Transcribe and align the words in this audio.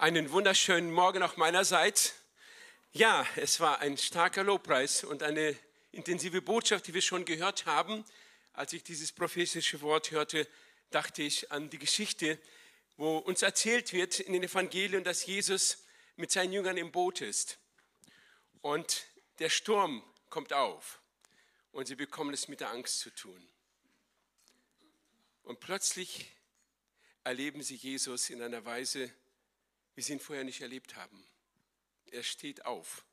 Einen 0.00 0.30
wunderschönen 0.30 0.92
Morgen 0.92 1.24
auch 1.24 1.36
meinerseits. 1.36 2.14
Ja, 2.92 3.26
es 3.34 3.58
war 3.58 3.80
ein 3.80 3.98
starker 3.98 4.44
Lobpreis 4.44 5.02
und 5.02 5.24
eine 5.24 5.58
intensive 5.90 6.40
Botschaft, 6.40 6.86
die 6.86 6.94
wir 6.94 7.02
schon 7.02 7.24
gehört 7.24 7.66
haben. 7.66 8.04
Als 8.52 8.72
ich 8.72 8.84
dieses 8.84 9.10
prophetische 9.10 9.80
Wort 9.80 10.12
hörte, 10.12 10.46
dachte 10.90 11.24
ich 11.24 11.50
an 11.50 11.68
die 11.68 11.80
Geschichte, 11.80 12.38
wo 12.96 13.18
uns 13.18 13.42
erzählt 13.42 13.92
wird 13.92 14.20
in 14.20 14.34
den 14.34 14.44
Evangelien, 14.44 15.02
dass 15.02 15.26
Jesus 15.26 15.78
mit 16.14 16.30
seinen 16.30 16.52
Jüngern 16.52 16.76
im 16.76 16.92
Boot 16.92 17.20
ist. 17.20 17.58
Und 18.60 19.04
der 19.40 19.50
Sturm 19.50 20.04
kommt 20.30 20.52
auf 20.52 21.00
und 21.72 21.88
sie 21.88 21.96
bekommen 21.96 22.32
es 22.32 22.46
mit 22.46 22.60
der 22.60 22.70
Angst 22.70 23.00
zu 23.00 23.10
tun. 23.10 23.48
Und 25.42 25.58
plötzlich 25.58 26.30
erleben 27.24 27.64
sie 27.64 27.74
Jesus 27.74 28.30
in 28.30 28.40
einer 28.40 28.64
Weise, 28.64 29.12
wie 29.98 30.02
sie 30.02 30.12
ihn 30.12 30.20
vorher 30.20 30.44
nicht 30.44 30.60
erlebt 30.60 30.94
haben. 30.94 31.26
Er 32.12 32.22
steht 32.22 32.64
auf. 32.64 33.04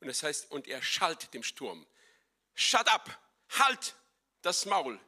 Und 0.00 0.08
das 0.08 0.22
heißt, 0.22 0.50
und 0.50 0.68
er 0.68 0.82
schallt 0.82 1.32
dem 1.32 1.42
Sturm. 1.42 1.86
Shut 2.52 2.86
up! 2.88 3.18
Halt 3.48 3.94
das 4.42 4.66
Maul! 4.66 5.00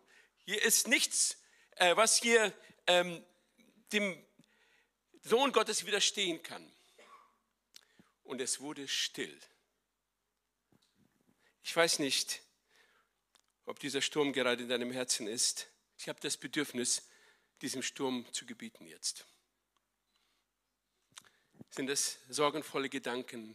Hier 0.46 0.62
ist 0.62 0.88
nichts, 0.88 1.36
äh, 1.72 1.94
was 1.96 2.16
hier 2.16 2.50
ähm, 2.86 3.22
dem 3.92 4.26
Sohn 5.20 5.52
Gottes 5.52 5.84
widerstehen 5.84 6.42
kann. 6.42 6.66
Und 8.22 8.40
es 8.40 8.60
wurde 8.60 8.88
still. 8.88 9.38
Ich 11.62 11.76
weiß 11.76 11.98
nicht, 11.98 12.40
ob 13.66 13.78
dieser 13.80 14.00
Sturm 14.00 14.32
gerade 14.32 14.62
in 14.62 14.70
deinem 14.70 14.92
Herzen 14.92 15.26
ist. 15.26 15.68
Ich 15.98 16.08
habe 16.08 16.20
das 16.20 16.38
Bedürfnis, 16.38 17.06
diesem 17.60 17.82
Sturm 17.82 18.24
zu 18.32 18.46
gebieten 18.46 18.86
jetzt. 18.86 19.26
Sind 21.76 21.90
es 21.90 22.18
sorgenvolle 22.30 22.88
Gedanken? 22.88 23.54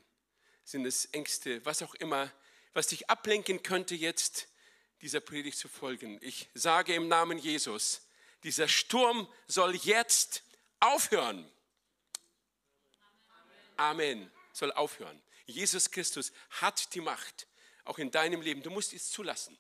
Sind 0.64 0.86
es 0.86 1.06
Ängste? 1.06 1.66
Was 1.66 1.82
auch 1.82 1.96
immer, 1.96 2.32
was 2.72 2.86
dich 2.86 3.10
ablenken 3.10 3.64
könnte, 3.64 3.96
jetzt 3.96 4.48
dieser 5.02 5.22
Predigt 5.22 5.58
zu 5.58 5.68
folgen. 5.68 6.20
Ich 6.22 6.48
sage 6.54 6.94
im 6.94 7.08
Namen 7.08 7.40
Jesus, 7.40 8.02
dieser 8.44 8.68
Sturm 8.68 9.28
soll 9.48 9.76
jetzt 9.76 10.44
aufhören. 10.80 11.52
Amen. 13.76 14.32
Soll 14.54 14.72
aufhören. 14.74 15.20
Jesus 15.48 15.90
Christus 15.90 16.32
hat 16.52 16.94
die 16.94 17.02
Macht, 17.02 17.48
auch 17.86 17.98
in 17.98 18.12
deinem 18.12 18.42
Leben. 18.42 18.62
Du 18.62 18.70
musst 18.70 18.94
es 18.94 19.10
zulassen. 19.10 19.58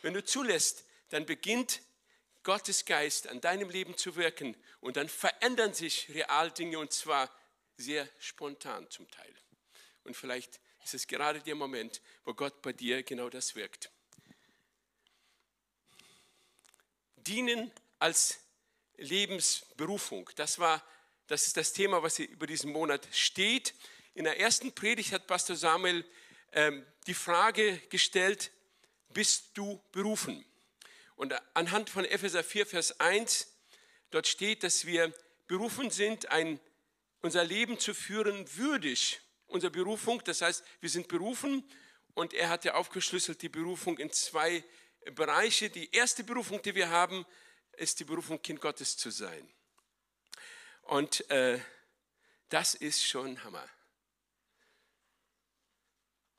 Wenn 0.00 0.14
du 0.14 0.24
zulässt, 0.24 0.86
dann 1.10 1.26
beginnt 1.26 1.82
Gottes 2.42 2.86
Geist 2.86 3.28
an 3.28 3.42
deinem 3.42 3.68
Leben 3.68 3.98
zu 3.98 4.16
wirken 4.16 4.56
und 4.80 4.96
dann 4.96 5.10
verändern 5.10 5.74
sich 5.74 6.08
real 6.08 6.50
Dinge 6.50 6.78
und 6.78 6.90
zwar 6.94 7.30
sehr 7.82 8.08
spontan 8.18 8.88
zum 8.90 9.10
Teil. 9.10 9.34
Und 10.04 10.16
vielleicht 10.16 10.60
ist 10.84 10.94
es 10.94 11.06
gerade 11.06 11.40
der 11.40 11.54
Moment, 11.54 12.00
wo 12.24 12.34
Gott 12.34 12.62
bei 12.62 12.72
dir 12.72 13.02
genau 13.02 13.28
das 13.28 13.54
wirkt. 13.54 13.90
Dienen 17.16 17.70
als 17.98 18.40
Lebensberufung, 18.96 20.28
das 20.36 20.58
war, 20.58 20.84
das 21.28 21.46
ist 21.46 21.56
das 21.56 21.72
Thema, 21.72 22.02
was 22.02 22.18
über 22.18 22.46
diesen 22.46 22.72
Monat 22.72 23.06
steht. 23.12 23.74
In 24.14 24.24
der 24.24 24.40
ersten 24.40 24.72
Predigt 24.74 25.12
hat 25.12 25.26
Pastor 25.26 25.56
Samuel 25.56 26.04
ähm, 26.52 26.84
die 27.06 27.14
Frage 27.14 27.78
gestellt, 27.88 28.50
bist 29.10 29.50
du 29.54 29.80
berufen? 29.92 30.44
Und 31.16 31.34
anhand 31.54 31.90
von 31.90 32.04
Epheser 32.04 32.42
4, 32.42 32.66
Vers 32.66 32.98
1, 33.00 33.54
dort 34.10 34.26
steht, 34.26 34.64
dass 34.64 34.84
wir 34.84 35.12
berufen 35.46 35.90
sind, 35.90 36.30
ein 36.30 36.58
unser 37.22 37.44
Leben 37.44 37.78
zu 37.78 37.94
führen, 37.94 38.44
würdig 38.56 39.20
unserer 39.46 39.70
Berufung. 39.70 40.22
Das 40.24 40.42
heißt, 40.42 40.64
wir 40.80 40.90
sind 40.90 41.08
berufen 41.08 41.64
und 42.14 42.34
er 42.34 42.48
hat 42.48 42.64
ja 42.64 42.74
aufgeschlüsselt 42.74 43.40
die 43.42 43.48
Berufung 43.48 43.98
in 43.98 44.10
zwei 44.10 44.64
Bereiche. 45.14 45.70
Die 45.70 45.90
erste 45.92 46.24
Berufung, 46.24 46.60
die 46.62 46.74
wir 46.74 46.90
haben, 46.90 47.24
ist 47.72 48.00
die 48.00 48.04
Berufung, 48.04 48.42
Kind 48.42 48.60
Gottes 48.60 48.96
zu 48.96 49.10
sein. 49.10 49.48
Und 50.82 51.28
äh, 51.30 51.60
das 52.48 52.74
ist 52.74 53.04
schon 53.04 53.42
Hammer. 53.44 53.66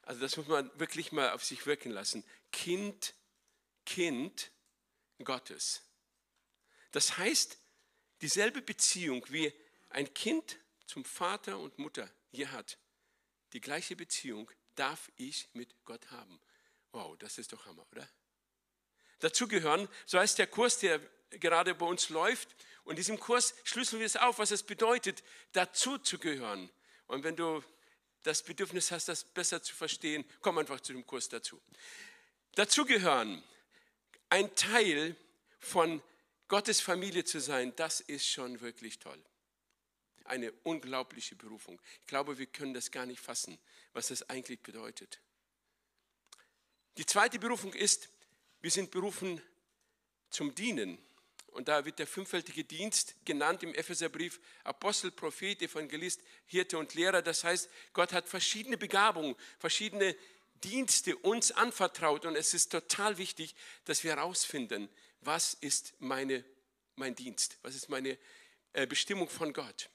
Also 0.04 0.20
das 0.20 0.36
muss 0.36 0.48
man 0.48 0.70
wirklich 0.80 1.12
mal 1.12 1.32
auf 1.32 1.44
sich 1.44 1.66
wirken 1.66 1.92
lassen. 1.92 2.24
Kind, 2.52 3.16
Kind 3.86 4.52
Gottes. 5.24 5.82
Das 6.92 7.18
heißt, 7.18 7.58
dieselbe 8.22 8.62
Beziehung 8.62 9.26
wie 9.30 9.54
ein 9.90 10.14
Kind 10.14 10.60
zum 10.86 11.06
Vater 11.06 11.60
und 11.60 11.78
Mutter 11.80 12.10
hier 12.32 12.52
hat, 12.52 12.78
die 13.54 13.62
gleiche 13.62 13.96
Beziehung 13.96 14.50
darf 14.76 15.12
ich 15.16 15.50
mit 15.54 15.76
Gott 15.86 16.12
haben. 16.12 16.40
Wow, 16.92 17.18
das 17.18 17.38
ist 17.38 17.54
doch 17.54 17.66
Hammer, 17.66 17.86
oder? 17.92 18.08
Dazu 19.20 19.48
gehören, 19.48 19.88
so 20.06 20.20
heißt 20.20 20.38
der 20.38 20.48
Kurs, 20.48 20.80
der 20.80 21.00
gerade 21.30 21.76
bei 21.76 21.86
uns 21.86 22.10
läuft, 22.10 22.56
und 22.84 22.92
in 22.92 22.98
diesem 22.98 23.20
Kurs 23.20 23.56
schlüsseln 23.64 24.00
wir 24.00 24.06
es 24.06 24.18
auf, 24.18 24.40
was 24.40 24.52
es 24.52 24.64
bedeutet, 24.64 25.24
dazu 25.54 25.98
zu 25.98 26.20
gehören. 26.20 26.70
Und 27.08 27.24
wenn 27.24 27.36
du 27.36 27.64
das 28.24 28.44
Bedürfnis 28.44 28.92
hast, 28.92 29.08
das 29.08 29.24
besser 29.24 29.62
zu 29.62 29.74
verstehen, 29.74 30.26
komm 30.42 30.58
einfach 30.58 30.82
zu 30.82 30.94
dem 30.94 31.06
Kurs 31.06 31.30
dazu. 31.30 31.62
Dazu 32.56 32.86
gehören, 32.86 33.42
ein 34.30 34.54
Teil 34.56 35.16
von 35.60 36.02
Gottes 36.48 36.82
Familie 36.82 37.24
zu 37.24 37.40
sein, 37.40 37.74
das 37.76 38.02
ist 38.02 38.28
schon 38.28 38.60
wirklich 38.62 39.00
toll. 39.00 39.24
Eine 40.26 40.52
unglaubliche 40.64 41.36
Berufung. 41.36 41.82
Ich 42.02 42.08
glaube, 42.08 42.38
wir 42.38 42.46
können 42.46 42.74
das 42.74 42.92
gar 42.92 43.06
nicht 43.06 43.20
fassen, 43.20 43.58
was 43.94 44.08
das 44.08 44.30
eigentlich 44.30 44.62
bedeutet. 44.62 45.20
Die 46.98 47.06
zweite 47.06 47.40
Berufung 47.40 47.74
ist, 47.74 48.10
wir 48.62 48.72
sind 48.72 48.92
berufen 48.92 49.42
zum 50.30 50.54
Dienen. 50.56 50.98
Und 51.48 51.68
da 51.68 51.86
wird 51.86 52.00
der 52.00 52.08
fünffältige 52.08 52.64
Dienst 52.64 53.16
genannt 53.26 53.62
im 53.62 53.76
Epheserbrief 53.76 54.40
Apostel, 54.64 55.12
Prophet, 55.12 55.62
Evangelist, 55.62 56.22
Hirte 56.46 56.78
und 56.78 56.96
Lehrer. 56.96 57.22
Das 57.22 57.44
heißt, 57.44 57.70
Gott 57.94 58.12
hat 58.12 58.28
verschiedene 58.28 58.78
Begabungen, 58.78 59.36
verschiedene 59.60 60.16
Dienste 60.64 61.16
uns 61.18 61.52
anvertraut. 61.52 62.26
Und 62.26 62.36
es 62.36 62.54
ist 62.54 62.72
total 62.72 63.18
wichtig, 63.18 63.54
dass 63.86 64.04
wir 64.04 64.16
herausfinden, 64.16 64.90
was 65.22 65.54
ist 65.54 65.94
meine, 66.00 66.44
mein 66.96 67.16
Dienst, 67.16 67.58
was 67.62 67.76
ist 67.76 67.90
meine 67.90 68.18
äh, 68.74 68.88
Bestimmung 68.88 69.30
von 69.30 69.54
Gott. 69.54 69.90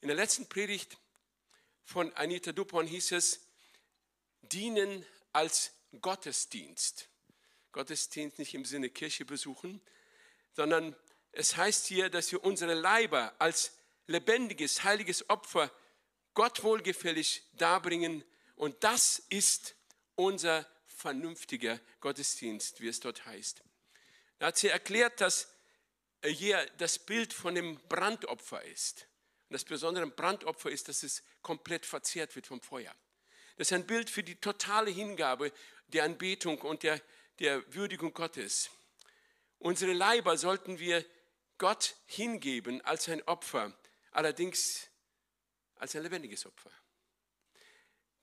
In 0.00 0.06
der 0.06 0.16
letzten 0.16 0.48
Predigt 0.48 0.96
von 1.84 2.12
Anita 2.12 2.52
Dupont 2.52 2.88
hieß 2.88 3.12
es, 3.12 3.40
dienen 4.42 5.04
als 5.32 5.72
Gottesdienst. 6.00 7.08
Gottesdienst 7.72 8.38
nicht 8.38 8.54
im 8.54 8.64
Sinne 8.64 8.90
Kirche 8.90 9.24
besuchen, 9.24 9.80
sondern 10.52 10.94
es 11.32 11.56
heißt 11.56 11.86
hier, 11.86 12.10
dass 12.10 12.30
wir 12.30 12.44
unsere 12.44 12.74
Leiber 12.74 13.34
als 13.40 13.72
lebendiges, 14.06 14.84
heiliges 14.84 15.28
Opfer 15.28 15.72
Gott 16.34 16.62
wohlgefällig 16.62 17.42
darbringen. 17.54 18.24
Und 18.54 18.84
das 18.84 19.18
ist 19.30 19.74
unser 20.14 20.64
vernünftiger 20.86 21.80
Gottesdienst, 22.00 22.80
wie 22.80 22.88
es 22.88 23.00
dort 23.00 23.26
heißt. 23.26 23.62
Da 24.38 24.46
hat 24.46 24.58
sie 24.58 24.68
erklärt, 24.68 25.20
dass 25.20 25.48
hier 26.24 26.64
das 26.78 27.00
Bild 27.00 27.32
von 27.32 27.56
dem 27.56 27.80
Brandopfer 27.88 28.62
ist. 28.62 29.08
Und 29.48 29.54
das 29.54 29.64
Besondere 29.64 30.04
am 30.04 30.12
Brandopfer 30.12 30.70
ist, 30.70 30.88
dass 30.88 31.02
es 31.02 31.22
komplett 31.40 31.86
verzehrt 31.86 32.36
wird 32.36 32.46
vom 32.46 32.60
Feuer. 32.60 32.94
Das 33.56 33.68
ist 33.68 33.72
ein 33.72 33.86
Bild 33.86 34.10
für 34.10 34.22
die 34.22 34.36
totale 34.36 34.90
Hingabe 34.90 35.52
der 35.88 36.04
Anbetung 36.04 36.60
und 36.60 36.82
der, 36.82 37.00
der 37.38 37.74
Würdigung 37.74 38.12
Gottes. 38.12 38.70
Unsere 39.58 39.92
Leiber 39.92 40.36
sollten 40.36 40.78
wir 40.78 41.04
Gott 41.56 41.96
hingeben 42.06 42.80
als 42.82 43.08
ein 43.08 43.22
Opfer, 43.22 43.76
allerdings 44.12 44.88
als 45.76 45.96
ein 45.96 46.02
lebendiges 46.02 46.46
Opfer. 46.46 46.70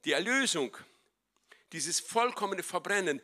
Die 0.06 0.13
Erlösung, 0.13 0.77
dieses 1.72 2.00
vollkommene 2.00 2.63
Verbrennen, 2.63 3.22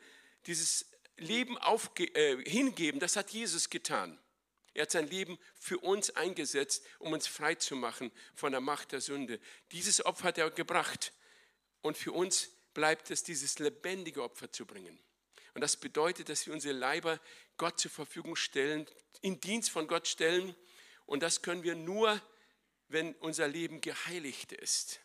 dieses 0.48 0.88
Leben 1.18 1.57
aufge 1.59 2.06
äh, 2.15 2.44
hingeben, 2.50 3.00
das 3.00 3.15
hat 3.15 3.30
Jesus 3.30 3.69
getan. 3.69 4.19
Er 4.74 4.84
hat 4.84 4.92
sein 4.92 5.08
Leben 5.08 5.38
für 5.60 5.78
uns 5.80 6.16
eingesetzt, 6.16 6.84
um 7.00 7.14
uns 7.14 7.28
frei 7.28 7.56
zu 7.56 7.76
machen 7.76 8.12
von 8.36 8.52
der 8.52 8.62
Macht 8.62 8.94
der 8.94 9.02
Sünde. 9.02 9.40
Dieses 9.72 10.06
Opfer 10.06 10.30
hat 10.30 10.38
er 10.38 10.50
gebracht. 10.50 11.14
Und 11.82 11.98
für 11.98 12.12
uns 12.12 12.50
bleibt 12.74 13.12
es, 13.12 13.24
dieses 13.24 13.60
lebendige 13.60 14.24
Opfer 14.24 14.52
zu 14.52 14.66
bringen. 14.66 14.98
Und 15.54 15.62
das 15.62 15.76
bedeutet, 15.76 16.30
dass 16.30 16.46
wir 16.46 16.54
unsere 16.54 16.74
Leiber 16.74 17.20
Gott 17.58 17.80
zur 17.80 17.92
Verfügung 17.92 18.36
stellen, 18.36 18.88
in 19.22 19.42
Dienst 19.42 19.70
von 19.70 19.88
Gott 19.88 20.08
stellen. 20.08 20.56
Und 21.06 21.22
das 21.22 21.42
können 21.42 21.64
wir 21.64 21.76
nur, 21.76 22.22
wenn 22.88 23.14
unser 23.16 23.48
Leben 23.48 23.82
geheiligt 23.82 24.54
ist. 24.54 25.02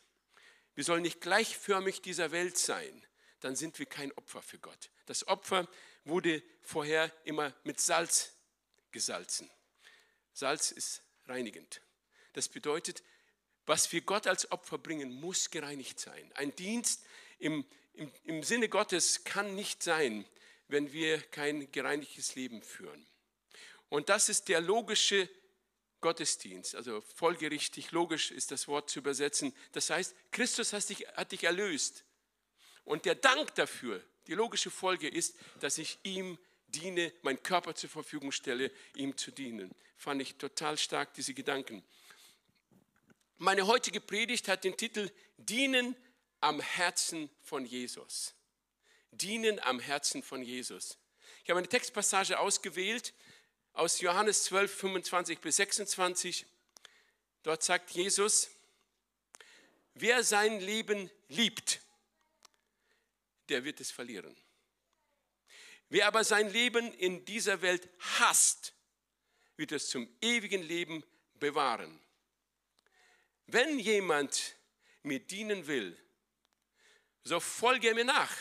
Wir 0.74 0.84
sollen 0.84 1.02
nicht 1.02 1.20
gleichförmig 1.20 2.02
dieser 2.02 2.30
Welt 2.30 2.56
sein. 2.58 3.04
Dann 3.40 3.56
sind 3.56 3.78
wir 3.78 3.86
kein 3.86 4.12
Opfer 4.12 4.42
für 4.42 4.58
Gott. 4.58 4.90
Das 5.06 5.26
Opfer 5.26 5.68
wurde 6.04 6.42
vorher 6.62 7.12
immer 7.24 7.54
mit 7.64 7.80
Salz 7.80 8.32
gesalzen. 8.92 9.50
Salz 10.36 10.70
ist 10.70 11.02
reinigend. 11.28 11.80
Das 12.34 12.50
bedeutet, 12.50 13.02
was 13.64 13.90
wir 13.90 14.02
Gott 14.02 14.26
als 14.26 14.52
Opfer 14.52 14.76
bringen, 14.76 15.10
muss 15.10 15.50
gereinigt 15.50 15.98
sein. 15.98 16.30
Ein 16.34 16.54
Dienst 16.54 17.06
im, 17.38 17.64
im, 17.94 18.12
im 18.24 18.42
Sinne 18.42 18.68
Gottes 18.68 19.24
kann 19.24 19.54
nicht 19.54 19.82
sein, 19.82 20.26
wenn 20.68 20.92
wir 20.92 21.22
kein 21.22 21.72
gereinigtes 21.72 22.34
Leben 22.34 22.62
führen. 22.62 23.06
Und 23.88 24.10
das 24.10 24.28
ist 24.28 24.48
der 24.48 24.60
logische 24.60 25.26
Gottesdienst, 26.02 26.74
also 26.74 27.00
folgerichtig, 27.00 27.92
logisch 27.92 28.30
ist 28.30 28.50
das 28.50 28.68
Wort 28.68 28.90
zu 28.90 28.98
übersetzen. 28.98 29.54
Das 29.72 29.88
heißt, 29.88 30.14
Christus 30.32 30.74
hat 30.74 30.86
dich, 30.86 31.08
hat 31.16 31.32
dich 31.32 31.44
erlöst. 31.44 32.04
Und 32.84 33.06
der 33.06 33.14
Dank 33.14 33.54
dafür, 33.54 34.04
die 34.26 34.34
logische 34.34 34.70
Folge 34.70 35.08
ist, 35.08 35.34
dass 35.60 35.78
ich 35.78 35.98
ihm 36.02 36.38
diene, 36.68 37.12
meinen 37.22 37.42
Körper 37.42 37.74
zur 37.74 37.90
Verfügung 37.90 38.32
stelle, 38.32 38.70
ihm 38.94 39.16
zu 39.16 39.30
dienen. 39.30 39.74
Fand 39.96 40.20
ich 40.22 40.36
total 40.36 40.76
stark, 40.78 41.14
diese 41.14 41.34
Gedanken. 41.34 41.82
Meine 43.38 43.66
heutige 43.66 44.00
Predigt 44.00 44.48
hat 44.48 44.64
den 44.64 44.76
Titel 44.76 45.10
Dienen 45.36 45.94
am 46.40 46.60
Herzen 46.60 47.30
von 47.42 47.64
Jesus. 47.66 48.34
Dienen 49.10 49.60
am 49.60 49.80
Herzen 49.80 50.22
von 50.22 50.42
Jesus. 50.42 50.98
Ich 51.44 51.50
habe 51.50 51.58
eine 51.58 51.68
Textpassage 51.68 52.38
ausgewählt 52.38 53.14
aus 53.72 54.00
Johannes 54.00 54.44
12, 54.44 54.74
25 54.74 55.38
bis 55.40 55.56
26. 55.56 56.46
Dort 57.42 57.62
sagt 57.62 57.90
Jesus, 57.90 58.48
wer 59.94 60.24
sein 60.24 60.60
Leben 60.60 61.10
liebt, 61.28 61.80
der 63.48 63.64
wird 63.64 63.80
es 63.80 63.90
verlieren. 63.90 64.36
Wer 65.88 66.06
aber 66.06 66.24
sein 66.24 66.50
Leben 66.50 66.92
in 66.94 67.24
dieser 67.24 67.62
Welt 67.62 67.88
hasst, 68.18 68.74
wird 69.56 69.72
es 69.72 69.88
zum 69.88 70.08
ewigen 70.20 70.62
Leben 70.62 71.04
bewahren. 71.34 72.00
Wenn 73.46 73.78
jemand 73.78 74.56
mir 75.02 75.20
dienen 75.20 75.66
will, 75.66 75.96
so 77.22 77.40
folge 77.40 77.94
mir 77.94 78.04
nach. 78.04 78.32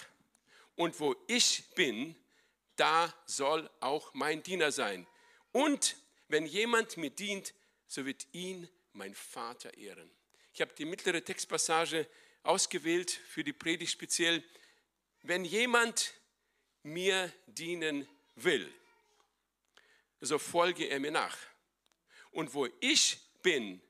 Und 0.76 1.00
wo 1.00 1.16
ich 1.28 1.64
bin, 1.76 2.16
da 2.76 3.14
soll 3.26 3.70
auch 3.80 4.14
mein 4.14 4.44
Diener 4.44 4.72
sein. 4.72 5.08
Und 5.52 5.96
wenn 6.28 6.46
jemand 6.46 6.98
mir 6.98 7.12
dient, 7.12 7.54
so 7.88 8.06
wird 8.06 8.28
ihn 8.34 8.68
mein 8.94 9.14
Vater 9.14 9.76
ehren. 9.78 10.10
Ich 10.54 10.62
habe 10.62 10.74
die 10.74 10.86
mittlere 10.86 11.24
Textpassage 11.24 12.08
ausgewählt 12.44 13.12
für 13.12 13.44
die 13.44 13.54
Predigt 13.54 13.92
speziell. 13.92 14.44
Wenn 15.22 15.46
jemand 15.46 16.14
mir 16.86 17.32
dienen 17.48 18.08
will, 18.36 18.72
so 20.22 20.38
folge 20.38 20.86
er 20.86 21.00
mir 21.00 21.12
nach. 21.12 21.38
Und 22.32 22.54
wo 22.54 22.68
ich 22.80 23.20
bin, 23.42 23.82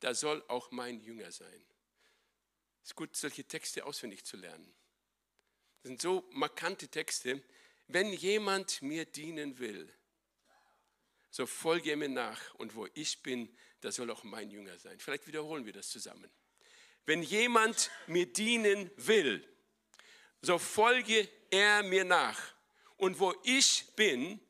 da 0.00 0.14
soll 0.14 0.44
auch 0.48 0.70
mein 0.70 1.00
Jünger 1.00 1.32
sein. 1.32 1.64
Es 2.82 2.90
ist 2.90 2.96
gut, 2.96 3.16
solche 3.16 3.44
Texte 3.44 3.84
auswendig 3.84 4.24
zu 4.24 4.36
lernen. 4.36 4.74
Das 5.82 5.88
sind 5.88 6.02
so 6.02 6.28
markante 6.32 6.88
Texte. 6.88 7.42
Wenn 7.86 8.12
jemand 8.12 8.82
mir 8.82 9.06
dienen 9.06 9.58
will, 9.58 9.92
so 11.30 11.46
folge 11.46 11.90
er 11.90 11.96
mir 11.96 12.08
nach. 12.08 12.54
Und 12.54 12.74
wo 12.74 12.86
ich 12.94 13.22
bin, 13.22 13.54
da 13.80 13.90
soll 13.90 14.10
auch 14.10 14.22
mein 14.22 14.50
Jünger 14.50 14.78
sein. 14.78 14.98
Vielleicht 14.98 15.26
wiederholen 15.26 15.64
wir 15.64 15.72
das 15.72 15.88
zusammen. 15.88 16.30
Wenn 17.06 17.22
jemand 17.22 17.90
mir 18.06 18.26
dienen 18.26 18.90
will, 18.96 19.46
so 20.42 20.58
folge 20.58 21.28
er 21.54 21.84
mir 21.84 22.04
nach. 22.04 22.40
Und 22.96 23.18
wo 23.20 23.34
ich 23.44 23.86
bin, 23.94 24.40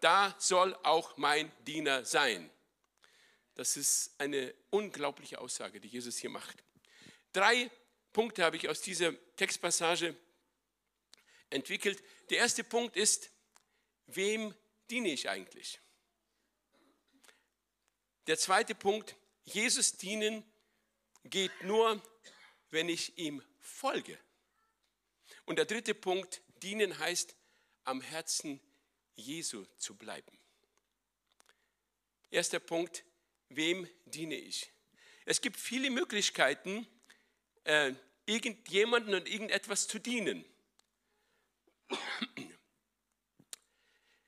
da 0.00 0.34
soll 0.38 0.74
auch 0.82 1.16
mein 1.16 1.50
Diener 1.64 2.04
sein. 2.04 2.50
Das 3.54 3.76
ist 3.76 4.14
eine 4.18 4.54
unglaubliche 4.70 5.40
Aussage, 5.40 5.80
die 5.80 5.88
Jesus 5.88 6.18
hier 6.18 6.30
macht. 6.30 6.62
Drei 7.32 7.70
Punkte 8.12 8.44
habe 8.44 8.56
ich 8.56 8.68
aus 8.68 8.82
dieser 8.82 9.14
Textpassage 9.36 10.14
entwickelt. 11.48 12.02
Der 12.28 12.38
erste 12.38 12.64
Punkt 12.64 12.96
ist, 12.96 13.30
wem 14.06 14.54
diene 14.90 15.10
ich 15.10 15.28
eigentlich? 15.28 15.80
Der 18.26 18.38
zweite 18.38 18.74
Punkt, 18.74 19.16
Jesus 19.44 19.96
dienen 19.96 20.44
geht 21.24 21.62
nur, 21.62 22.02
wenn 22.70 22.88
ich 22.88 23.16
ihm 23.16 23.42
folge. 23.60 24.18
Und 25.44 25.56
der 25.56 25.64
dritte 25.64 25.94
Punkt, 25.94 26.41
dienen 26.62 26.98
heißt, 26.98 27.36
am 27.84 28.00
Herzen 28.00 28.60
Jesu 29.14 29.64
zu 29.76 29.96
bleiben. 29.96 30.38
Erster 32.30 32.60
Punkt, 32.60 33.04
wem 33.48 33.88
diene 34.06 34.36
ich? 34.36 34.72
Es 35.24 35.40
gibt 35.40 35.58
viele 35.58 35.90
Möglichkeiten, 35.90 36.86
äh, 37.64 37.92
irgendjemanden 38.26 39.14
und 39.14 39.28
irgendetwas 39.28 39.86
zu 39.88 39.98
dienen. 39.98 40.44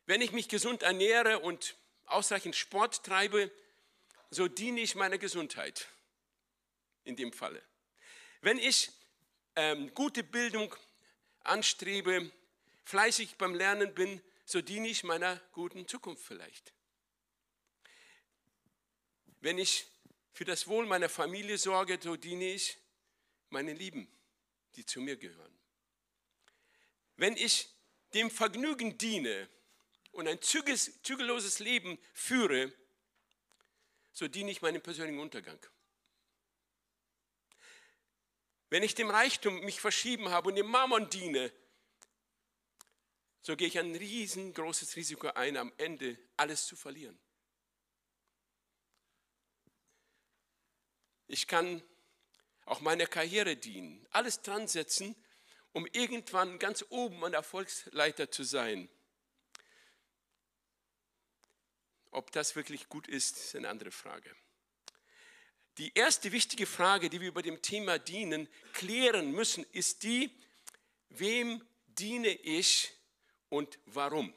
Wenn 0.06 0.20
ich 0.20 0.32
mich 0.32 0.48
gesund 0.48 0.82
ernähre 0.82 1.38
und 1.38 1.76
ausreichend 2.04 2.54
Sport 2.56 3.04
treibe, 3.04 3.50
so 4.30 4.48
diene 4.48 4.80
ich 4.80 4.94
meiner 4.94 5.16
Gesundheit 5.16 5.88
in 7.04 7.16
dem 7.16 7.32
Falle. 7.32 7.62
Wenn 8.42 8.58
ich 8.58 8.90
ähm, 9.56 9.94
gute 9.94 10.22
Bildung 10.22 10.74
anstrebe, 11.44 12.30
fleißig 12.84 13.36
beim 13.36 13.54
Lernen 13.54 13.94
bin, 13.94 14.20
so 14.44 14.60
diene 14.60 14.88
ich 14.88 15.04
meiner 15.04 15.36
guten 15.52 15.86
Zukunft 15.88 16.24
vielleicht. 16.24 16.72
Wenn 19.40 19.58
ich 19.58 19.86
für 20.32 20.44
das 20.44 20.66
Wohl 20.66 20.86
meiner 20.86 21.08
Familie 21.08 21.58
sorge, 21.58 21.98
so 22.02 22.16
diene 22.16 22.52
ich 22.52 22.76
meinen 23.50 23.76
Lieben, 23.76 24.08
die 24.74 24.84
zu 24.84 25.00
mir 25.00 25.16
gehören. 25.16 25.58
Wenn 27.16 27.36
ich 27.36 27.68
dem 28.14 28.30
Vergnügen 28.30 28.98
diene 28.98 29.48
und 30.12 30.26
ein 30.26 30.40
zügelloses 30.42 31.58
Leben 31.60 31.98
führe, 32.12 32.72
so 34.12 34.28
diene 34.28 34.50
ich 34.50 34.62
meinem 34.62 34.82
persönlichen 34.82 35.20
Untergang. 35.20 35.58
Wenn 38.74 38.82
ich 38.82 38.96
dem 38.96 39.08
Reichtum 39.08 39.60
mich 39.60 39.80
verschieben 39.80 40.30
habe 40.30 40.48
und 40.48 40.56
dem 40.56 40.66
Mammon 40.66 41.08
diene, 41.08 41.52
so 43.40 43.56
gehe 43.56 43.68
ich 43.68 43.78
ein 43.78 43.94
riesengroßes 43.94 44.96
Risiko 44.96 45.28
ein, 45.28 45.56
am 45.56 45.72
Ende 45.76 46.18
alles 46.36 46.66
zu 46.66 46.74
verlieren. 46.74 47.16
Ich 51.28 51.46
kann 51.46 51.84
auch 52.64 52.80
meiner 52.80 53.06
Karriere 53.06 53.54
dienen, 53.56 54.04
alles 54.10 54.42
dran 54.42 54.66
setzen, 54.66 55.14
um 55.72 55.86
irgendwann 55.86 56.58
ganz 56.58 56.84
oben 56.88 57.24
an 57.24 57.30
der 57.30 57.42
Erfolgsleiter 57.42 58.32
zu 58.32 58.42
sein. 58.42 58.90
Ob 62.10 62.32
das 62.32 62.56
wirklich 62.56 62.88
gut 62.88 63.06
ist, 63.06 63.36
ist 63.36 63.54
eine 63.54 63.68
andere 63.68 63.92
Frage. 63.92 64.34
Die 65.78 65.92
erste 65.94 66.30
wichtige 66.30 66.66
Frage, 66.66 67.10
die 67.10 67.20
wir 67.20 67.28
über 67.28 67.42
dem 67.42 67.60
Thema 67.60 67.98
Dienen 67.98 68.48
klären 68.72 69.32
müssen, 69.32 69.64
ist 69.72 70.04
die, 70.04 70.30
wem 71.08 71.64
diene 71.86 72.28
ich 72.28 72.92
und 73.48 73.78
warum? 73.86 74.32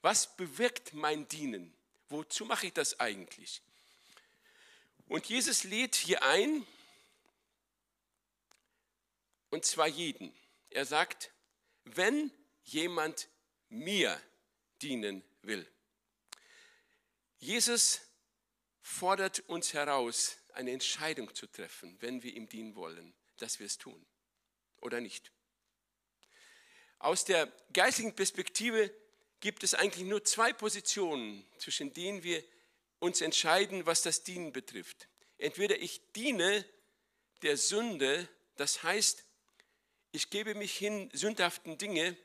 Was 0.00 0.36
bewirkt 0.36 0.94
mein 0.94 1.28
Dienen? 1.28 1.74
Wozu 2.08 2.46
mache 2.46 2.68
ich 2.68 2.72
das 2.72 2.98
eigentlich? 2.98 3.60
Und 5.06 5.26
Jesus 5.26 5.64
lädt 5.64 5.96
hier 5.96 6.22
ein, 6.22 6.66
und 9.50 9.64
zwar 9.64 9.88
jeden. 9.88 10.34
Er 10.70 10.84
sagt, 10.84 11.30
wenn 11.84 12.30
jemand 12.64 13.28
mir 13.68 14.20
dienen 14.82 15.22
will. 15.42 15.66
Jesus 17.38 18.00
fordert 18.88 19.40
uns 19.48 19.74
heraus, 19.74 20.38
eine 20.54 20.72
Entscheidung 20.72 21.32
zu 21.34 21.46
treffen, 21.46 21.96
wenn 22.00 22.22
wir 22.22 22.32
ihm 22.34 22.48
dienen 22.48 22.74
wollen, 22.74 23.14
dass 23.36 23.58
wir 23.58 23.66
es 23.66 23.76
tun 23.76 24.04
oder 24.80 25.00
nicht. 25.00 25.30
Aus 26.98 27.24
der 27.24 27.52
geistigen 27.72 28.16
Perspektive 28.16 28.92
gibt 29.40 29.62
es 29.62 29.74
eigentlich 29.74 30.08
nur 30.08 30.24
zwei 30.24 30.52
Positionen, 30.52 31.46
zwischen 31.58 31.92
denen 31.92 32.22
wir 32.22 32.42
uns 32.98 33.20
entscheiden, 33.20 33.86
was 33.86 34.02
das 34.02 34.24
Dienen 34.24 34.52
betrifft. 34.52 35.08
Entweder 35.36 35.78
ich 35.78 36.00
diene 36.16 36.64
der 37.42 37.56
Sünde, 37.56 38.26
das 38.56 38.82
heißt, 38.82 39.24
ich 40.10 40.30
gebe 40.30 40.54
mich 40.54 40.76
hin 40.76 41.10
sündhaften 41.12 41.78
Dinge 41.78 42.16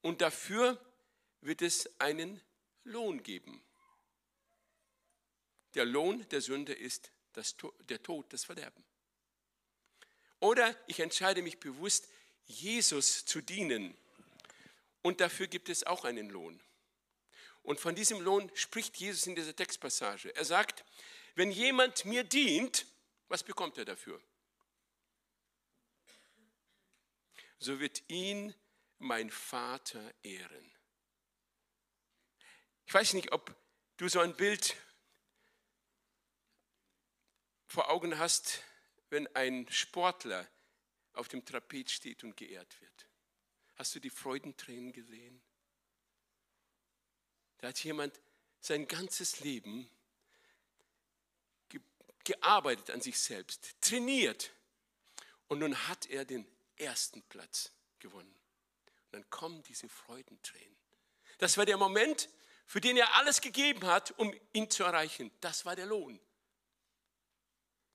und 0.00 0.22
dafür 0.22 0.80
wird 1.42 1.60
es 1.60 1.90
einen 2.00 2.40
Lohn 2.84 3.22
geben. 3.22 3.65
Der 5.74 5.84
Lohn 5.84 6.26
der 6.30 6.40
Sünde 6.40 6.72
ist 6.72 7.10
das, 7.32 7.56
der 7.88 8.02
Tod, 8.02 8.32
das 8.32 8.44
Verderben. 8.44 8.84
Oder 10.40 10.74
ich 10.86 11.00
entscheide 11.00 11.42
mich 11.42 11.58
bewusst, 11.58 12.08
Jesus 12.46 13.24
zu 13.24 13.40
dienen. 13.40 13.96
Und 15.02 15.20
dafür 15.20 15.46
gibt 15.46 15.68
es 15.68 15.84
auch 15.84 16.04
einen 16.04 16.30
Lohn. 16.30 16.60
Und 17.62 17.80
von 17.80 17.94
diesem 17.94 18.20
Lohn 18.20 18.50
spricht 18.54 18.96
Jesus 18.96 19.26
in 19.26 19.34
dieser 19.34 19.54
Textpassage. 19.54 20.34
Er 20.34 20.44
sagt, 20.44 20.84
wenn 21.34 21.50
jemand 21.50 22.04
mir 22.04 22.22
dient, 22.24 22.86
was 23.28 23.42
bekommt 23.42 23.76
er 23.78 23.84
dafür? 23.84 24.20
So 27.58 27.80
wird 27.80 28.02
ihn 28.08 28.54
mein 28.98 29.30
Vater 29.30 30.14
ehren. 30.22 30.72
Ich 32.86 32.94
weiß 32.94 33.14
nicht, 33.14 33.32
ob 33.32 33.54
du 33.96 34.08
so 34.08 34.20
ein 34.20 34.36
Bild 34.36 34.76
vor 37.66 37.90
Augen 37.90 38.18
hast, 38.18 38.62
wenn 39.10 39.26
ein 39.34 39.66
Sportler 39.70 40.46
auf 41.12 41.28
dem 41.28 41.44
Trapez 41.44 41.90
steht 41.90 42.24
und 42.24 42.36
geehrt 42.36 42.80
wird. 42.80 43.06
Hast 43.76 43.94
du 43.94 44.00
die 44.00 44.10
Freudentränen 44.10 44.92
gesehen? 44.92 45.42
Da 47.58 47.68
hat 47.68 47.82
jemand 47.82 48.20
sein 48.60 48.86
ganzes 48.86 49.40
Leben 49.40 49.88
gearbeitet 52.24 52.90
an 52.90 53.00
sich 53.00 53.18
selbst, 53.18 53.80
trainiert 53.80 54.50
und 55.46 55.60
nun 55.60 55.76
hat 55.88 56.06
er 56.06 56.24
den 56.24 56.46
ersten 56.76 57.22
Platz 57.22 57.70
gewonnen. 58.00 58.34
Und 59.06 59.12
dann 59.12 59.30
kommen 59.30 59.62
diese 59.62 59.88
Freudentränen. 59.88 60.76
Das 61.38 61.56
war 61.56 61.66
der 61.66 61.76
Moment, 61.76 62.28
für 62.66 62.80
den 62.80 62.96
er 62.96 63.14
alles 63.14 63.40
gegeben 63.40 63.86
hat, 63.86 64.12
um 64.18 64.34
ihn 64.52 64.68
zu 64.68 64.82
erreichen. 64.82 65.30
Das 65.40 65.64
war 65.64 65.76
der 65.76 65.86
Lohn. 65.86 66.18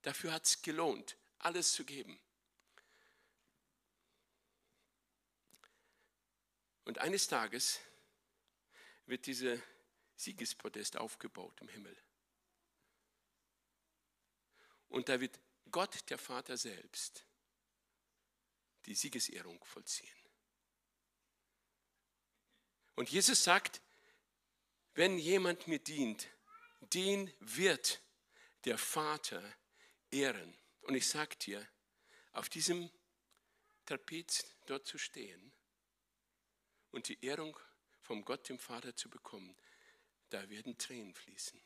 Dafür 0.02 0.34
hat 0.34 0.46
es 0.46 0.62
gelohnt, 0.62 1.18
alles 1.40 1.74
zu 1.74 1.86
geben. 1.86 2.20
Und 6.86 6.98
eines 6.98 7.28
Tages 7.28 7.80
wird 9.06 9.26
dieser 9.26 9.58
Siegespodest 10.16 10.98
aufgebaut 10.98 11.60
im 11.62 11.68
Himmel. 11.68 11.96
Und 14.90 15.08
da 15.08 15.20
wird 15.20 15.40
Gott, 15.72 16.10
der 16.10 16.18
Vater 16.18 16.58
selbst, 16.58 17.26
die 18.86 18.96
Siegesehrung 18.96 19.64
vollziehen. 19.64 20.10
Und 22.96 23.10
Jesus 23.10 23.44
sagt, 23.44 23.82
wenn 24.94 25.18
jemand 25.18 25.68
mir 25.68 25.80
dient, 25.80 26.28
den 26.82 27.34
wird 27.40 28.02
der 28.66 28.78
Vater 28.78 29.42
ehren. 30.12 30.58
Und 30.82 30.96
ich 30.96 31.08
sage 31.08 31.36
dir, 31.38 31.68
auf 32.34 32.50
diesem 32.50 32.90
Trapez 33.86 34.46
dort 34.66 34.86
zu 34.86 34.98
stehen 34.98 35.52
und 36.92 37.08
die 37.08 37.24
Ehrung 37.24 37.58
vom 38.02 38.24
Gott, 38.26 38.48
dem 38.50 38.60
Vater, 38.60 38.96
zu 38.96 39.10
bekommen, 39.10 39.56
da 40.30 40.50
werden 40.50 40.78
Tränen 40.78 41.14
fließen. 41.14 41.62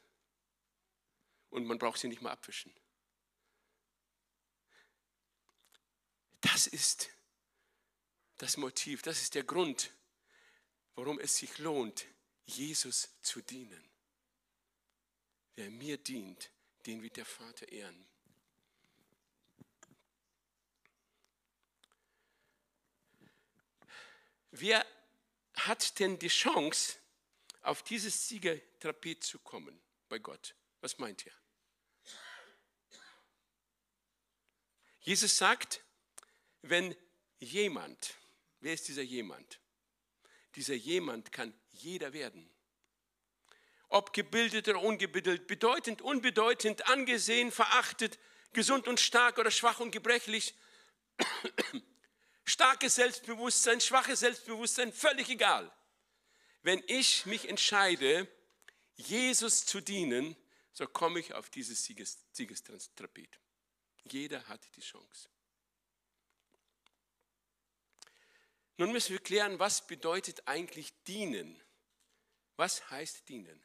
Und 1.50 1.66
man 1.66 1.78
braucht 1.78 2.00
sie 2.00 2.08
nicht 2.08 2.22
mal 2.22 2.32
abwischen. 2.32 2.74
Das 6.42 6.68
ist 6.68 7.10
das 8.38 8.58
Motiv, 8.58 9.02
das 9.02 9.22
ist 9.22 9.36
der 9.36 9.44
Grund, 9.44 9.92
warum 10.96 11.20
es 11.20 11.38
sich 11.38 11.58
lohnt, 11.58 12.06
Jesus 12.46 13.10
zu 13.22 13.42
dienen. 13.42 13.84
Wer 15.56 15.72
mir 15.72 15.98
dient, 15.98 16.52
den 16.86 17.02
wird 17.02 17.18
der 17.18 17.25
Vater 17.25 17.68
ehren. 17.70 18.06
Wer 24.58 24.86
hat 25.56 26.00
denn 26.00 26.18
die 26.18 26.30
Chance, 26.30 26.96
auf 27.62 27.84
dieses 27.84 28.30
Siegertrapez 28.30 29.28
zu 29.28 29.40
kommen 29.40 29.82
bei 30.08 30.18
Gott? 30.18 30.56
Was 30.80 30.98
meint 30.98 31.26
ihr? 31.26 31.34
Jesus 35.02 35.36
sagt, 35.36 35.84
wenn 36.62 36.96
jemand, 37.40 38.16
wer 38.62 38.74
ist 38.74 38.88
dieser 38.88 39.02
jemand? 39.02 39.60
Dieser 40.56 40.76
jemand 40.76 41.34
kann 41.34 41.54
jeder 41.74 42.14
werden. 42.14 42.50
Ob 43.90 44.14
gebildet 44.14 44.70
oder 44.70 44.82
ungebildet, 44.82 45.48
bedeutend, 45.48 46.02
unbedeutend, 46.02 46.88
angesehen, 46.88 47.52
verachtet, 47.52 48.18
gesund 48.54 48.88
und 48.88 49.02
stark 49.02 49.38
oder 49.38 49.52
schwach 49.52 49.82
und 49.82 49.92
gebrechlich, 49.92 50.56
starkes 52.46 52.96
Selbstbewusstsein, 52.96 53.82
schwaches 53.82 54.22
Selbstbewusstsein, 54.22 54.94
völlig 54.94 55.30
egal. 55.30 55.72
Wenn 56.62 56.84
ich 56.88 57.25
mich 57.25 57.50
entscheide, 57.50 58.28
Jesus 58.96 59.66
zu 59.66 59.82
dienen, 59.82 60.36
so 60.72 60.88
komme 60.88 61.20
ich 61.20 61.34
auf 61.34 61.50
dieses 61.50 61.84
Sieges, 61.84 62.20
Siegestrapez. 62.32 63.30
Jeder 64.04 64.48
hat 64.48 64.62
die 64.75 64.82
Chance. 64.82 65.30
Nun 68.78 68.92
müssen 68.92 69.14
wir 69.14 69.20
klären, 69.20 69.58
was 69.58 69.88
bedeutet 69.88 70.48
eigentlich 70.48 70.94
dienen? 71.04 71.62
Was 72.58 72.90
heißt 72.90 73.28
dienen? 73.30 73.64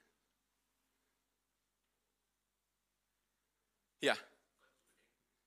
Ja, 4.01 4.17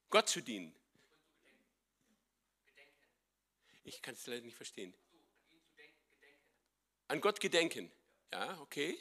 Gott 0.09 0.29
zu 0.29 0.41
dienen. 0.41 0.75
Ich 3.83 4.01
kann 4.01 4.15
es 4.15 4.25
leider 4.27 4.41
nicht 4.41 4.55
verstehen. 4.55 4.93
An 7.07 7.21
Gott 7.21 7.39
gedenken. 7.39 7.91
Ja, 8.31 8.59
okay. 8.61 8.97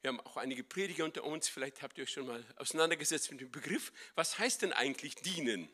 Wir 0.00 0.08
haben 0.08 0.20
auch 0.20 0.36
einige 0.36 0.64
Prediger 0.64 1.04
unter 1.04 1.22
uns, 1.22 1.48
vielleicht 1.48 1.80
habt 1.80 1.96
ihr 1.96 2.02
euch 2.02 2.10
schon 2.10 2.26
mal 2.26 2.44
auseinandergesetzt 2.56 3.30
mit 3.30 3.40
dem 3.40 3.52
Begriff. 3.52 3.92
Was 4.16 4.36
heißt 4.36 4.62
denn 4.62 4.72
eigentlich 4.72 5.14
dienen? 5.14 5.68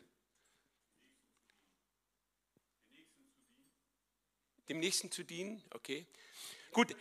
Dem 4.67 4.79
Nächsten 4.79 5.11
zu 5.11 5.23
dienen, 5.23 5.63
okay. 5.71 6.05
Gut. 6.71 6.95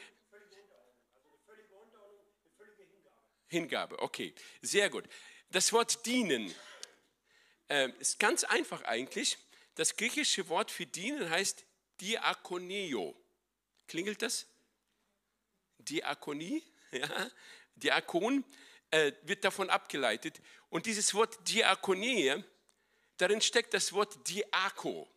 Hingabe, 3.49 3.99
okay, 3.99 4.35
sehr 4.63 4.89
gut. 4.89 5.05
Das 5.51 5.73
Wort 5.75 6.07
dienen 6.07 6.55
äh, 7.69 7.91
ist 7.99 8.19
ganz 8.19 8.45
einfach 8.45 8.83
eigentlich. 8.83 9.39
Das 9.75 9.97
griechische 9.97 10.49
Wort 10.49 10.71
für 10.71 10.87
dienen 10.87 11.31
heißt 11.31 11.65
Diakoneo. 12.01 13.15
Klingelt 13.87 14.23
das? 14.23 14.47
Diakonie, 15.79 16.63
ja, 16.91 17.31
Diakon 17.77 18.45
äh, 18.91 19.13
wird 19.23 19.45
davon 19.45 19.71
abgeleitet. 19.71 20.41
Und 20.69 20.87
dieses 20.87 21.15
Wort 21.15 21.37
Diakonie, 21.49 22.43
darin 23.17 23.41
steckt 23.41 23.75
das 23.75 23.93
Wort 23.93 24.29
Diako. 24.29 25.09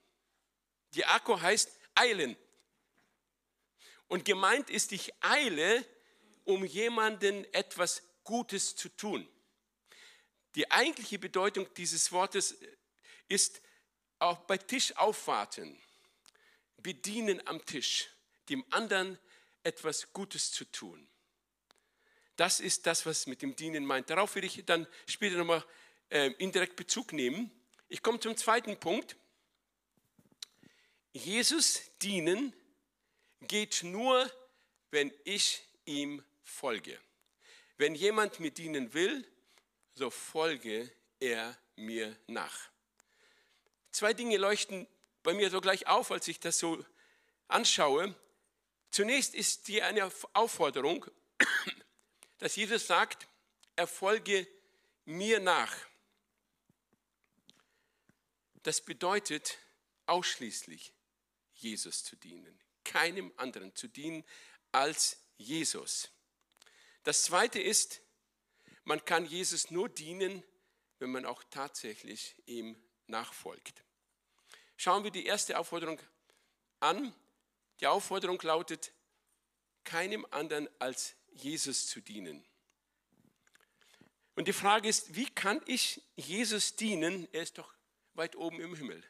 Diako 0.93 1.39
heißt 1.39 1.77
eilen. 1.95 2.37
Und 4.07 4.25
gemeint 4.25 4.69
ist, 4.69 4.91
ich 4.91 5.13
eile, 5.21 5.85
um 6.43 6.65
jemanden 6.65 7.45
etwas 7.53 8.03
Gutes 8.23 8.75
zu 8.75 8.89
tun. 8.89 9.27
Die 10.55 10.69
eigentliche 10.69 11.19
Bedeutung 11.19 11.73
dieses 11.75 12.11
Wortes 12.11 12.57
ist 13.27 13.61
auch 14.19 14.39
bei 14.41 14.57
Tisch 14.57 14.95
aufwarten, 14.97 15.81
bedienen 16.77 17.45
am 17.47 17.65
Tisch, 17.65 18.09
dem 18.49 18.65
anderen 18.69 19.17
etwas 19.63 20.11
Gutes 20.13 20.51
zu 20.51 20.65
tun. 20.65 21.07
Das 22.35 22.59
ist 22.59 22.85
das, 22.87 23.05
was 23.05 23.27
mit 23.27 23.41
dem 23.41 23.55
Dienen 23.55 23.85
meint. 23.85 24.09
Darauf 24.09 24.35
will 24.35 24.43
ich 24.43 24.65
dann 24.65 24.87
später 25.05 25.37
nochmal 25.37 25.63
äh, 26.09 26.31
indirekt 26.39 26.75
Bezug 26.75 27.13
nehmen. 27.13 27.51
Ich 27.87 28.01
komme 28.01 28.19
zum 28.19 28.35
zweiten 28.35 28.79
Punkt. 28.79 29.15
Jesus 31.13 31.81
dienen 32.01 32.53
geht 33.41 33.83
nur, 33.83 34.31
wenn 34.91 35.13
ich 35.23 35.61
ihm 35.85 36.23
folge. 36.43 36.99
Wenn 37.77 37.95
jemand 37.95 38.39
mir 38.39 38.51
dienen 38.51 38.93
will, 38.93 39.27
so 39.95 40.09
folge 40.09 40.91
er 41.19 41.57
mir 41.75 42.17
nach. 42.27 42.69
Zwei 43.91 44.13
Dinge 44.13 44.37
leuchten 44.37 44.87
bei 45.23 45.33
mir 45.33 45.49
so 45.49 45.61
gleich 45.61 45.87
auf, 45.87 46.11
als 46.11 46.27
ich 46.27 46.39
das 46.39 46.59
so 46.59 46.83
anschaue. 47.47 48.15
Zunächst 48.89 49.35
ist 49.35 49.67
hier 49.67 49.85
eine 49.85 50.11
Aufforderung, 50.33 51.05
dass 52.39 52.55
Jesus 52.55 52.87
sagt, 52.87 53.27
erfolge 53.75 54.47
mir 55.05 55.39
nach. 55.39 55.75
Das 58.63 58.81
bedeutet 58.81 59.57
ausschließlich 60.05 60.93
Jesus 61.53 62.03
zu 62.03 62.15
dienen, 62.15 62.59
keinem 62.83 63.31
anderen 63.37 63.75
zu 63.75 63.87
dienen 63.87 64.23
als 64.71 65.19
Jesus. 65.37 66.09
Das 67.03 67.23
Zweite 67.23 67.59
ist, 67.59 68.01
man 68.83 69.03
kann 69.05 69.25
Jesus 69.25 69.71
nur 69.71 69.89
dienen, 69.89 70.43
wenn 70.99 71.11
man 71.11 71.25
auch 71.25 71.43
tatsächlich 71.49 72.35
ihm 72.45 72.75
nachfolgt. 73.07 73.83
Schauen 74.77 75.03
wir 75.03 75.11
die 75.11 75.25
erste 75.25 75.59
Aufforderung 75.59 75.99
an. 76.79 77.13
Die 77.79 77.87
Aufforderung 77.87 78.39
lautet, 78.41 78.91
keinem 79.83 80.25
anderen 80.31 80.67
als 80.79 81.15
Jesus 81.31 81.87
zu 81.87 82.01
dienen. 82.01 82.43
Und 84.35 84.47
die 84.47 84.53
Frage 84.53 84.89
ist, 84.89 85.15
wie 85.15 85.29
kann 85.29 85.61
ich 85.65 86.01
Jesus 86.15 86.75
dienen? 86.75 87.27
Er 87.31 87.43
ist 87.43 87.57
doch 87.57 87.73
weit 88.13 88.35
oben 88.35 88.59
im 88.59 88.75
Himmel. 88.75 89.03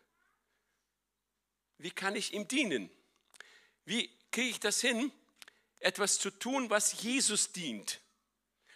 Wie 1.77 1.91
kann 1.91 2.15
ich 2.15 2.33
ihm 2.33 2.47
dienen? 2.47 2.89
Wie 3.85 4.09
kriege 4.31 4.49
ich 4.49 4.59
das 4.59 4.81
hin, 4.81 5.11
etwas 5.79 6.19
zu 6.19 6.31
tun, 6.31 6.69
was 6.69 7.01
Jesus 7.01 7.51
dient? 7.51 8.00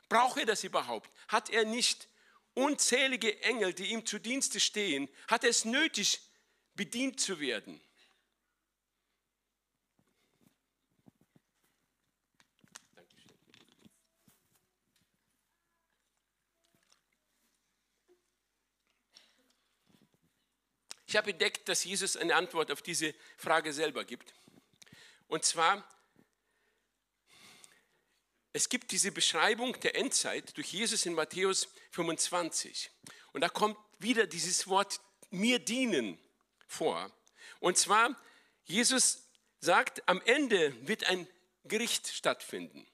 Braucht 0.09 0.37
er 0.37 0.45
das 0.45 0.63
überhaupt? 0.63 1.09
Hat 1.27 1.49
er 1.49 1.65
nicht 1.65 2.07
unzählige 2.53 3.41
Engel, 3.43 3.73
die 3.73 3.91
ihm 3.91 4.05
zu 4.05 4.19
Dienste 4.19 4.59
stehen? 4.59 5.09
Hat 5.27 5.43
er 5.43 5.49
es 5.49 5.65
nötig, 5.65 6.21
bedient 6.75 7.19
zu 7.19 7.39
werden? 7.39 7.81
Ich 21.07 21.17
habe 21.17 21.31
entdeckt, 21.31 21.69
dass 21.69 21.85
Jesus 21.85 22.17
eine 22.17 22.35
Antwort 22.35 22.71
auf 22.71 22.81
diese 22.81 23.15
Frage 23.37 23.71
selber 23.71 24.03
gibt. 24.03 24.33
Und 25.27 25.45
zwar, 25.45 25.87
es 28.55 28.69
gibt 28.69 28.91
diese 28.91 29.11
Beschreibung 29.11 29.77
der 29.81 29.97
Endzeit 29.97 30.55
durch 30.55 30.71
Jesus 30.71 31.05
in 31.05 31.13
Matthäus 31.13 31.67
25. 31.91 32.89
Und 33.33 33.41
da 33.41 33.49
kommt 33.49 33.77
wieder 33.99 34.27
dieses 34.27 34.69
Wort 34.69 35.01
mir 35.29 35.59
dienen 35.59 36.17
vor. 36.65 37.11
Und 37.59 37.77
zwar, 37.77 38.15
Jesus 38.63 39.27
sagt, 39.59 40.07
am 40.07 40.21
Ende 40.21 40.73
wird 40.87 41.03
ein 41.03 41.27
Gericht 41.65 42.07
stattfinden, 42.07 42.87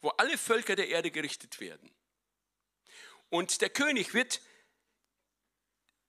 wo 0.00 0.08
alle 0.08 0.38
Völker 0.38 0.76
der 0.76 0.88
Erde 0.88 1.10
gerichtet 1.10 1.60
werden. 1.60 1.94
Und 3.28 3.60
der 3.60 3.68
König 3.68 4.14
wird 4.14 4.40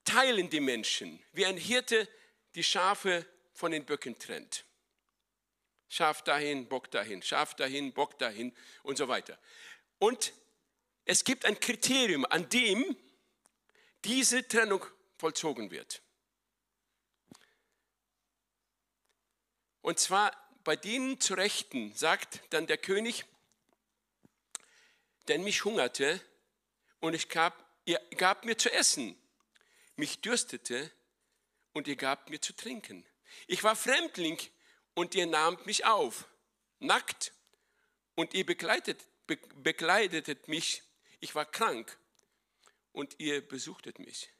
teilen 0.05 0.49
die 0.49 0.61
Menschen, 0.61 1.21
wie 1.33 1.45
ein 1.45 1.57
Hirte 1.57 2.07
die 2.55 2.63
Schafe 2.63 3.25
von 3.51 3.73
den 3.73 3.83
Böcken 3.83 4.17
trennt. 4.17 4.63
Schaf 5.89 6.21
dahin, 6.23 6.67
Bock 6.67 6.91
dahin, 6.91 7.21
Schaf 7.21 7.55
dahin, 7.55 7.93
Bock 7.93 8.17
dahin 8.19 8.55
und 8.83 8.97
so 8.97 9.07
weiter. 9.07 9.37
Und 9.99 10.33
es 11.05 11.23
gibt 11.23 11.45
ein 11.45 11.59
Kriterium, 11.59 12.25
an 12.25 12.49
dem 12.49 12.97
diese 14.03 14.47
Trennung 14.47 14.85
vollzogen 15.17 15.71
wird. 15.71 16.01
Und 19.81 19.99
zwar 19.99 20.31
bei 20.63 20.75
denen 20.75 21.21
zu 21.21 21.33
Rechten, 21.33 21.93
sagt 21.93 22.41
dann 22.49 22.67
der 22.67 22.77
König, 22.77 23.25
denn 25.29 25.43
mich 25.43 25.63
hungerte 25.63 26.19
und 26.99 27.13
ich 27.13 27.29
gab, 27.29 27.65
ihr 27.85 27.99
gab 28.17 28.43
mir 28.43 28.57
zu 28.57 28.71
essen 28.71 29.17
mich 29.97 30.21
dürstete 30.21 30.91
und 31.73 31.87
ihr 31.87 31.95
gabt 31.95 32.29
mir 32.29 32.39
zu 32.39 32.55
trinken. 32.55 33.05
Ich 33.47 33.63
war 33.63 33.75
Fremdling 33.75 34.39
und 34.97 35.13
ihr 35.13 35.27
nahmt 35.27 35.67
mich 35.67 35.85
auf, 35.85 36.27
nackt 36.79 37.31
und 38.15 38.33
ihr 38.33 38.43
begleitet, 38.43 39.07
be, 39.27 39.37
bekleidetet 39.57 40.47
mich. 40.47 40.81
Ich 41.19 41.35
war 41.35 41.45
krank 41.45 41.95
und 42.93 43.19
ihr 43.19 43.47
besuchtet 43.47 43.99
mich. 43.99 44.31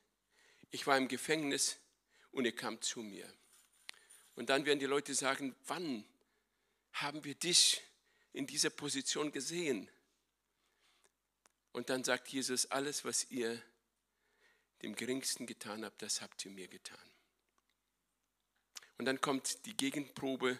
Ich 0.71 0.87
war 0.87 0.97
im 0.97 1.09
Gefängnis 1.09 1.77
und 2.31 2.45
ihr 2.45 2.55
kamt 2.55 2.83
zu 2.83 3.01
mir. 3.01 3.31
Und 4.33 4.49
dann 4.49 4.65
werden 4.65 4.79
die 4.79 4.87
Leute 4.87 5.13
sagen, 5.13 5.55
wann 5.67 6.03
haben 6.91 7.23
wir 7.23 7.35
dich 7.35 7.83
in 8.33 8.47
dieser 8.47 8.71
Position 8.71 9.31
gesehen? 9.31 9.87
Und 11.71 11.91
dann 11.91 12.03
sagt 12.03 12.29
Jesus, 12.29 12.65
alles, 12.65 13.05
was 13.05 13.29
ihr 13.29 13.61
dem 14.81 14.95
Geringsten 14.95 15.45
getan 15.45 15.85
habt, 15.85 16.01
das 16.01 16.19
habt 16.19 16.43
ihr 16.45 16.51
mir 16.51 16.67
getan. 16.67 17.16
Und 18.97 19.05
dann 19.05 19.21
kommt 19.21 19.65
die 19.65 19.77
Gegenprobe 19.77 20.59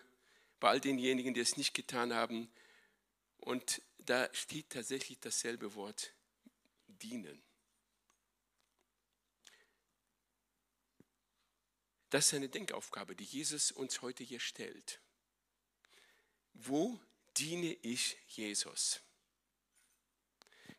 bei 0.60 0.70
all 0.70 0.82
denjenigen, 0.82 1.34
die 1.34 1.42
es 1.42 1.58
nicht 1.58 1.74
getan 1.74 2.14
haben. 2.14 2.50
Und 3.38 3.82
da 4.00 4.30
steht 4.34 4.70
tatsächlich 4.70 5.20
dasselbe 5.20 5.76
Wort, 5.76 6.14
dienen. 6.88 7.42
Das 12.10 12.28
ist 12.28 12.34
eine 12.36 12.48
Denkaufgabe, 12.48 13.16
die 13.16 13.26
Jesus 13.26 13.72
uns 13.72 14.02
heute 14.02 14.24
hier 14.24 14.40
stellt. 14.40 15.02
Wo 16.54 17.00
diene 17.38 17.74
ich 17.82 18.18
Jesus? 18.28 19.02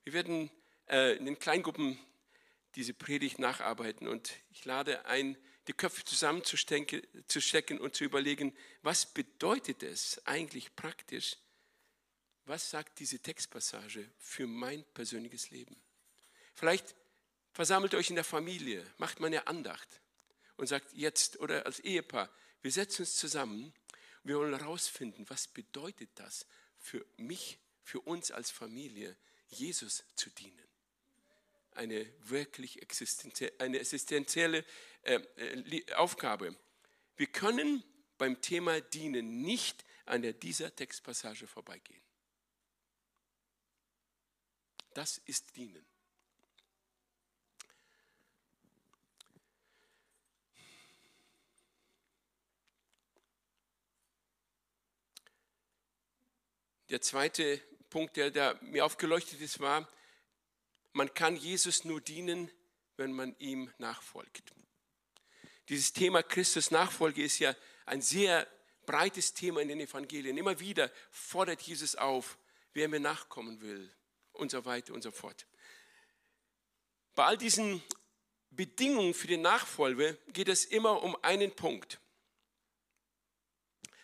Wir 0.04 0.14
werden 0.14 0.50
äh, 0.88 1.16
in 1.16 1.26
den 1.26 1.38
Kleingruppen 1.38 1.98
diese 2.76 2.94
Predigt 2.94 3.38
nacharbeiten. 3.38 4.08
Und 4.08 4.32
ich 4.50 4.64
lade 4.64 5.04
ein, 5.04 5.36
die 5.68 5.74
Köpfe 5.74 6.04
zusammenzustecken 6.04 7.78
und 7.78 7.94
zu 7.94 8.04
überlegen, 8.04 8.56
was 8.82 9.06
bedeutet 9.06 9.82
es 9.82 10.20
eigentlich 10.26 10.74
praktisch? 10.74 11.36
Was 12.46 12.70
sagt 12.70 12.98
diese 12.98 13.18
Textpassage 13.18 14.10
für 14.18 14.46
mein 14.46 14.82
persönliches 14.94 15.50
Leben? 15.50 15.76
Vielleicht 16.54 16.96
versammelt 17.52 17.94
euch 17.94 18.08
in 18.08 18.16
der 18.16 18.24
Familie, 18.24 18.84
macht 18.96 19.20
mal 19.20 19.26
eine 19.26 19.46
Andacht 19.46 20.00
und 20.56 20.66
sagt 20.66 20.92
jetzt 20.94 21.38
oder 21.40 21.66
als 21.66 21.80
Ehepaar, 21.80 22.30
wir 22.62 22.72
setzen 22.72 23.02
uns 23.02 23.16
zusammen, 23.16 23.72
wir 24.24 24.38
wollen 24.38 24.58
herausfinden, 24.58 25.26
was 25.28 25.46
bedeutet 25.48 26.10
das 26.14 26.46
für 26.78 27.04
mich, 27.16 27.58
für 27.84 28.00
uns 28.00 28.30
als 28.30 28.50
Familie, 28.50 29.16
Jesus 29.50 30.04
zu 30.16 30.30
dienen 30.30 30.67
eine 31.72 32.06
wirklich 32.20 32.82
existenzielle, 32.82 33.52
eine 33.58 33.78
existenzielle 33.78 34.64
äh, 35.02 35.20
äh 35.36 35.94
Aufgabe. 35.94 36.56
Wir 37.16 37.26
können 37.26 37.82
beim 38.16 38.40
Thema 38.40 38.80
Dienen 38.80 39.42
nicht 39.42 39.84
an 40.06 40.22
der, 40.22 40.32
dieser 40.32 40.74
Textpassage 40.74 41.46
vorbeigehen. 41.46 42.02
Das 44.94 45.18
ist 45.18 45.54
Dienen. 45.54 45.86
Der 56.90 57.02
zweite 57.02 57.60
Punkt, 57.90 58.16
der 58.16 58.30
da 58.30 58.58
mir 58.62 58.84
aufgeleuchtet 58.84 59.40
ist, 59.42 59.60
war, 59.60 59.86
man 60.98 61.14
kann 61.14 61.36
Jesus 61.36 61.84
nur 61.84 62.00
dienen, 62.00 62.50
wenn 62.96 63.12
man 63.12 63.36
ihm 63.38 63.72
nachfolgt. 63.78 64.52
Dieses 65.68 65.92
Thema 65.92 66.24
Christus 66.24 66.72
Nachfolge 66.72 67.22
ist 67.22 67.38
ja 67.38 67.54
ein 67.86 68.02
sehr 68.02 68.48
breites 68.84 69.32
Thema 69.32 69.60
in 69.60 69.68
den 69.68 69.78
Evangelien. 69.78 70.36
Immer 70.36 70.58
wieder 70.58 70.90
fordert 71.12 71.62
Jesus 71.62 71.94
auf, 71.94 72.36
wer 72.72 72.88
mir 72.88 72.98
nachkommen 72.98 73.60
will 73.60 73.94
und 74.32 74.50
so 74.50 74.64
weiter 74.64 74.92
und 74.92 75.02
so 75.02 75.12
fort. 75.12 75.46
Bei 77.14 77.26
all 77.26 77.38
diesen 77.38 77.80
Bedingungen 78.50 79.14
für 79.14 79.28
die 79.28 79.36
Nachfolge 79.36 80.18
geht 80.32 80.48
es 80.48 80.64
immer 80.64 81.02
um 81.04 81.16
einen 81.22 81.54
Punkt, 81.54 82.00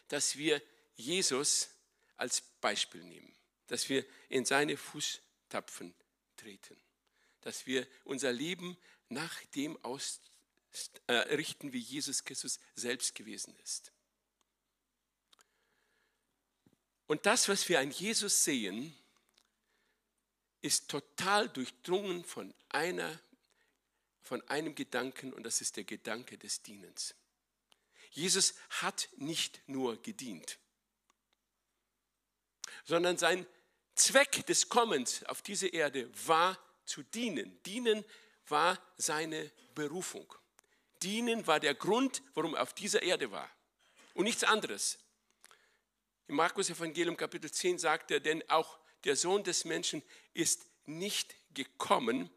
dass 0.06 0.36
wir 0.36 0.62
Jesus 0.94 1.70
als 2.16 2.40
Beispiel 2.40 3.02
nehmen, 3.02 3.34
dass 3.66 3.88
wir 3.88 4.06
in 4.28 4.44
seine 4.44 4.76
Fußtapfen 4.76 5.92
treten, 6.36 6.83
dass 7.44 7.66
wir 7.66 7.86
unser 8.04 8.32
Leben 8.32 8.76
nach 9.10 9.44
dem 9.54 9.78
ausrichten, 9.84 11.72
wie 11.72 11.78
Jesus 11.78 12.24
Christus 12.24 12.58
selbst 12.74 13.14
gewesen 13.14 13.54
ist. 13.62 13.92
Und 17.06 17.26
das, 17.26 17.48
was 17.48 17.68
wir 17.68 17.80
an 17.80 17.90
Jesus 17.90 18.44
sehen, 18.44 18.96
ist 20.62 20.88
total 20.88 21.50
durchdrungen 21.50 22.24
von, 22.24 22.54
einer, 22.70 23.20
von 24.22 24.40
einem 24.48 24.74
Gedanken 24.74 25.34
und 25.34 25.42
das 25.42 25.60
ist 25.60 25.76
der 25.76 25.84
Gedanke 25.84 26.38
des 26.38 26.62
Dienens. 26.62 27.14
Jesus 28.10 28.54
hat 28.70 29.10
nicht 29.16 29.60
nur 29.66 30.00
gedient, 30.00 30.58
sondern 32.84 33.18
sein 33.18 33.46
Zweck 33.94 34.46
des 34.46 34.70
Kommens 34.70 35.22
auf 35.24 35.42
diese 35.42 35.68
Erde 35.68 36.10
war 36.26 36.58
zu 36.84 37.02
dienen. 37.02 37.62
Dienen 37.64 38.04
war 38.48 38.80
seine 38.96 39.50
Berufung. 39.74 40.32
Dienen 41.02 41.46
war 41.46 41.60
der 41.60 41.74
Grund, 41.74 42.22
warum 42.34 42.54
er 42.54 42.62
auf 42.62 42.74
dieser 42.74 43.02
Erde 43.02 43.30
war. 43.30 43.50
Und 44.14 44.24
nichts 44.24 44.44
anderes. 44.44 44.98
Im 46.28 46.36
Markus 46.36 46.70
Evangelium 46.70 47.16
Kapitel 47.16 47.50
10 47.50 47.78
sagt 47.78 48.10
er, 48.10 48.20
denn 48.20 48.48
auch 48.48 48.78
der 49.04 49.16
Sohn 49.16 49.44
des 49.44 49.64
Menschen 49.64 50.02
ist 50.32 50.66
nicht 50.86 51.34
gekommen, 51.52 52.30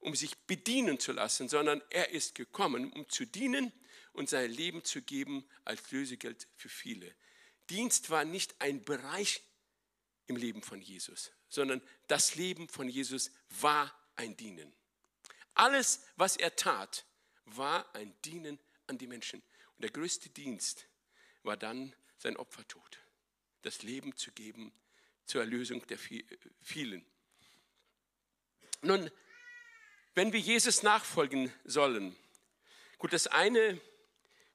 um 0.00 0.14
sich 0.14 0.36
bedienen 0.46 0.98
zu 0.98 1.12
lassen, 1.12 1.48
sondern 1.48 1.80
er 1.90 2.10
ist 2.10 2.34
gekommen, 2.34 2.92
um 2.92 3.08
zu 3.08 3.24
dienen 3.24 3.72
und 4.12 4.28
sein 4.28 4.50
Leben 4.50 4.84
zu 4.84 5.00
geben 5.00 5.44
als 5.64 5.90
Lösegeld 5.90 6.48
für 6.56 6.68
viele. 6.68 7.14
Dienst 7.70 8.10
war 8.10 8.24
nicht 8.24 8.54
ein 8.60 8.84
Bereich 8.84 9.42
im 10.26 10.36
Leben 10.36 10.62
von 10.62 10.80
Jesus, 10.80 11.32
sondern 11.52 11.82
das 12.06 12.34
Leben 12.34 12.66
von 12.66 12.88
Jesus 12.88 13.30
war 13.60 13.94
ein 14.16 14.36
Dienen. 14.38 14.72
Alles, 15.52 16.02
was 16.16 16.38
er 16.38 16.56
tat, 16.56 17.04
war 17.44 17.94
ein 17.94 18.14
Dienen 18.24 18.58
an 18.86 18.96
die 18.96 19.06
Menschen. 19.06 19.42
Und 19.76 19.82
der 19.82 19.90
größte 19.90 20.30
Dienst 20.30 20.86
war 21.42 21.58
dann 21.58 21.94
sein 22.16 22.38
Opfertod, 22.38 22.98
das 23.60 23.82
Leben 23.82 24.16
zu 24.16 24.32
geben 24.32 24.72
zur 25.26 25.42
Erlösung 25.42 25.86
der 25.88 25.98
vielen. 25.98 27.04
Nun, 28.80 29.10
wenn 30.14 30.32
wir 30.32 30.40
Jesus 30.40 30.82
nachfolgen 30.82 31.52
sollen, 31.64 32.16
gut, 32.96 33.12
das 33.12 33.26
eine 33.26 33.78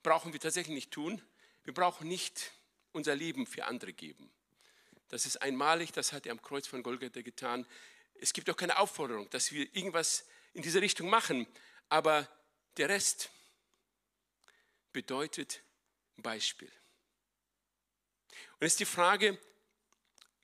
brauchen 0.01 0.33
wir 0.33 0.39
tatsächlich 0.39 0.73
nicht 0.73 0.91
tun. 0.91 1.21
Wir 1.63 1.75
brauchen 1.75 2.07
nicht 2.07 2.53
unser 2.91 3.15
Leben 3.15 3.45
für 3.45 3.65
andere 3.65 3.93
geben. 3.93 4.31
Das 5.10 5.26
ist 5.26 5.38
einmalig, 5.41 5.91
das 5.93 6.12
hat 6.12 6.26
er 6.26 6.34
am 6.34 6.41
Kreuz 6.41 6.67
von 6.67 6.84
Golgatha 6.84 7.22
getan. 7.22 7.65
Es 8.15 8.34
gibt 8.34 8.50
auch 8.50 8.58
keine 8.58 8.78
Aufforderung, 8.78 9.30
dass 9.30 9.52
wir 9.52 9.74
irgendwas 9.76 10.26
in 10.54 10.62
diese 10.62 10.82
Richtung 10.82 11.10
machen, 11.10 11.48
aber 11.89 12.28
der 12.78 12.89
Rest 12.89 13.30
bedeutet 14.91 15.62
Beispiel. 16.17 16.72
Und 18.60 18.67
ist 18.67 18.80
die 18.80 18.86
Frage, 18.86 19.39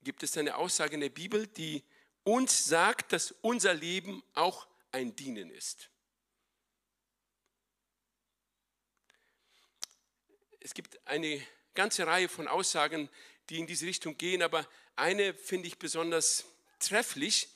gibt 0.04 0.24
es 0.24 0.38
eine 0.38 0.56
Aussage 0.56 0.96
in 0.96 1.02
der 1.02 1.10
Bibel, 1.10 1.48
die 1.48 1.84
uns 2.24 2.66
sagt, 2.66 3.12
dass 3.12 3.32
unser 3.42 3.74
Leben 3.74 4.24
auch 4.34 4.68
ein 4.92 5.16
Dienen 5.16 5.50
ist? 5.50 5.90
Es 10.60 10.74
gibt 10.74 11.06
eine 11.08 11.46
ganze 11.74 12.08
Reihe 12.08 12.30
von 12.30 12.48
Aussagen, 12.48 13.10
die 13.50 13.60
in 13.60 13.68
diese 13.68 13.86
Richtung 13.86 14.18
gehen, 14.18 14.42
aber 14.42 14.68
eine 14.96 15.34
finde 15.34 15.68
ich 15.68 15.78
besonders 15.78 16.46
trefflich 16.80 17.50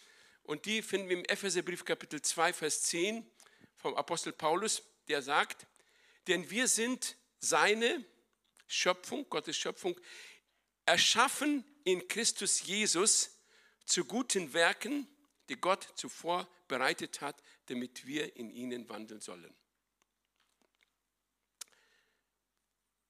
und 0.43 0.65
die 0.65 0.81
finden 0.81 1.09
wir 1.09 1.17
im 1.17 1.25
Epheserbrief 1.25 1.85
Kapitel 1.85 2.21
2, 2.21 2.53
Vers 2.53 2.83
10 2.83 3.25
vom 3.75 3.95
Apostel 3.95 4.33
Paulus, 4.33 4.83
der 5.07 5.21
sagt, 5.21 5.67
denn 6.27 6.49
wir 6.49 6.67
sind 6.67 7.15
seine 7.39 8.03
Schöpfung, 8.67 9.29
Gottes 9.29 9.57
Schöpfung, 9.57 9.99
erschaffen 10.85 11.63
in 11.83 12.07
Christus 12.07 12.65
Jesus 12.65 13.37
zu 13.85 14.05
guten 14.05 14.53
Werken, 14.53 15.07
die 15.49 15.55
Gott 15.55 15.87
zuvor 15.95 16.47
bereitet 16.67 17.21
hat, 17.21 17.41
damit 17.67 18.05
wir 18.05 18.35
in 18.35 18.49
ihnen 18.49 18.89
wandeln 18.89 19.21
sollen. 19.21 19.53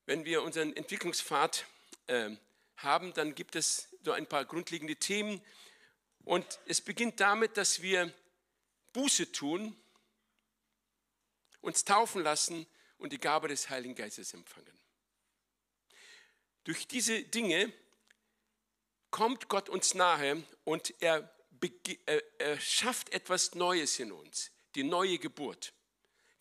Wenn 0.06 0.26
wir 0.26 0.44
unseren 0.44 0.76
Entwicklungspfad 0.76 1.66
äh, 2.08 2.32
haben, 2.78 3.14
dann 3.14 3.36
gibt 3.36 3.56
es 3.56 3.90
so 4.04 4.12
ein 4.12 4.28
paar 4.28 4.46
grundlegende 4.46 4.96
Themen. 4.96 5.42
Und 6.24 6.60
es 6.66 6.82
beginnt 6.82 7.20
damit, 7.20 7.58
dass 7.58 7.82
wir 7.82 8.14
Buße 8.94 9.32
tun, 9.32 9.76
uns 11.62 11.84
taufen 11.84 12.24
lassen 12.24 12.66
und 12.98 13.12
die 13.14 13.20
Gabe 13.20 13.48
des 13.48 13.70
Heiligen 13.70 13.96
Geistes 13.96 14.34
empfangen. 14.34 14.78
Durch 16.64 16.88
diese 16.88 17.24
Dinge 17.24 17.72
kommt 19.10 19.48
Gott 19.48 19.70
uns 19.70 19.94
nahe 19.94 20.44
und 20.64 20.94
er, 21.02 21.34
er, 22.38 22.60
schafft 22.60 23.10
etwas 23.14 23.56
Neues 23.56 24.00
in 24.00 24.12
uns, 24.12 24.52
die 24.76 24.84
neue 24.84 25.18
Geburt, 25.18 25.74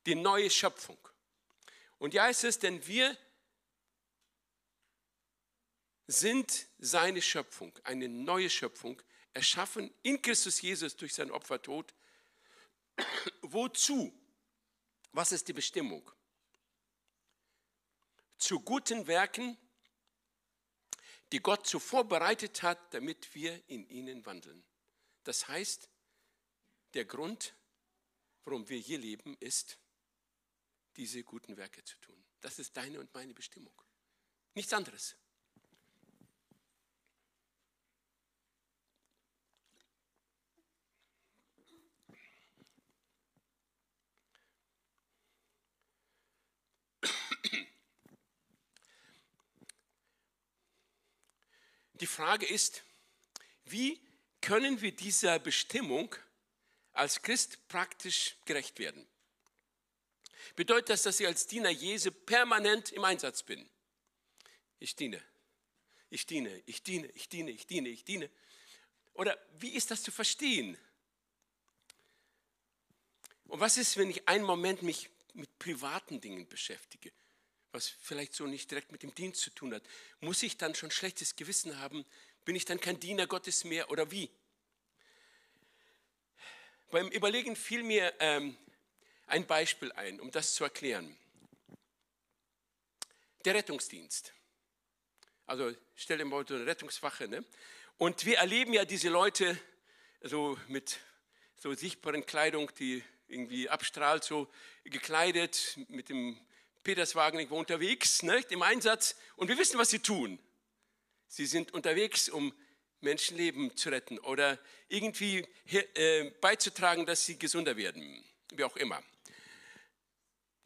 die 0.04 0.14
neue 0.14 0.50
Schöpfung. 0.50 0.98
Und 1.98 2.12
ja, 2.12 2.26
ist 2.26 2.44
es, 2.44 2.58
denn 2.58 2.86
wir 2.86 3.16
sind 6.06 6.68
seine 6.78 7.20
Schöpfung, 7.20 7.76
eine 7.84 8.08
neue 8.08 8.48
Schöpfung, 8.48 9.00
erschaffen 9.32 9.92
in 10.02 10.22
Christus 10.22 10.60
Jesus 10.60 10.96
durch 10.96 11.14
sein 11.14 11.30
Opfertod. 11.30 11.94
Wozu? 13.42 14.12
Was 15.12 15.32
ist 15.32 15.48
die 15.48 15.52
Bestimmung? 15.52 16.10
Zu 18.38 18.60
guten 18.60 19.06
Werken, 19.06 19.56
die 21.32 21.40
Gott 21.40 21.66
zuvor 21.66 22.04
bereitet 22.04 22.62
hat, 22.62 22.94
damit 22.94 23.34
wir 23.34 23.62
in 23.68 23.88
ihnen 23.88 24.24
wandeln. 24.26 24.62
Das 25.24 25.48
heißt, 25.48 25.88
der 26.94 27.04
Grund, 27.04 27.54
warum 28.44 28.68
wir 28.68 28.78
hier 28.78 28.98
leben, 28.98 29.36
ist, 29.40 29.78
diese 30.96 31.24
guten 31.24 31.56
Werke 31.56 31.82
zu 31.84 31.98
tun. 31.98 32.24
Das 32.40 32.58
ist 32.58 32.76
deine 32.76 33.00
und 33.00 33.12
meine 33.12 33.34
Bestimmung. 33.34 33.74
Nichts 34.54 34.72
anderes. 34.72 35.16
Die 52.00 52.06
Frage 52.06 52.46
ist, 52.46 52.82
wie 53.64 54.00
können 54.40 54.80
wir 54.80 54.92
dieser 54.92 55.38
Bestimmung 55.38 56.14
als 56.92 57.22
Christ 57.22 57.66
praktisch 57.68 58.36
gerecht 58.44 58.78
werden? 58.78 59.06
Bedeutet 60.54 60.90
das, 60.90 61.02
dass 61.02 61.20
ich 61.20 61.26
als 61.26 61.46
Diener 61.46 61.70
Jesu 61.70 62.10
permanent 62.10 62.92
im 62.92 63.04
Einsatz 63.04 63.42
bin? 63.42 63.68
Ich 64.78 64.94
diene, 64.94 65.22
ich 66.10 66.26
diene, 66.26 66.62
ich 66.66 66.82
diene, 66.82 67.08
ich 67.08 67.28
diene, 67.28 67.50
ich 67.50 67.66
diene, 67.66 67.88
ich 67.88 68.04
diene. 68.04 68.30
Oder 69.14 69.38
wie 69.58 69.70
ist 69.70 69.90
das 69.90 70.02
zu 70.02 70.12
verstehen? 70.12 70.76
Und 73.48 73.60
was 73.60 73.78
ist, 73.78 73.96
wenn 73.96 74.10
ich 74.10 74.28
einen 74.28 74.44
Moment 74.44 74.82
mich 74.82 75.08
mit 75.32 75.58
privaten 75.58 76.20
Dingen 76.20 76.46
beschäftige? 76.46 77.10
Was 77.72 77.88
vielleicht 77.88 78.34
so 78.34 78.46
nicht 78.46 78.70
direkt 78.70 78.92
mit 78.92 79.02
dem 79.02 79.14
Dienst 79.14 79.40
zu 79.40 79.50
tun 79.50 79.74
hat, 79.74 79.82
muss 80.20 80.42
ich 80.42 80.56
dann 80.56 80.74
schon 80.74 80.90
schlechtes 80.90 81.36
Gewissen 81.36 81.78
haben? 81.78 82.04
Bin 82.44 82.56
ich 82.56 82.64
dann 82.64 82.80
kein 82.80 83.00
Diener 83.00 83.26
Gottes 83.26 83.64
mehr 83.64 83.90
oder 83.90 84.10
wie? 84.10 84.30
Beim 86.90 87.08
Überlegen 87.08 87.56
fiel 87.56 87.82
mir 87.82 88.14
ähm, 88.20 88.56
ein 89.26 89.46
Beispiel 89.46 89.92
ein, 89.92 90.20
um 90.20 90.30
das 90.30 90.54
zu 90.54 90.64
erklären. 90.64 91.16
Der 93.44 93.54
Rettungsdienst. 93.54 94.32
Also 95.46 95.72
stell 95.94 96.18
dir 96.18 96.24
mal 96.24 96.46
so 96.46 96.54
eine 96.54 96.66
Rettungswache. 96.66 97.28
Ne? 97.28 97.44
Und 97.98 98.24
wir 98.26 98.38
erleben 98.38 98.72
ja 98.72 98.84
diese 98.84 99.08
Leute 99.08 99.58
so 100.22 100.58
mit 100.68 100.98
so 101.56 101.72
sichtbaren 101.74 102.26
Kleidung, 102.26 102.70
die 102.78 103.02
irgendwie 103.28 103.68
abstrahlt, 103.68 104.24
so 104.24 104.48
gekleidet 104.84 105.78
mit 105.88 106.08
dem 106.08 106.38
Peterswagen 106.86 107.40
irgendwo 107.40 107.58
unterwegs, 107.58 108.22
ne, 108.22 108.40
im 108.50 108.62
Einsatz 108.62 109.16
und 109.34 109.48
wir 109.48 109.58
wissen, 109.58 109.76
was 109.76 109.90
sie 109.90 109.98
tun. 109.98 110.38
Sie 111.26 111.44
sind 111.44 111.74
unterwegs, 111.74 112.28
um 112.28 112.54
Menschenleben 113.00 113.76
zu 113.76 113.88
retten 113.88 114.20
oder 114.20 114.56
irgendwie 114.86 115.44
äh, 115.66 116.30
beizutragen, 116.40 117.04
dass 117.04 117.26
sie 117.26 117.40
gesunder 117.40 117.76
werden, 117.76 118.24
wie 118.52 118.62
auch 118.62 118.76
immer. 118.76 119.02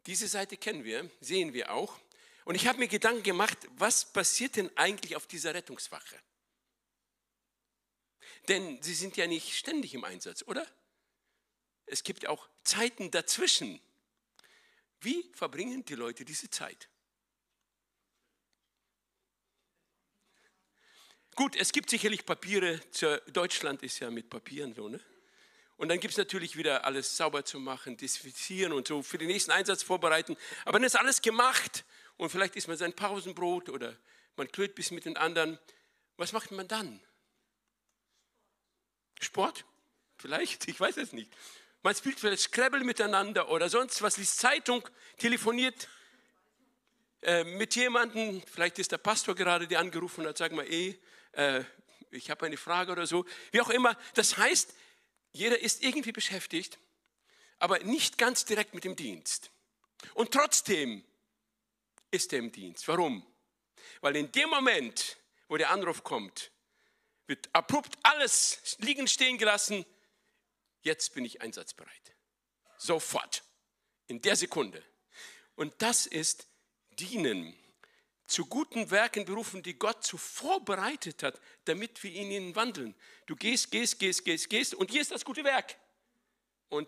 Diese 0.05 0.27
Seite 0.27 0.57
kennen 0.57 0.83
wir, 0.83 1.09
sehen 1.21 1.53
wir 1.53 1.71
auch. 1.71 1.99
Und 2.45 2.53
ich 2.53 2.67
habe 2.67 2.77
mir 2.77 2.87
Gedanken 2.87 3.23
gemacht, 3.23 3.57
was 3.77 4.13
passiert 4.13 4.57
denn 4.57 4.69
eigentlich 4.77 5.15
auf 5.15 5.25
dieser 5.25 5.55
Rettungswache? 5.55 6.19
Denn 8.47 8.79
sie 8.83 8.93
sind 8.93 9.17
ja 9.17 9.25
nicht 9.25 9.57
ständig 9.57 9.95
im 9.95 10.03
Einsatz, 10.03 10.43
oder? 10.45 10.67
Es 11.87 12.03
gibt 12.03 12.27
auch 12.27 12.47
Zeiten 12.63 13.09
dazwischen. 13.09 13.81
Wie 15.01 15.29
verbringen 15.33 15.83
die 15.83 15.95
Leute 15.95 16.23
diese 16.23 16.49
Zeit? 16.49 16.87
Gut, 21.35 21.55
es 21.55 21.71
gibt 21.71 21.89
sicherlich 21.89 22.25
Papiere. 22.25 22.79
Deutschland 23.33 23.81
ist 23.83 23.99
ja 23.99 24.11
mit 24.11 24.29
Papieren 24.29 24.73
so, 24.73 24.89
ne? 24.89 24.99
Und 25.77 25.89
dann 25.89 25.99
gibt 25.99 26.11
es 26.11 26.17
natürlich 26.19 26.55
wieder 26.55 26.85
alles 26.85 27.17
sauber 27.17 27.43
zu 27.43 27.59
machen, 27.59 27.97
desinfizieren 27.97 28.71
und 28.71 28.87
so 28.87 29.01
für 29.01 29.17
den 29.17 29.27
nächsten 29.27 29.49
Einsatz 29.49 29.81
vorbereiten. 29.81 30.37
Aber 30.63 30.73
dann 30.73 30.83
ist 30.83 30.95
alles 30.95 31.23
gemacht 31.23 31.83
und 32.17 32.29
vielleicht 32.29 32.55
isst 32.55 32.67
man 32.67 32.77
sein 32.77 32.93
Pausenbrot 32.93 33.69
oder 33.69 33.97
man 34.35 34.51
klönt 34.51 34.75
bis 34.75 34.91
mit 34.91 35.05
den 35.05 35.17
anderen. 35.17 35.57
Was 36.17 36.33
macht 36.33 36.51
man 36.51 36.67
dann? 36.67 37.01
Sport? 39.19 39.65
Vielleicht, 40.17 40.67
ich 40.67 40.79
weiß 40.79 40.97
es 40.97 41.13
nicht. 41.13 41.31
Man 41.83 41.95
spielt 41.95 42.19
vielleicht 42.19 42.43
Scrabble 42.43 42.83
miteinander 42.83 43.49
oder 43.49 43.69
sonst 43.69 44.01
was, 44.01 44.17
liest 44.17 44.37
Zeitung, 44.37 44.87
telefoniert 45.17 45.87
äh, 47.23 47.43
mit 47.43 47.75
jemandem, 47.75 48.41
vielleicht 48.51 48.77
ist 48.79 48.91
der 48.91 48.97
Pastor 48.97 49.35
gerade, 49.35 49.67
der 49.67 49.79
angerufen 49.79 50.25
hat, 50.27 50.37
sag 50.37 50.51
mal, 50.51 50.65
eh, 50.71 50.95
äh, 51.33 51.63
ich 52.11 52.29
habe 52.29 52.45
eine 52.45 52.57
Frage 52.57 52.91
oder 52.91 53.07
so. 53.07 53.25
Wie 53.51 53.61
auch 53.61 53.69
immer. 53.69 53.97
Das 54.15 54.37
heißt, 54.37 54.73
jeder 55.31 55.59
ist 55.59 55.83
irgendwie 55.83 56.11
beschäftigt, 56.11 56.77
aber 57.57 57.79
nicht 57.79 58.17
ganz 58.17 58.45
direkt 58.45 58.73
mit 58.73 58.83
dem 58.83 58.95
Dienst. 58.95 59.51
Und 60.13 60.31
trotzdem 60.31 61.03
ist 62.11 62.33
er 62.33 62.39
im 62.39 62.51
Dienst. 62.51 62.87
Warum? 62.87 63.25
Weil 64.01 64.15
in 64.17 64.31
dem 64.31 64.49
Moment, 64.49 65.17
wo 65.47 65.57
der 65.57 65.71
Anruf 65.71 66.03
kommt, 66.03 66.51
wird 67.27 67.49
abrupt 67.53 67.97
alles 68.03 68.77
liegen 68.79 69.07
stehen 69.07 69.37
gelassen. 69.37 69.85
Jetzt 70.81 71.13
bin 71.13 71.25
ich 71.25 71.41
einsatzbereit. 71.41 72.15
Sofort. 72.77 73.43
In 74.07 74.21
der 74.21 74.35
Sekunde. 74.35 74.83
Und 75.55 75.73
das 75.81 76.05
ist 76.05 76.47
Dienen. 76.99 77.57
Zu 78.27 78.45
guten 78.45 78.91
Werken 78.91 79.25
berufen, 79.25 79.61
die 79.61 79.77
Gott 79.77 80.03
zuvor 80.05 80.63
bereitet 80.63 81.21
hat, 81.21 81.39
damit 81.65 82.01
wir 82.01 82.13
in 82.13 82.31
ihnen 82.31 82.55
wandeln. 82.55 82.95
Du 83.25 83.35
gehst, 83.35 83.71
gehst, 83.71 83.99
gehst, 83.99 84.23
gehst, 84.23 84.49
gehst 84.49 84.73
und 84.73 84.89
hier 84.89 85.01
ist 85.01 85.11
das 85.11 85.25
gute 85.25 85.43
Werk. 85.43 85.77
Und 86.69 86.87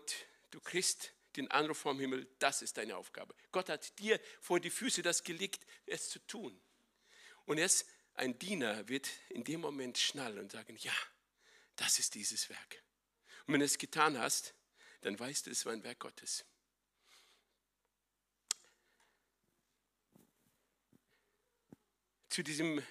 du 0.50 0.60
kriegst 0.60 1.12
den 1.36 1.50
Anruf 1.50 1.78
vom 1.78 2.00
Himmel, 2.00 2.26
das 2.38 2.62
ist 2.62 2.78
deine 2.78 2.96
Aufgabe. 2.96 3.34
Gott 3.52 3.68
hat 3.68 3.98
dir 3.98 4.18
vor 4.40 4.60
die 4.60 4.70
Füße 4.70 5.02
das 5.02 5.22
gelegt, 5.22 5.66
es 5.84 6.08
zu 6.08 6.18
tun. 6.20 6.58
Und 7.44 7.58
jetzt 7.58 7.86
ein 8.14 8.38
Diener 8.38 8.88
wird 8.88 9.08
in 9.28 9.44
dem 9.44 9.60
Moment 9.60 9.98
schnallen 9.98 10.38
und 10.38 10.52
sagen, 10.52 10.76
ja, 10.76 10.94
das 11.76 11.98
ist 11.98 12.14
dieses 12.14 12.48
Werk. 12.48 12.82
Und 13.46 13.54
wenn 13.54 13.60
du 13.60 13.66
es 13.66 13.78
getan 13.78 14.18
hast, 14.18 14.54
dann 15.02 15.18
weißt 15.18 15.46
du, 15.46 15.50
es 15.50 15.66
war 15.66 15.72
ein 15.72 15.82
Werk 15.84 15.98
Gottes. 15.98 16.44
Zu 22.30 22.42
diesem 22.42 22.82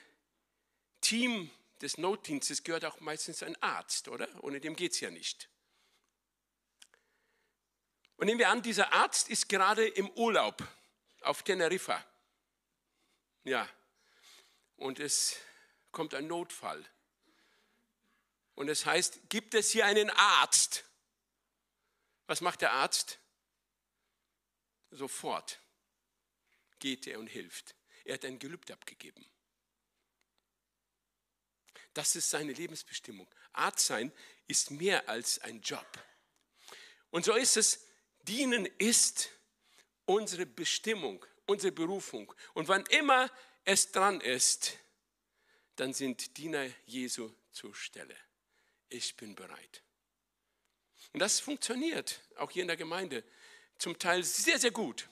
Team 1.02 1.50
des 1.82 1.98
Notdienstes 1.98 2.64
gehört 2.64 2.86
auch 2.86 3.00
meistens 3.02 3.44
ein 3.44 3.62
Arzt, 3.62 4.08
oder? 4.08 4.28
Ohne 4.44 4.62
dem 4.62 4.76
geht 4.76 4.94
es 4.94 5.00
ja 5.02 5.12
nicht. 5.12 5.50
Und 8.16 8.28
nehmen 8.28 8.40
wir 8.40 8.50
an, 8.50 8.62
dieser 8.62 8.94
Arzt 8.94 9.30
ist 9.30 9.50
gerade 9.50 9.86
im 9.86 10.10
Urlaub 10.12 10.66
auf 11.22 11.44
Teneriffa. 11.44 12.06
Ja, 13.44 13.68
und 14.78 15.00
es 15.00 15.36
kommt 15.92 16.14
ein 16.14 16.28
Notfall. 16.28 16.86
Und 18.56 18.70
es 18.70 18.86
heißt, 18.86 19.30
gibt 19.30 19.54
es 19.54 19.72
hier 19.72 19.86
einen 19.86 20.10
Arzt? 20.12 20.86
Was 22.28 22.42
macht 22.42 22.62
der 22.62 22.72
Arzt? 22.74 23.20
Sofort 24.92 25.60
geht 26.80 27.08
er 27.08 27.20
und 27.20 27.28
hilft. 27.28 27.76
Er 28.06 28.16
hat 28.16 28.26
ein 28.26 28.40
Gelübde 28.40 28.74
abgegeben. 28.74 29.26
Das 31.94 32.16
ist 32.16 32.30
seine 32.30 32.54
Lebensbestimmung. 32.54 33.28
Arzt 33.54 33.86
sein 33.88 34.12
ist 34.48 34.72
mehr 34.72 35.08
als 35.08 35.40
ein 35.40 35.62
Job. 35.62 35.88
Und 37.12 37.26
so 37.26 37.34
ist 37.34 37.58
es, 37.58 37.86
dienen 38.22 38.66
ist 38.78 39.30
unsere 40.06 40.46
Bestimmung, 40.46 41.26
unsere 41.46 41.72
Berufung. 41.72 42.34
Und 42.54 42.68
wann 42.68 42.86
immer 42.88 43.32
es 43.64 43.92
dran 43.92 44.22
ist, 44.22 44.78
dann 45.76 45.94
sind 45.94 46.38
Diener 46.38 46.66
Jesu 46.86 47.32
zur 47.52 47.74
Stelle. 47.76 48.18
Ich 48.94 49.16
bin 49.16 49.34
bereit. 49.34 49.82
Und 51.14 51.20
das 51.20 51.40
funktioniert 51.40 52.22
auch 52.36 52.52
hier 52.52 52.62
in 52.62 52.68
der 52.68 52.78
Gemeinde 52.78 53.24
zum 53.80 53.98
Teil 53.98 54.24
sehr, 54.24 54.60
sehr 54.60 54.70
gut. 54.70 55.10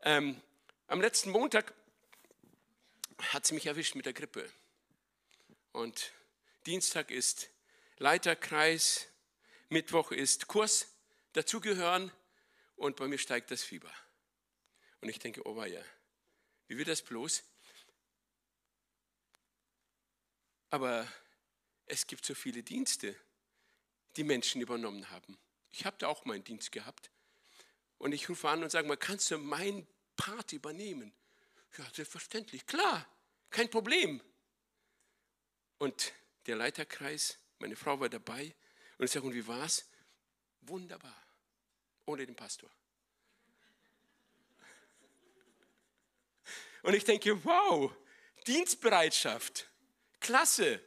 Ähm, 0.00 0.40
am 0.86 1.02
letzten 1.02 1.30
Montag 1.30 1.74
hat 3.18 3.46
sie 3.46 3.52
mich 3.52 3.66
erwischt 3.66 3.96
mit 3.96 4.06
der 4.06 4.14
Grippe. 4.14 4.50
Und 5.72 6.10
Dienstag 6.64 7.10
ist 7.10 7.50
Leiterkreis, 7.98 9.08
Mittwoch 9.68 10.10
ist 10.10 10.46
Kurs, 10.48 10.88
dazugehören 11.34 12.10
und 12.76 12.96
bei 12.96 13.08
mir 13.08 13.18
steigt 13.18 13.50
das 13.50 13.62
Fieber. 13.62 13.92
Und 15.02 15.10
ich 15.10 15.18
denke, 15.18 15.46
oh 15.46 15.62
ja, 15.64 15.84
wie 16.66 16.78
wird 16.78 16.88
das 16.88 17.02
bloß? 17.02 17.42
Aber 20.70 21.06
es 21.86 22.06
gibt 22.06 22.24
so 22.24 22.34
viele 22.34 22.62
Dienste, 22.62 23.14
die 24.16 24.24
Menschen 24.24 24.60
übernommen 24.60 25.10
haben. 25.10 25.38
Ich 25.72 25.84
habe 25.84 25.96
da 25.98 26.08
auch 26.08 26.24
meinen 26.24 26.44
Dienst 26.44 26.72
gehabt. 26.72 27.10
Und 27.98 28.12
ich 28.12 28.28
rufe 28.28 28.48
an 28.48 28.62
und 28.62 28.70
sage 28.70 28.88
mal, 28.88 28.96
kannst 28.96 29.30
du 29.30 29.38
meinen 29.38 29.86
Part 30.16 30.52
übernehmen? 30.52 31.12
Ja, 31.78 31.86
selbstverständlich, 31.92 32.66
klar, 32.66 33.08
kein 33.50 33.70
Problem. 33.70 34.20
Und 35.78 36.12
der 36.46 36.56
Leiterkreis, 36.56 37.38
meine 37.58 37.76
Frau 37.76 37.98
war 38.00 38.08
dabei. 38.08 38.54
Und 38.98 39.06
ich 39.06 39.10
sage, 39.10 39.26
und 39.26 39.34
wie 39.34 39.46
war's? 39.46 39.88
Wunderbar. 40.62 41.16
Ohne 42.06 42.26
den 42.26 42.36
Pastor. 42.36 42.70
Und 46.82 46.94
ich 46.94 47.04
denke, 47.04 47.42
wow, 47.44 47.92
Dienstbereitschaft. 48.46 49.68
Klasse. 50.20 50.80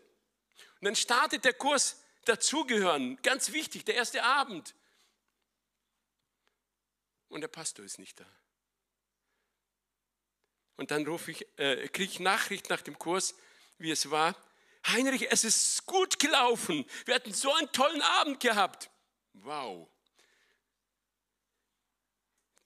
Dann 0.85 0.95
startet 0.95 1.43
der 1.45 1.55
Kurs 1.55 1.99
dazugehören. 2.25 3.19
Ganz 3.23 3.51
wichtig, 3.51 3.85
der 3.85 3.95
erste 3.95 4.21
Abend. 4.21 4.75
Und 7.27 7.41
der 7.41 7.47
Pastor 7.47 7.83
ist 7.83 7.97
nicht 7.97 8.19
da. 8.19 8.25
Und 10.75 10.91
dann 10.91 11.07
ich, 11.25 11.47
äh, 11.57 11.87
kriege 11.87 12.11
ich 12.11 12.19
Nachricht 12.19 12.69
nach 12.69 12.83
dem 12.83 12.99
Kurs, 12.99 13.33
wie 13.79 13.89
es 13.89 14.11
war. 14.11 14.35
Heinrich, 14.85 15.31
es 15.31 15.43
ist 15.43 15.87
gut 15.87 16.19
gelaufen. 16.19 16.85
Wir 17.05 17.15
hatten 17.15 17.33
so 17.33 17.51
einen 17.51 17.71
tollen 17.71 18.03
Abend 18.03 18.39
gehabt. 18.39 18.91
Wow. 19.33 19.89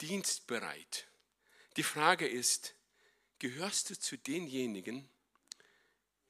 Dienstbereit. 0.02 1.08
Die 1.78 1.84
Frage 1.84 2.28
ist, 2.28 2.76
gehörst 3.40 3.92
du 3.92 3.98
zu 3.98 4.18
denjenigen, 4.18 5.10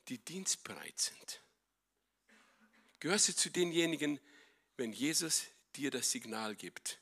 die 0.08 0.20
dienstbereit 0.20 1.00
sind? 1.00 1.42
Gehörst 3.00 3.30
du 3.30 3.36
zu 3.36 3.50
denjenigen, 3.50 4.20
wenn 4.76 4.92
Jesus 4.92 5.46
dir 5.76 5.92
das 5.92 6.12
Signal 6.12 6.56
gibt, 6.56 7.00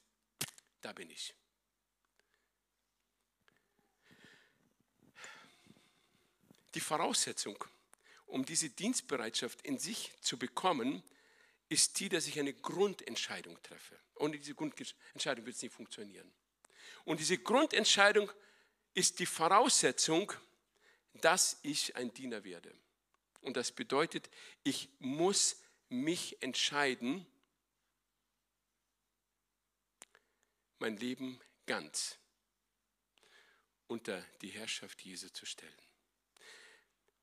da 0.81 0.93
bin 0.93 1.09
ich. 1.09 1.33
Die 6.75 6.79
Voraussetzung, 6.79 7.63
um 8.27 8.45
diese 8.45 8.69
Dienstbereitschaft 8.69 9.63
in 9.63 9.79
sich 9.79 10.11
zu 10.21 10.37
bekommen, 10.37 11.01
ist 11.69 11.99
die, 11.99 12.09
dass 12.09 12.27
ich 12.27 12.39
eine 12.39 12.53
Grundentscheidung 12.53 13.61
treffe. 13.63 13.99
Ohne 14.15 14.37
diese 14.37 14.53
Grundentscheidung 14.53 15.45
wird 15.45 15.55
es 15.55 15.61
nicht 15.61 15.73
funktionieren. 15.73 16.31
Und 17.05 17.19
diese 17.19 17.37
Grundentscheidung 17.37 18.31
ist 18.93 19.19
die 19.19 19.25
Voraussetzung, 19.25 20.31
dass 21.15 21.57
ich 21.63 21.95
ein 21.95 22.13
Diener 22.13 22.43
werde. 22.43 22.73
Und 23.41 23.57
das 23.57 23.71
bedeutet, 23.71 24.29
ich 24.63 24.89
muss 24.99 25.57
mich 25.89 26.41
entscheiden, 26.41 27.25
mein 30.79 30.97
Leben 30.97 31.39
ganz 31.65 32.17
unter 33.87 34.21
die 34.41 34.49
Herrschaft 34.49 35.01
Jesu 35.01 35.29
zu 35.29 35.45
stellen. 35.45 35.73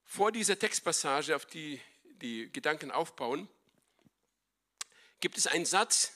Vor 0.04 0.32
dieser 0.32 0.58
Textpassage, 0.58 1.36
auf 1.36 1.46
die 1.46 1.80
die 2.24 2.50
Gedanken 2.50 2.90
aufbauen, 2.90 3.48
gibt 5.20 5.36
es 5.36 5.46
einen 5.46 5.66
Satz, 5.66 6.12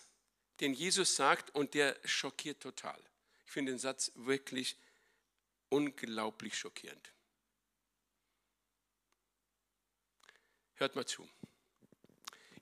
den 0.61 0.73
Jesus 0.73 1.17
sagt 1.17 1.55
und 1.55 1.75
der 1.75 1.97
schockiert 2.05 2.61
total. 2.61 2.99
Ich 3.45 3.53
finde 3.53 3.73
den 3.73 3.79
Satz 3.79 4.13
wirklich 4.15 4.77
unglaublich 5.69 6.57
schockierend. 6.57 7.13
Hört 10.75 10.95
mal 10.95 11.07
zu. 11.07 11.29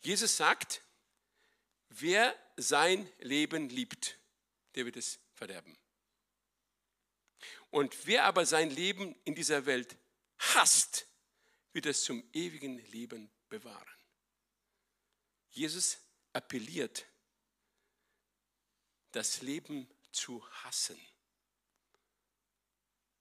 Jesus 0.06 0.36
sagt, 0.36 0.84
wer 1.88 2.32
sein 2.56 3.10
Leben 3.18 3.68
liebt, 3.68 4.16
der 4.76 4.84
wird 4.84 4.96
es 4.96 5.18
verderben. 5.34 5.76
Und 7.70 8.06
wer 8.06 8.22
aber 8.22 8.46
sein 8.46 8.70
Leben 8.70 9.16
in 9.24 9.34
dieser 9.34 9.66
Welt 9.66 9.96
hasst, 10.38 11.08
wird 11.72 11.86
es 11.86 12.04
zum 12.04 12.22
ewigen 12.32 12.78
Leben 12.92 13.28
bewahren. 13.48 13.98
Jesus 15.50 15.98
appelliert, 16.32 17.04
das 19.10 19.42
Leben 19.42 19.90
zu 20.12 20.48
hassen. 20.62 21.00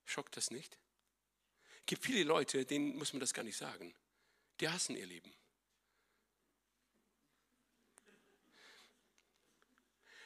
Schockt 0.04 0.38
das 0.38 0.52
nicht? 0.52 0.78
Es 1.80 1.86
gibt 1.88 2.04
viele 2.06 2.24
Leute, 2.26 2.64
denen 2.64 2.96
muss 2.96 3.12
man 3.12 3.22
das 3.22 3.34
gar 3.34 3.42
nicht 3.42 3.58
sagen. 3.58 3.96
Die 4.60 4.70
hassen 4.70 4.96
ihr 4.96 5.08
Leben. 5.08 5.34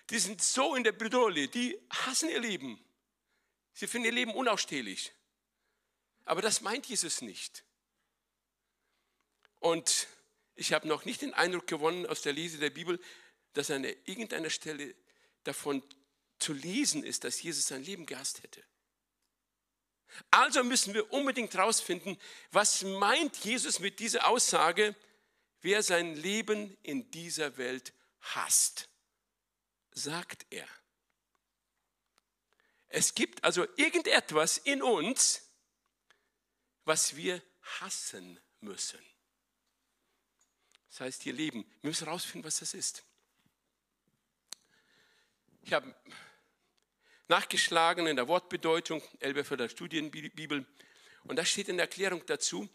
Die 0.09 0.19
sind 0.19 0.41
so 0.41 0.75
in 0.75 0.83
der 0.83 0.91
Bredouille, 0.91 1.47
die 1.47 1.79
hassen 1.89 2.29
ihr 2.29 2.39
Leben. 2.39 2.83
Sie 3.73 3.87
finden 3.87 4.07
ihr 4.07 4.11
Leben 4.11 4.33
unausstehlich. 4.33 5.13
Aber 6.25 6.41
das 6.41 6.61
meint 6.61 6.85
Jesus 6.87 7.21
nicht. 7.21 7.63
Und 9.59 10.07
ich 10.55 10.73
habe 10.73 10.87
noch 10.87 11.05
nicht 11.05 11.21
den 11.21 11.33
Eindruck 11.33 11.67
gewonnen 11.67 12.05
aus 12.05 12.21
der 12.21 12.33
Lese 12.33 12.57
der 12.57 12.69
Bibel, 12.69 12.99
dass 13.53 13.71
an 13.71 13.83
irgendeiner 13.83 14.49
Stelle 14.49 14.95
davon 15.43 15.83
zu 16.39 16.53
lesen 16.53 17.03
ist, 17.03 17.23
dass 17.23 17.41
Jesus 17.41 17.67
sein 17.67 17.83
Leben 17.83 18.05
gehasst 18.05 18.43
hätte. 18.43 18.63
Also 20.31 20.63
müssen 20.63 20.93
wir 20.93 21.11
unbedingt 21.13 21.53
herausfinden, 21.53 22.17
was 22.51 22.83
meint 22.83 23.37
Jesus 23.37 23.79
mit 23.79 23.99
dieser 23.99 24.27
Aussage, 24.27 24.95
wer 25.61 25.83
sein 25.83 26.15
Leben 26.15 26.75
in 26.83 27.11
dieser 27.11 27.57
Welt 27.57 27.93
hasst, 28.21 28.89
sagt 30.03 30.45
er. 30.49 30.67
Es 32.87 33.13
gibt 33.13 33.43
also 33.43 33.67
irgendetwas 33.77 34.57
in 34.57 34.81
uns, 34.81 35.47
was 36.85 37.15
wir 37.15 37.41
hassen 37.79 38.39
müssen. 38.61 38.99
Das 40.89 41.01
heißt, 41.01 41.25
ihr 41.27 41.33
Leben, 41.33 41.63
wir 41.81 41.89
müssen 41.89 42.05
herausfinden, 42.05 42.45
was 42.45 42.59
das 42.59 42.73
ist. 42.73 43.03
Ich 45.61 45.73
habe 45.73 45.93
nachgeschlagen 47.27 48.07
in 48.07 48.15
der 48.15 48.27
Wortbedeutung, 48.27 49.03
Elberfelder 49.19 49.69
Studienbibel, 49.69 50.65
und 51.25 51.35
da 51.35 51.45
steht 51.45 51.69
in 51.69 51.77
der 51.77 51.85
Erklärung 51.85 52.25
dazu, 52.25 52.67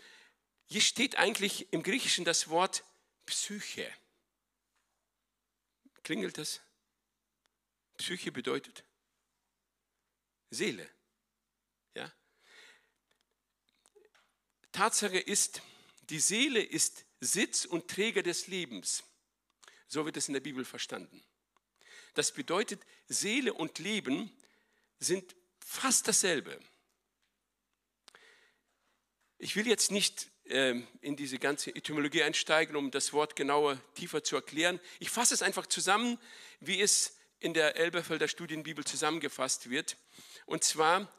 hier 0.67 0.81
steht 0.81 1.17
eigentlich 1.17 1.73
im 1.73 1.83
Griechischen 1.83 2.25
das 2.25 2.49
Wort 2.49 2.85
Psyche. 3.27 3.91
Klingelt 6.05 6.39
das? 6.39 6.61
Psyche 7.97 8.33
bedeutet 8.33 8.85
Seele. 10.51 10.89
Ja? 11.95 12.13
Tatsache 14.73 15.19
ist, 15.19 15.63
die 16.11 16.21
Seele 16.21 16.63
ist 16.63 17.05
Sitz 17.21 17.65
und 17.65 17.89
Träger 17.89 18.23
des 18.23 18.47
Lebens. 18.47 19.05
So 19.89 20.05
wird 20.05 20.17
es 20.17 20.29
in 20.29 20.35
der 20.35 20.41
Bibel 20.41 20.65
verstanden. 20.65 21.23
Das 22.15 22.33
bedeutet, 22.33 22.81
Seele 23.09 23.53
und 23.53 23.79
Leben 23.79 24.31
sind 24.99 25.35
fast 25.59 26.09
dasselbe. 26.09 26.61
Ich 29.39 29.57
will 29.57 29.67
jetzt 29.67 29.91
nicht 29.91 30.31
äh, 30.45 30.81
in 31.01 31.17
diese 31.17 31.39
ganze 31.39 31.75
Etymologie 31.75 32.23
einsteigen, 32.23 32.77
um 32.77 32.91
das 32.91 33.13
Wort 33.13 33.37
genauer, 33.37 33.81
tiefer 33.95 34.23
zu 34.23 34.37
erklären. 34.37 34.81
Ich 35.01 35.11
fasse 35.11 35.35
es 35.35 35.43
einfach 35.43 35.67
zusammen, 35.67 36.19
wie 36.61 36.81
es 36.81 37.17
in 37.40 37.55
der 37.55 37.77
Elberfelder 37.77 38.29
Studienbibel 38.29 38.85
zusammengefasst 38.85 39.70
wird. 39.70 39.97
Und 40.47 40.64
zwar, 40.64 41.12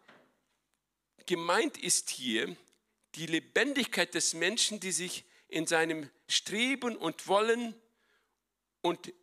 gemeint 1.25 1.77
ist 1.77 2.09
hier 2.09 2.55
die 3.15 3.25
Lebendigkeit 3.25 4.13
des 4.13 4.33
Menschen, 4.33 4.79
die 4.79 4.91
sich 4.91 5.25
in 5.47 5.67
seinem 5.67 6.09
Streben 6.27 6.97
und 6.97 7.27
Wollen 7.27 7.75
und 8.81 9.13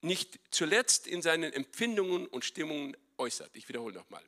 nicht 0.00 0.38
zuletzt 0.50 1.06
in 1.06 1.22
seinen 1.22 1.52
Empfindungen 1.52 2.26
und 2.26 2.44
Stimmungen 2.44 2.96
äußert. 3.16 3.50
Ich 3.54 3.68
wiederhole 3.68 3.94
nochmal. 3.94 4.22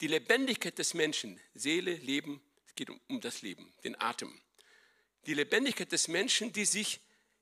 Die 0.00 0.08
Lebendigkeit 0.08 0.78
des 0.78 0.94
Menschen, 0.94 1.40
Seele, 1.54 1.94
Leben, 1.94 2.42
es 2.66 2.74
geht 2.74 2.90
um, 2.90 3.00
um 3.08 3.20
das 3.20 3.42
Leben, 3.42 3.72
den 3.84 3.98
Atem. 4.00 4.38
Die 5.26 5.34
Lebendigkeit 5.34 5.90
des 5.90 6.08
Menschen, 6.08 6.52
die 6.52 6.66
sich 6.66 7.00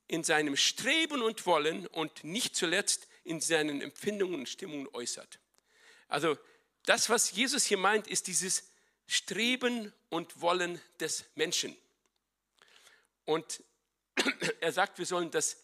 in 0.08 0.24
seinem 0.24 0.56
Streben 0.56 1.22
und 1.22 1.46
Wollen 1.46 1.86
und 1.86 2.24
nicht 2.24 2.56
zuletzt 2.56 3.08
in 3.24 3.40
seinen 3.40 3.80
Empfindungen 3.80 4.40
und 4.40 4.48
Stimmungen 4.48 4.88
äußert. 4.92 5.38
Also 6.08 6.36
das, 6.84 7.08
was 7.08 7.32
Jesus 7.32 7.64
hier 7.64 7.78
meint, 7.78 8.06
ist 8.06 8.26
dieses 8.26 8.64
Streben 9.06 9.92
und 10.10 10.40
Wollen 10.40 10.80
des 11.00 11.24
Menschen. 11.34 11.76
Und 13.24 13.62
er 14.60 14.72
sagt, 14.72 14.98
wir 14.98 15.06
sollen 15.06 15.30
das 15.30 15.56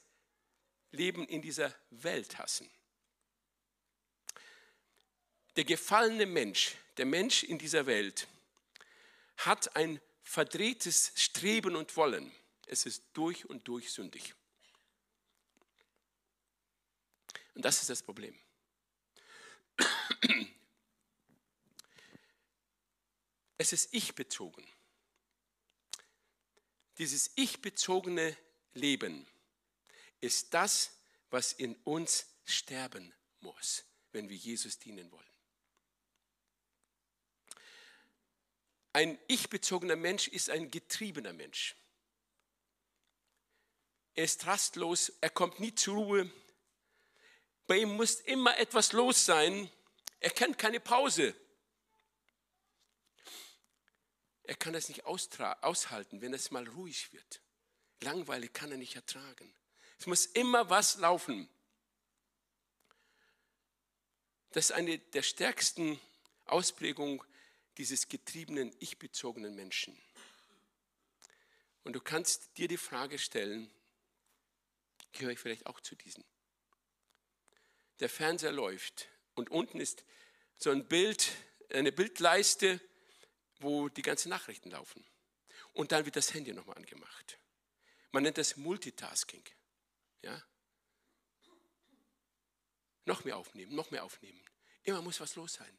Leben 0.93 1.27
in 1.27 1.43
dieser 1.43 1.75
Welt 1.91 2.39
hassen. 2.39 2.69
Der 5.57 5.65
gefallene 5.65 6.27
Mensch, 6.27 6.77
der 6.97 7.07
Mensch 7.07 7.43
in 7.43 7.59
dieser 7.59 7.87
Welt, 7.87 8.27
hat 9.37 9.77
ein 9.77 10.01
verdrehtes 10.23 11.13
Streben 11.17 11.77
und 11.77 11.97
Wollen. 11.97 12.33
Es 12.73 12.87
ist 12.87 13.03
durch 13.15 13.51
und 13.51 13.67
durch 13.67 13.91
sündig. 13.91 14.33
Und 17.57 17.65
das 17.65 17.81
ist 17.81 17.91
das 17.91 18.01
Problem. 18.01 18.39
Es 23.59 23.73
ist 23.73 23.93
ich-bezogen. 23.93 24.65
Dieses 26.99 27.33
ich-bezogene 27.35 28.37
Leben 28.75 29.27
ist 30.21 30.55
das, 30.55 30.93
was 31.31 31.53
in 31.53 31.75
uns 31.83 32.29
sterben 32.45 33.13
muss, 33.41 33.85
wenn 34.13 34.29
wir 34.29 34.37
Jesus 34.37 34.79
dienen 34.79 35.11
wollen. 35.11 35.27
Ein 38.93 39.19
ich-bezogener 39.27 39.97
Mensch 39.97 40.29
ist 40.29 40.51
ein 40.51 40.71
getriebener 40.71 41.33
Mensch. 41.33 41.75
Er 44.15 44.25
ist 44.25 44.47
rastlos, 44.47 45.13
er 45.21 45.31
kommt 45.31 45.61
nie 45.61 45.75
zur 45.75 45.95
Ruhe. 45.97 46.31
Bei 47.67 47.79
ihm 47.79 47.97
muss 47.97 48.21
immer 48.21 48.59
etwas 48.59 48.93
los 48.93 49.25
sein. 49.25 49.71
Er 50.19 50.31
kennt 50.31 50.59
keine 50.59 50.81
Pause. 50.81 51.35
Er 54.43 54.57
kann 54.57 54.73
das 54.73 54.89
nicht 54.89 55.05
aushalten, 55.05 56.21
wenn 56.21 56.35
es 56.35 56.51
mal 56.51 56.67
ruhig 56.67 57.13
wird. 57.13 57.41
Langweile 58.01 58.49
kann 58.49 58.73
er 58.73 58.79
nicht 58.79 58.97
ertragen. 58.97 59.55
Es 59.99 60.07
muss 60.07 60.27
immer 60.27 60.69
was 60.69 60.97
laufen. 60.97 61.49
Das 64.51 64.67
ist 64.67 64.73
eine 64.73 64.99
der 64.99 65.23
stärksten 65.23 66.01
Ausprägungen 66.47 67.23
dieses 67.79 68.09
getriebenen, 68.09 68.75
ich-bezogenen 68.81 69.55
Menschen. 69.55 69.97
Und 71.85 71.93
du 71.93 72.01
kannst 72.01 72.59
dir 72.59 72.67
die 72.67 72.77
Frage 72.77 73.19
stellen, 73.19 73.71
gehöre 75.13 75.33
ich 75.33 75.39
vielleicht 75.39 75.67
auch 75.67 75.81
zu 75.81 75.95
diesen? 75.97 76.25
Der 78.01 78.09
Fernseher 78.09 78.53
läuft 78.53 79.09
und 79.35 79.51
unten 79.51 79.81
ist 79.81 80.05
so 80.57 80.71
ein 80.71 80.87
Bild, 80.87 81.33
eine 81.71 81.93
Bildleiste, 81.93 82.81
wo 83.61 83.89
die 83.89 84.03
ganzen 84.03 84.31
Nachrichten 84.31 84.71
laufen. 84.71 85.05
Und 85.73 85.93
dann 85.93 86.05
wird 86.05 86.17
das 86.17 86.35
Handy 86.35 86.53
nochmal 86.53 86.77
angemacht. 86.77 87.39
Man 88.13 88.23
nennt 88.23 88.39
das 88.39 88.57
Multitasking. 88.57 89.45
Ja? 90.23 90.43
Noch 93.05 93.25
mehr 93.25 93.37
aufnehmen, 93.37 93.75
noch 93.75 93.91
mehr 93.91 94.05
aufnehmen. 94.05 94.41
Immer 94.83 95.03
muss 95.03 95.21
was 95.21 95.37
los 95.37 95.55
sein. 95.55 95.79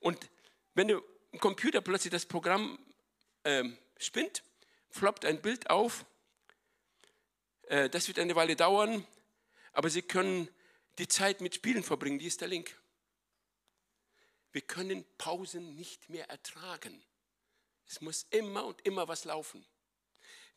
Und 0.00 0.30
wenn 0.74 0.88
im 0.88 1.02
Computer 1.40 1.80
plötzlich 1.80 2.12
das 2.12 2.26
Programm 2.26 2.78
ähm, 3.44 3.76
spinnt, 3.98 4.42
floppt 4.90 5.24
ein 5.24 5.42
Bild 5.42 5.70
auf, 5.70 6.04
das 7.68 8.08
wird 8.08 8.18
eine 8.18 8.34
Weile 8.34 8.56
dauern, 8.56 9.06
aber 9.72 9.90
Sie 9.90 10.02
können 10.02 10.48
die 10.98 11.08
Zeit 11.08 11.40
mit 11.40 11.54
Spielen 11.54 11.82
verbringen. 11.82 12.18
Hier 12.18 12.28
ist 12.28 12.40
der 12.40 12.48
Link. 12.48 12.74
Wir 14.52 14.62
können 14.62 15.04
Pausen 15.18 15.74
nicht 15.74 16.08
mehr 16.08 16.28
ertragen. 16.30 17.04
Es 17.86 18.00
muss 18.00 18.26
immer 18.30 18.64
und 18.64 18.84
immer 18.86 19.06
was 19.08 19.24
laufen. 19.24 19.64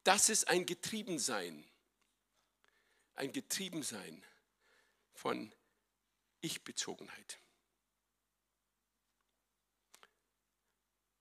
Das 0.04 0.30
ist 0.30 0.48
ein 0.48 0.66
Getriebensein. 0.66 1.64
Ein 3.16 3.32
Getriebensein 3.32 4.26
von 5.14 5.54
Ich-Bezogenheit. 6.40 7.40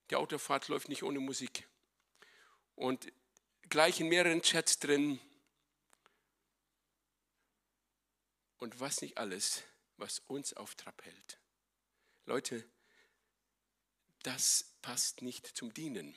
Die 0.09 0.17
Autofahrt 0.17 0.69
läuft 0.69 0.89
nicht 0.89 1.03
ohne 1.03 1.21
Musik. 1.21 1.69
Und 2.75 3.13
gleich 3.69 4.01
in 4.01 4.09
mehreren 4.09 4.43
Chats 4.43 4.79
drin. 4.79 5.21
Und 8.61 8.79
was 8.79 9.01
nicht 9.01 9.19
alles, 9.19 9.65
was 9.97 10.21
uns 10.21 10.53
auf 10.53 10.75
Trab 10.77 11.05
hält. 11.05 11.41
Leute, 12.27 12.65
das 14.23 14.77
passt 14.83 15.23
nicht 15.23 15.47
zum 15.47 15.75
Dienen. 15.75 16.15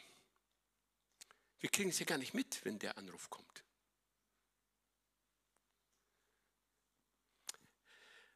Wir 1.59 1.69
kriegen 1.69 1.89
es 1.89 1.99
ja 1.99 2.05
gar 2.05 2.17
nicht 2.17 2.33
mit, 2.33 2.63
wenn 2.65 2.77
der 2.77 2.97
Anruf 2.97 3.29
kommt. 3.29 3.63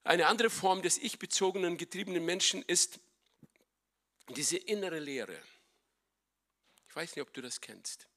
Eine 0.04 0.28
andere 0.28 0.50
Form 0.50 0.82
des 0.82 0.98
ich-bezogenen, 0.98 1.78
getriebenen 1.78 2.24
Menschen 2.24 2.64
ist 2.64 3.02
diese 4.30 4.56
innere 4.56 5.00
Lehre. 5.00 5.38
Ich 6.88 6.96
weiß 6.96 7.14
nicht, 7.14 7.22
ob 7.22 7.34
du 7.34 7.42
das 7.42 7.60
kennst, 7.60 8.08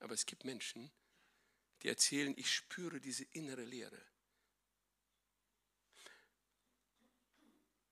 aber 0.00 0.14
es 0.14 0.24
gibt 0.24 0.44
Menschen, 0.44 0.90
die 1.82 1.88
erzählen, 1.88 2.32
ich 2.38 2.50
spüre 2.50 2.98
diese 2.98 3.24
innere 3.24 3.64
Lehre. 3.64 4.00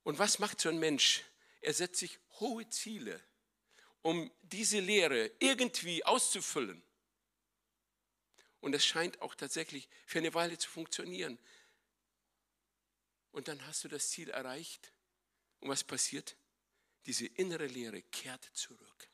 Und 0.04 0.18
was 0.18 0.38
macht 0.38 0.60
so 0.60 0.68
ein 0.68 0.78
Mensch? 0.78 1.24
Er 1.60 1.74
setzt 1.74 2.00
sich 2.00 2.18
hohe 2.40 2.68
Ziele, 2.68 3.20
um 4.02 4.30
diese 4.42 4.80
Lehre 4.80 5.30
irgendwie 5.38 6.04
auszufüllen. 6.04 6.82
Und 8.60 8.74
es 8.74 8.84
scheint 8.84 9.20
auch 9.22 9.34
tatsächlich 9.34 9.88
für 10.06 10.18
eine 10.18 10.34
Weile 10.34 10.58
zu 10.58 10.68
funktionieren. 10.70 11.38
Und 13.32 13.48
dann 13.48 13.64
hast 13.66 13.84
du 13.84 13.88
das 13.88 14.10
Ziel 14.10 14.30
erreicht. 14.30 14.92
Und 15.60 15.68
was 15.68 15.84
passiert? 15.84 16.36
Diese 17.06 17.26
innere 17.26 17.66
Lehre 17.66 18.02
kehrt 18.02 18.44
zurück. 18.52 19.08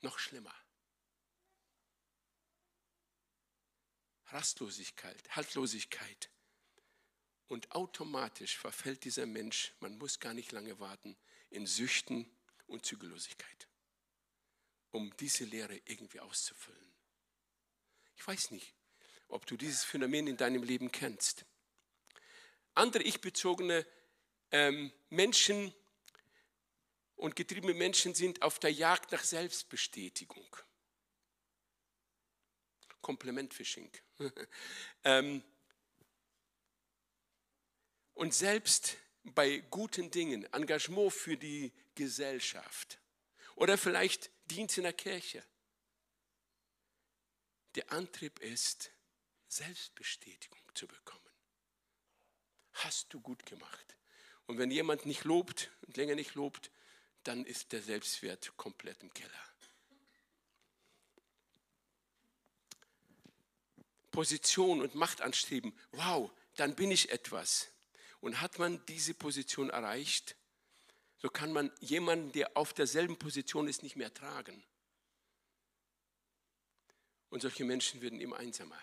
Noch 0.00 0.18
schlimmer. 0.18 0.54
Rastlosigkeit, 4.26 5.36
Haltlosigkeit. 5.36 6.30
Und 7.52 7.70
automatisch 7.72 8.56
verfällt 8.56 9.04
dieser 9.04 9.26
Mensch, 9.26 9.74
man 9.80 9.98
muss 9.98 10.18
gar 10.18 10.32
nicht 10.32 10.52
lange 10.52 10.80
warten, 10.80 11.14
in 11.50 11.66
Süchten 11.66 12.24
und 12.66 12.86
Zügellosigkeit, 12.86 13.68
um 14.90 15.14
diese 15.18 15.44
Lehre 15.44 15.78
irgendwie 15.84 16.20
auszufüllen. 16.20 16.94
Ich 18.16 18.26
weiß 18.26 18.52
nicht, 18.52 18.72
ob 19.28 19.44
du 19.44 19.58
dieses 19.58 19.84
Phänomen 19.84 20.28
in 20.28 20.38
deinem 20.38 20.62
Leben 20.62 20.90
kennst. 20.90 21.44
Andere 22.74 23.02
ich-bezogene 23.02 23.86
ähm, 24.50 24.90
Menschen 25.10 25.74
und 27.16 27.36
getriebene 27.36 27.74
Menschen 27.74 28.14
sind 28.14 28.40
auf 28.40 28.60
der 28.60 28.72
Jagd 28.72 29.12
nach 29.12 29.24
Selbstbestätigung. 29.24 30.56
Komplimentfishing. 33.02 33.90
ähm, 35.04 35.44
und 38.14 38.34
selbst 38.34 38.96
bei 39.24 39.58
guten 39.70 40.10
Dingen, 40.10 40.44
Engagement 40.52 41.12
für 41.12 41.36
die 41.36 41.72
Gesellschaft 41.94 42.98
oder 43.54 43.78
vielleicht 43.78 44.30
Dienst 44.50 44.76
in 44.78 44.84
der 44.84 44.92
Kirche. 44.92 45.42
Der 47.74 47.90
Antrieb 47.92 48.40
ist, 48.40 48.90
Selbstbestätigung 49.48 50.60
zu 50.74 50.86
bekommen. 50.86 51.20
Hast 52.72 53.12
du 53.12 53.20
gut 53.20 53.46
gemacht. 53.46 53.96
Und 54.46 54.58
wenn 54.58 54.70
jemand 54.70 55.06
nicht 55.06 55.24
lobt 55.24 55.70
und 55.86 55.96
länger 55.96 56.14
nicht 56.14 56.34
lobt, 56.34 56.70
dann 57.22 57.44
ist 57.44 57.72
der 57.72 57.82
Selbstwert 57.82 58.56
komplett 58.56 59.02
im 59.02 59.12
Keller. 59.14 59.52
Position 64.12 64.82
und 64.82 64.94
Macht 64.94 65.22
anstreben, 65.22 65.76
wow, 65.92 66.30
dann 66.56 66.76
bin 66.76 66.90
ich 66.90 67.10
etwas. 67.10 67.71
Und 68.22 68.40
hat 68.40 68.58
man 68.58 68.84
diese 68.86 69.14
Position 69.14 69.68
erreicht, 69.68 70.36
so 71.18 71.28
kann 71.28 71.52
man 71.52 71.70
jemanden, 71.80 72.32
der 72.32 72.56
auf 72.56 72.72
derselben 72.72 73.18
Position 73.18 73.68
ist, 73.68 73.82
nicht 73.82 73.96
mehr 73.96 74.14
tragen. 74.14 74.64
Und 77.30 77.42
solche 77.42 77.64
Menschen 77.64 78.00
werden 78.00 78.20
immer 78.20 78.36
einsamer. 78.36 78.80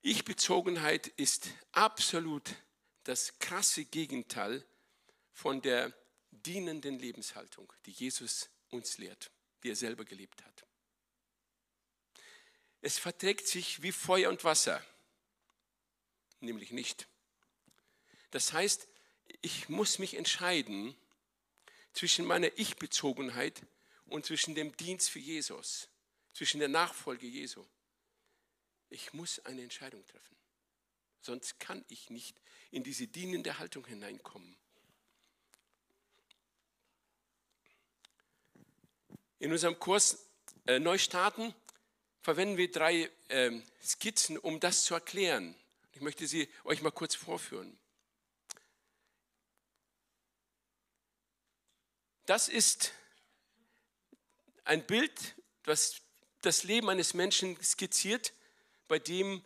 Ich-Bezogenheit 0.00 1.08
ist 1.08 1.48
absolut 1.72 2.54
das 3.04 3.38
krasse 3.38 3.84
Gegenteil 3.84 4.66
von 5.30 5.60
der 5.60 5.92
dienenden 6.30 6.98
Lebenshaltung, 6.98 7.70
die 7.84 7.92
Jesus 7.92 8.48
uns 8.70 8.96
lehrt, 8.96 9.30
die 9.62 9.70
er 9.70 9.76
selber 9.76 10.06
gelebt 10.06 10.42
hat. 10.42 10.66
Es 12.82 12.98
verträgt 12.98 13.46
sich 13.46 13.82
wie 13.82 13.92
Feuer 13.92 14.28
und 14.28 14.42
Wasser, 14.42 14.84
nämlich 16.40 16.72
nicht. 16.72 17.06
Das 18.32 18.52
heißt, 18.52 18.88
ich 19.40 19.68
muss 19.68 20.00
mich 20.00 20.14
entscheiden 20.14 20.96
zwischen 21.92 22.24
meiner 22.24 22.50
Ich-Bezogenheit 22.58 23.62
und 24.06 24.26
zwischen 24.26 24.56
dem 24.56 24.76
Dienst 24.76 25.10
für 25.10 25.20
Jesus, 25.20 25.88
zwischen 26.32 26.58
der 26.58 26.68
Nachfolge 26.68 27.26
Jesu. 27.26 27.64
Ich 28.90 29.12
muss 29.12 29.38
eine 29.46 29.62
Entscheidung 29.62 30.04
treffen. 30.08 30.36
Sonst 31.20 31.60
kann 31.60 31.84
ich 31.88 32.10
nicht 32.10 32.36
in 32.72 32.82
diese 32.82 33.06
dienende 33.06 33.60
Haltung 33.60 33.86
hineinkommen. 33.86 34.56
In 39.38 39.52
unserem 39.52 39.78
Kurs 39.78 40.26
äh, 40.66 40.80
Neustarten 40.80 41.54
verwenden 42.22 42.56
wir 42.56 42.70
drei 42.70 43.10
äh, 43.28 43.50
Skizzen, 43.84 44.38
um 44.38 44.60
das 44.60 44.84
zu 44.84 44.94
erklären. 44.94 45.54
Ich 45.92 46.00
möchte 46.00 46.26
sie 46.26 46.48
euch 46.64 46.82
mal 46.82 46.92
kurz 46.92 47.14
vorführen. 47.14 47.78
Das 52.26 52.48
ist 52.48 52.92
ein 54.64 54.86
Bild, 54.86 55.34
das 55.64 56.02
das 56.42 56.64
Leben 56.64 56.90
eines 56.90 57.14
Menschen 57.14 57.60
skizziert, 57.62 58.32
bei 58.88 58.98
dem 58.98 59.42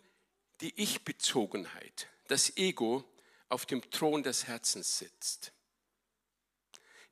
die 0.61 0.73
Ich-Bezogenheit, 0.81 2.07
das 2.27 2.57
Ego, 2.57 3.03
auf 3.49 3.65
dem 3.65 3.89
Thron 3.91 4.23
des 4.23 4.47
Herzens 4.47 4.97
sitzt. 4.97 5.53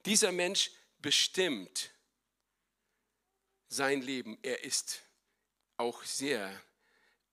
Dieser 0.06 0.32
Mensch 0.32 0.72
bestimmt 1.00 1.92
sein 3.70 4.02
Leben. 4.02 4.38
Er 4.42 4.64
ist 4.64 5.05
auch 5.78 6.04
sehr 6.04 6.62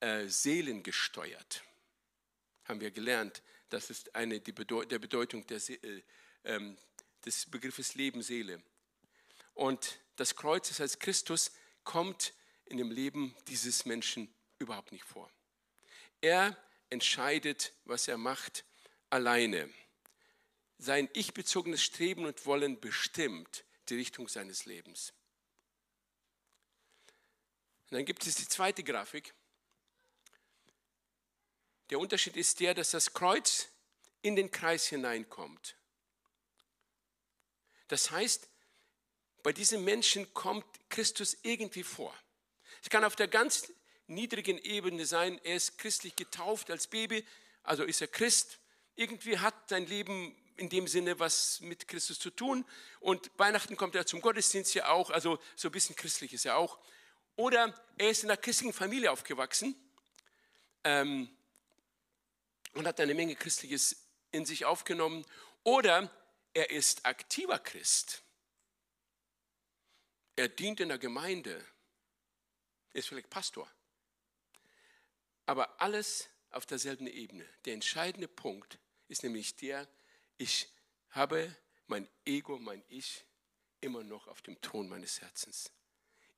äh, 0.00 0.26
seelengesteuert. 0.26 1.62
Haben 2.64 2.80
wir 2.80 2.90
gelernt. 2.90 3.42
Das 3.68 3.90
ist 3.90 4.14
eine 4.14 4.40
die 4.40 4.52
Bedeu 4.52 4.84
der 4.84 4.98
Bedeutung 4.98 5.46
der 5.46 5.58
äh, 5.68 6.02
ähm, 6.44 6.76
des 7.24 7.46
Begriffes 7.46 7.94
Leben, 7.94 8.22
Seele. 8.22 8.62
Und 9.54 10.00
das 10.16 10.34
Kreuz, 10.36 10.68
das 10.68 10.80
heißt 10.80 11.00
Christus, 11.00 11.52
kommt 11.84 12.34
in 12.64 12.78
dem 12.78 12.90
Leben 12.90 13.36
dieses 13.48 13.84
Menschen 13.84 14.32
überhaupt 14.58 14.92
nicht 14.92 15.04
vor. 15.04 15.30
Er 16.20 16.56
entscheidet, 16.90 17.72
was 17.84 18.08
er 18.08 18.18
macht, 18.18 18.64
alleine. 19.10 19.68
Sein 20.78 21.08
ich-bezogenes 21.12 21.82
Streben 21.82 22.24
und 22.24 22.44
Wollen 22.46 22.80
bestimmt 22.80 23.64
die 23.88 23.96
Richtung 23.96 24.28
seines 24.28 24.64
Lebens. 24.64 25.12
Und 27.92 27.96
dann 27.96 28.06
gibt 28.06 28.26
es 28.26 28.36
die 28.36 28.48
zweite 28.48 28.82
Grafik. 28.82 29.34
Der 31.90 31.98
Unterschied 31.98 32.38
ist 32.38 32.58
der, 32.60 32.72
dass 32.72 32.92
das 32.92 33.12
Kreuz 33.12 33.68
in 34.22 34.34
den 34.34 34.50
Kreis 34.50 34.86
hineinkommt. 34.86 35.76
Das 37.88 38.10
heißt, 38.10 38.48
bei 39.42 39.52
diesem 39.52 39.84
Menschen 39.84 40.32
kommt 40.32 40.64
Christus 40.88 41.36
irgendwie 41.42 41.82
vor. 41.82 42.18
Es 42.82 42.88
kann 42.88 43.04
auf 43.04 43.14
der 43.14 43.28
ganz 43.28 43.70
niedrigen 44.06 44.56
Ebene 44.56 45.04
sein, 45.04 45.38
er 45.44 45.56
ist 45.56 45.76
christlich 45.76 46.16
getauft 46.16 46.70
als 46.70 46.86
Baby, 46.86 47.26
also 47.62 47.84
ist 47.84 48.00
er 48.00 48.08
Christ. 48.08 48.58
Irgendwie 48.94 49.36
hat 49.36 49.68
sein 49.68 49.84
Leben 49.84 50.34
in 50.56 50.70
dem 50.70 50.88
Sinne 50.88 51.18
was 51.18 51.60
mit 51.60 51.88
Christus 51.88 52.18
zu 52.18 52.30
tun. 52.30 52.64
Und 53.00 53.30
Weihnachten 53.36 53.76
kommt 53.76 53.94
er 53.96 54.06
zum 54.06 54.22
Gottesdienst 54.22 54.72
ja 54.72 54.88
auch, 54.88 55.10
also 55.10 55.38
so 55.56 55.68
ein 55.68 55.72
bisschen 55.72 55.94
christlich 55.94 56.32
ist 56.32 56.46
er 56.46 56.56
auch. 56.56 56.78
Oder 57.36 57.74
er 57.98 58.10
ist 58.10 58.24
in 58.24 58.30
einer 58.30 58.40
christlichen 58.40 58.72
Familie 58.72 59.10
aufgewachsen 59.10 59.74
ähm, 60.84 61.28
und 62.74 62.86
hat 62.86 63.00
eine 63.00 63.14
Menge 63.14 63.36
Christliches 63.36 63.96
in 64.30 64.44
sich 64.44 64.64
aufgenommen. 64.64 65.24
Oder 65.64 66.10
er 66.54 66.70
ist 66.70 67.06
aktiver 67.06 67.58
Christ. 67.58 68.22
Er 70.36 70.48
dient 70.48 70.80
in 70.80 70.88
der 70.88 70.98
Gemeinde, 70.98 71.64
ist 72.92 73.08
vielleicht 73.08 73.30
Pastor. 73.30 73.70
Aber 75.46 75.80
alles 75.80 76.28
auf 76.50 76.66
derselben 76.66 77.06
Ebene. 77.06 77.48
Der 77.64 77.74
entscheidende 77.74 78.28
Punkt 78.28 78.78
ist 79.08 79.22
nämlich 79.22 79.56
der, 79.56 79.88
ich 80.38 80.68
habe 81.10 81.54
mein 81.86 82.08
Ego, 82.24 82.58
mein 82.58 82.82
Ich 82.88 83.24
immer 83.80 84.04
noch 84.04 84.28
auf 84.28 84.42
dem 84.42 84.60
Thron 84.60 84.88
meines 84.88 85.20
Herzens. 85.20 85.70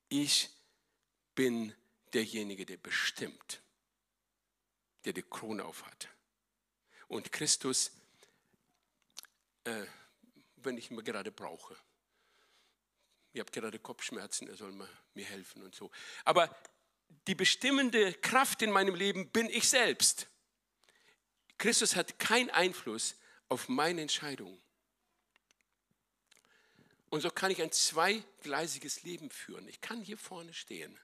Ich 0.09 0.51
bin 1.35 1.75
derjenige, 2.13 2.65
der 2.65 2.77
bestimmt, 2.77 3.63
der 5.05 5.13
die 5.13 5.23
Krone 5.23 5.65
aufhat. 5.65 6.09
Und 7.09 7.33
Christus, 7.33 7.91
äh, 9.65 9.87
wenn 10.57 10.79
ich 10.79 10.91
ihn 10.91 11.05
gerade 11.05 11.31
brauche. 11.31 11.77
Ich 13.33 13.41
habe 13.41 13.51
gerade 13.51 13.79
Kopfschmerzen, 13.79 14.49
er 14.49 14.57
soll 14.57 14.73
mir 14.73 15.25
helfen 15.25 15.63
und 15.63 15.75
so. 15.75 15.91
Aber 16.25 16.55
die 17.27 17.35
bestimmende 17.35 18.15
Kraft 18.15 18.63
in 18.63 18.71
meinem 18.71 18.95
Leben 18.95 19.29
bin 19.31 19.49
ich 19.49 19.69
selbst. 19.69 20.29
Christus 21.59 21.97
hat 21.97 22.19
keinen 22.19 22.51
Einfluss 22.51 23.17
auf 23.49 23.69
meine 23.69 24.03
Entscheidung. 24.03 24.61
Und 27.11 27.21
so 27.21 27.31
kann 27.31 27.51
ich 27.51 27.63
ein 27.63 27.71
zweigleisiges 27.71 29.03
Leben 29.03 29.31
führen. 29.31 29.69
Ich 29.69 29.81
kann 29.81 30.03
hier 30.03 30.19
vorne 30.19 30.53
stehen. 30.53 30.99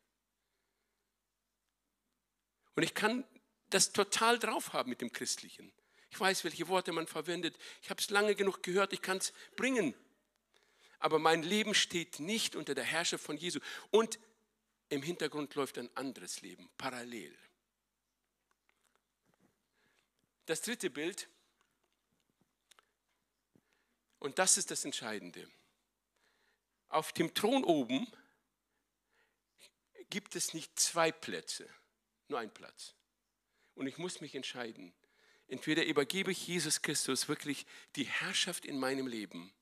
Und 2.81 2.85
ich 2.85 2.95
kann 2.95 3.27
das 3.69 3.93
total 3.93 4.39
drauf 4.39 4.73
haben 4.73 4.89
mit 4.89 5.03
dem 5.03 5.13
Christlichen. 5.13 5.71
Ich 6.09 6.19
weiß, 6.19 6.45
welche 6.45 6.67
Worte 6.69 6.93
man 6.93 7.07
verwendet. 7.07 7.59
Ich 7.83 7.91
habe 7.91 8.01
es 8.01 8.09
lange 8.09 8.35
genug 8.35 8.63
gehört, 8.63 8.95
ich 8.95 9.03
kann 9.03 9.19
es 9.19 9.35
bringen. 9.55 9.95
Aber 10.99 11.19
mein 11.19 11.43
Leben 11.43 11.75
steht 11.75 12.21
nicht 12.21 12.57
unter 12.57 12.75
der 12.75 12.85
Herrschaft 12.85 13.23
von 13.23 13.37
Jesu. 13.37 13.61
Und 13.91 14.19
im 14.89 15.03
Hintergrund 15.03 15.55
läuft 15.57 15.77
ein 15.77 15.95
anderes 15.95 16.41
Leben, 16.41 16.71
parallel. 16.79 17.37
Das 20.47 20.63
dritte 20.63 20.89
Bild, 20.89 21.29
und 24.21 24.39
das 24.39 24.57
ist 24.57 24.71
das 24.71 24.87
Entscheidende. 24.87 25.47
Auf 26.89 27.13
dem 27.13 27.35
Thron 27.35 27.63
oben 27.63 28.11
gibt 30.09 30.35
es 30.35 30.55
nicht 30.55 30.81
zwei 30.81 31.13
Plätze, 31.13 31.69
nur 32.31 32.39
ein 32.39 32.53
Platz. 32.53 32.95
Und 33.75 33.87
ich 33.87 33.99
muss 33.99 34.21
mich 34.21 34.35
entscheiden. 34.35 34.93
Entweder 35.49 35.85
übergebe 35.85 36.31
ich 36.31 36.47
Jesus 36.47 36.83
Christus 36.83 37.29
wirklich 37.29 37.67
die 37.97 38.05
Herrschaft 38.05 38.65
in 38.65 38.79
meinem 38.79 39.07
Leben 39.07 39.53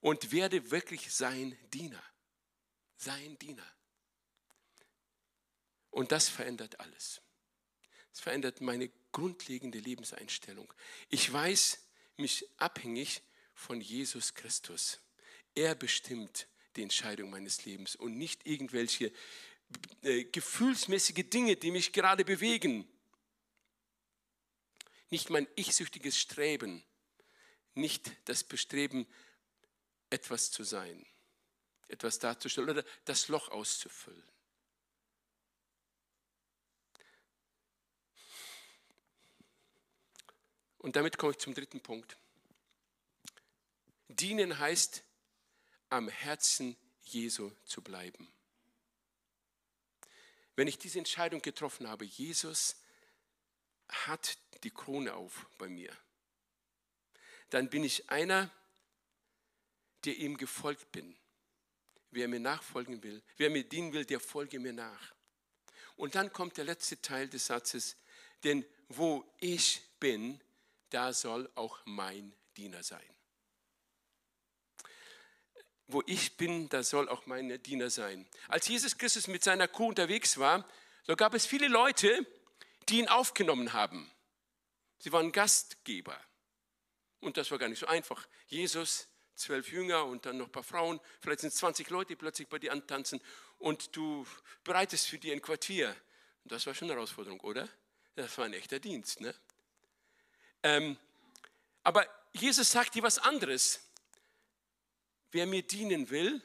und 0.00 0.32
werde 0.32 0.70
wirklich 0.70 1.12
sein 1.12 1.56
Diener. 1.72 2.02
Sein 2.96 3.38
Diener. 3.38 3.66
Und 5.90 6.12
das 6.12 6.28
verändert 6.28 6.80
alles. 6.80 7.20
Es 8.12 8.20
verändert 8.20 8.60
meine 8.60 8.90
grundlegende 9.12 9.78
Lebenseinstellung. 9.78 10.72
Ich 11.08 11.32
weiß 11.32 11.80
mich 12.16 12.44
abhängig 12.56 13.22
von 13.54 13.80
Jesus 13.80 14.34
Christus. 14.34 15.00
Er 15.54 15.74
bestimmt 15.74 16.48
die 16.76 16.82
Entscheidung 16.82 17.30
meines 17.30 17.64
Lebens 17.64 17.96
und 17.96 18.16
nicht 18.16 18.46
irgendwelche 18.46 19.12
äh, 20.02 20.24
gefühlsmäßige 20.24 21.28
Dinge, 21.28 21.56
die 21.56 21.70
mich 21.70 21.92
gerade 21.92 22.24
bewegen. 22.24 22.88
Nicht 25.10 25.30
mein 25.30 25.46
ich-süchtiges 25.56 26.18
Streben, 26.18 26.84
nicht 27.74 28.12
das 28.26 28.44
Bestreben, 28.44 29.06
etwas 30.10 30.50
zu 30.50 30.64
sein, 30.64 31.06
etwas 31.88 32.18
darzustellen 32.18 32.70
oder 32.70 32.84
das 33.04 33.28
Loch 33.28 33.48
auszufüllen. 33.48 34.22
Und 40.78 40.96
damit 40.96 41.18
komme 41.18 41.32
ich 41.32 41.38
zum 41.38 41.54
dritten 41.54 41.80
Punkt. 41.80 42.16
Dienen 44.08 44.58
heißt, 44.58 45.04
am 45.90 46.08
Herzen 46.08 46.76
Jesu 47.02 47.50
zu 47.64 47.82
bleiben. 47.82 48.28
Wenn 50.58 50.66
ich 50.66 50.76
diese 50.76 50.98
Entscheidung 50.98 51.40
getroffen 51.40 51.86
habe, 51.88 52.04
Jesus 52.04 52.74
hat 53.88 54.36
die 54.64 54.72
Krone 54.72 55.14
auf 55.14 55.46
bei 55.56 55.68
mir, 55.68 55.96
dann 57.50 57.70
bin 57.70 57.84
ich 57.84 58.10
einer, 58.10 58.50
der 60.04 60.16
ihm 60.16 60.36
gefolgt 60.36 60.90
bin. 60.90 61.16
Wer 62.10 62.26
mir 62.26 62.40
nachfolgen 62.40 63.04
will, 63.04 63.22
wer 63.36 63.50
mir 63.50 63.62
dienen 63.62 63.92
will, 63.92 64.04
der 64.04 64.18
folge 64.18 64.58
mir 64.58 64.72
nach. 64.72 65.14
Und 65.94 66.16
dann 66.16 66.32
kommt 66.32 66.56
der 66.56 66.64
letzte 66.64 67.00
Teil 67.00 67.28
des 67.28 67.46
Satzes, 67.46 67.96
denn 68.42 68.66
wo 68.88 69.32
ich 69.38 69.80
bin, 70.00 70.40
da 70.90 71.12
soll 71.12 71.48
auch 71.54 71.78
mein 71.84 72.34
Diener 72.56 72.82
sein. 72.82 73.17
Wo 75.88 76.02
ich 76.06 76.36
bin, 76.36 76.68
da 76.68 76.82
soll 76.82 77.08
auch 77.08 77.26
mein 77.26 77.62
Diener 77.62 77.90
sein. 77.90 78.26
Als 78.46 78.68
Jesus 78.68 78.96
Christus 78.96 79.26
mit 79.26 79.42
seiner 79.42 79.68
Kuh 79.68 79.88
unterwegs 79.88 80.38
war, 80.38 80.68
da 81.06 81.14
gab 81.14 81.34
es 81.34 81.46
viele 81.46 81.68
Leute, 81.68 82.26
die 82.88 82.98
ihn 82.98 83.08
aufgenommen 83.08 83.72
haben. 83.72 84.10
Sie 84.98 85.12
waren 85.12 85.32
Gastgeber. 85.32 86.18
Und 87.20 87.36
das 87.36 87.50
war 87.50 87.58
gar 87.58 87.68
nicht 87.68 87.78
so 87.78 87.86
einfach. 87.86 88.28
Jesus, 88.46 89.08
zwölf 89.34 89.72
Jünger 89.72 90.04
und 90.04 90.26
dann 90.26 90.36
noch 90.36 90.46
ein 90.46 90.52
paar 90.52 90.62
Frauen, 90.62 91.00
vielleicht 91.20 91.40
sind 91.40 91.52
es 91.52 91.56
20 91.56 91.88
Leute, 91.90 92.08
die 92.08 92.16
plötzlich 92.16 92.48
bei 92.48 92.58
dir 92.58 92.72
antanzen 92.72 93.20
und 93.58 93.96
du 93.96 94.26
bereitest 94.64 95.08
für 95.08 95.18
die 95.18 95.32
ein 95.32 95.42
Quartier. 95.42 95.94
Und 96.44 96.52
das 96.52 96.66
war 96.66 96.74
schon 96.74 96.86
eine 96.86 96.96
Herausforderung, 96.96 97.40
oder? 97.40 97.68
Das 98.14 98.36
war 98.38 98.44
ein 98.44 98.52
echter 98.52 98.80
Dienst. 98.80 99.20
Ne? 99.20 99.34
Ähm, 100.62 100.96
aber 101.82 102.06
Jesus 102.32 102.70
sagt 102.70 102.94
dir 102.94 103.02
was 103.02 103.18
anderes. 103.18 103.80
Wer 105.30 105.46
mir 105.46 105.62
dienen 105.62 106.08
will, 106.10 106.42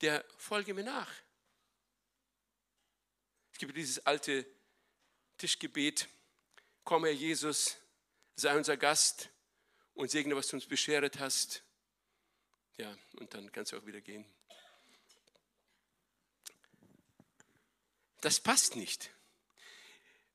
der 0.00 0.24
folge 0.38 0.74
mir 0.74 0.84
nach. 0.84 1.12
Es 3.52 3.58
gibt 3.58 3.76
dieses 3.76 4.04
alte 4.06 4.46
Tischgebet, 5.36 6.08
komm 6.84 7.04
Herr 7.04 7.12
Jesus, 7.12 7.76
sei 8.36 8.56
unser 8.56 8.76
Gast 8.76 9.28
und 9.94 10.10
segne, 10.10 10.34
was 10.34 10.48
du 10.48 10.56
uns 10.56 10.66
beschert 10.66 11.18
hast. 11.18 11.62
Ja, 12.78 12.96
und 13.18 13.34
dann 13.34 13.52
kannst 13.52 13.72
du 13.72 13.78
auch 13.78 13.84
wieder 13.84 14.00
gehen. 14.00 14.24
Das 18.22 18.40
passt 18.40 18.76
nicht. 18.76 19.10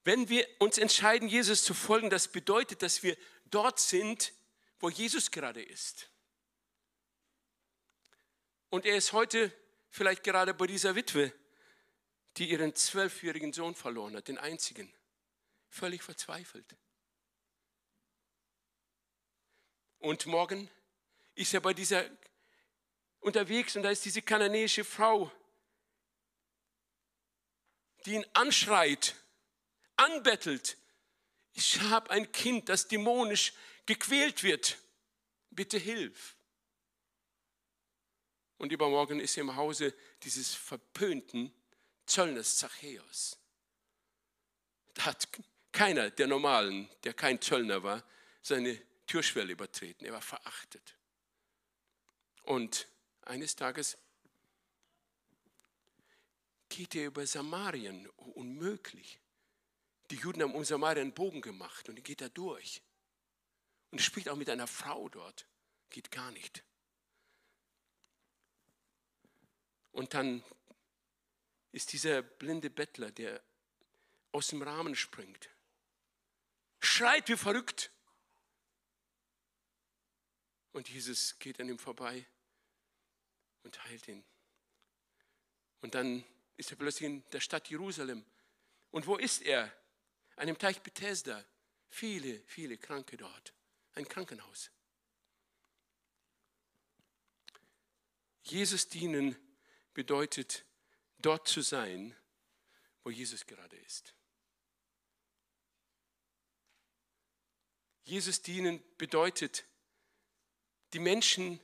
Wenn 0.03 0.29
wir 0.29 0.47
uns 0.59 0.77
entscheiden, 0.77 1.27
Jesus 1.27 1.63
zu 1.63 1.73
folgen, 1.73 2.11
das 2.11 2.27
bedeutet, 2.27 2.83
dass 2.83 3.01
wir 3.01 3.17
dort 3.45 3.79
sind, 3.79 4.33
wo 4.79 4.89
Jesus 4.89 5.31
gerade 5.31 5.63
ist. 5.63 6.09
Und 8.75 8.85
er 8.85 8.97
ist 8.97 9.13
heute 9.13 9.53
vielleicht 9.89 10.21
gerade 10.21 10.53
bei 10.53 10.67
dieser 10.67 10.95
Witwe, 10.95 11.31
die 12.35 12.49
ihren 12.49 12.75
zwölfjährigen 12.75 13.53
Sohn 13.53 13.73
verloren 13.73 14.17
hat, 14.17 14.27
den 14.27 14.37
einzigen, 14.37 14.93
völlig 15.69 16.03
verzweifelt. 16.03 16.75
Und 19.99 20.25
morgen 20.25 20.69
ist 21.35 21.53
er 21.53 21.61
bei 21.61 21.73
dieser 21.73 22.03
unterwegs 23.21 23.77
und 23.77 23.83
da 23.83 23.91
ist 23.91 24.03
diese 24.03 24.21
kananäische 24.21 24.83
Frau, 24.83 25.31
die 28.05 28.15
ihn 28.15 28.25
anschreit 28.33 29.15
anbettelt, 29.95 30.75
ich 31.53 31.79
habe 31.79 32.11
ein 32.11 32.29
Kind, 32.33 32.67
das 32.67 32.89
dämonisch 32.89 33.53
gequält 33.85 34.43
wird, 34.43 34.77
bitte 35.49 35.77
hilf. 35.77 36.34
Und 38.57 38.71
übermorgen 38.71 39.19
ist 39.19 39.37
er 39.37 39.41
im 39.41 39.55
Hause 39.55 39.93
dieses 40.23 40.53
verpönten 40.53 41.53
Zöllners 42.05 42.57
Zachäus. 42.57 43.37
Da 44.93 45.05
hat 45.05 45.27
keiner 45.71 46.09
der 46.09 46.27
Normalen, 46.27 46.89
der 47.03 47.13
kein 47.13 47.41
Zöllner 47.41 47.83
war, 47.83 48.03
seine 48.41 48.79
Türschwelle 49.07 49.51
übertreten. 49.51 50.05
Er 50.05 50.13
war 50.13 50.21
verachtet. 50.21 50.95
Und 52.43 52.87
eines 53.23 53.55
Tages 53.55 53.97
geht 56.69 56.95
er 56.95 57.07
über 57.07 57.25
Samarien, 57.25 58.07
unmöglich. 58.35 59.19
Die 60.11 60.15
Juden 60.15 60.43
haben 60.43 60.53
um 60.53 60.63
Samaria 60.63 61.01
einen 61.01 61.13
Bogen 61.13 61.41
gemacht 61.41 61.89
und 61.89 61.97
er 61.97 62.03
geht 62.03 62.21
da 62.21 62.29
durch. 62.29 62.81
Und 63.91 64.01
spricht 64.01 64.29
auch 64.29 64.35
mit 64.35 64.49
einer 64.49 64.67
Frau 64.67 65.09
dort. 65.09 65.47
Geht 65.89 66.11
gar 66.11 66.31
nicht. 66.31 66.63
Und 69.95 70.13
dann 70.13 70.43
ist 71.71 71.91
dieser 71.93 72.21
blinde 72.21 72.69
Bettler, 72.69 73.11
der 73.11 73.41
aus 74.31 74.49
dem 74.49 74.61
Rahmen 74.61 74.95
springt, 74.95 75.49
schreit 76.79 77.27
wie 77.29 77.37
verrückt. 77.37 77.89
Und 80.73 80.89
Jesus 80.89 81.39
geht 81.39 81.59
an 81.59 81.69
ihm 81.69 81.79
vorbei 81.79 82.25
und 83.63 83.83
heilt 83.85 84.07
ihn. 84.07 84.23
Und 85.81 85.95
dann 85.95 86.23
ist 86.57 86.71
er 86.71 86.77
plötzlich 86.77 87.07
in 87.09 87.29
der 87.29 87.39
Stadt 87.39 87.69
Jerusalem. 87.69 88.23
Und 88.91 89.07
wo 89.07 89.17
ist 89.17 89.41
er? 89.41 89.73
an 90.37 90.47
dem 90.47 90.57
Teich 90.57 90.81
Bethesda, 90.81 91.43
viele, 91.89 92.41
viele 92.45 92.77
Kranke 92.77 93.17
dort. 93.17 93.53
Ein 93.93 94.07
Krankenhaus. 94.07 94.71
Jesus 98.43 98.89
dienen 98.89 99.35
bedeutet, 99.95 100.63
dort 101.17 101.47
zu 101.47 101.61
sein, 101.61 102.15
wo 103.03 103.09
Jesus 103.09 103.47
gerade 103.47 103.75
ist. 103.77 104.13
Jesus 108.03 108.43
dienen 108.43 108.83
bedeutet, 108.99 109.65
die 110.93 110.99
Menschen 110.99 111.59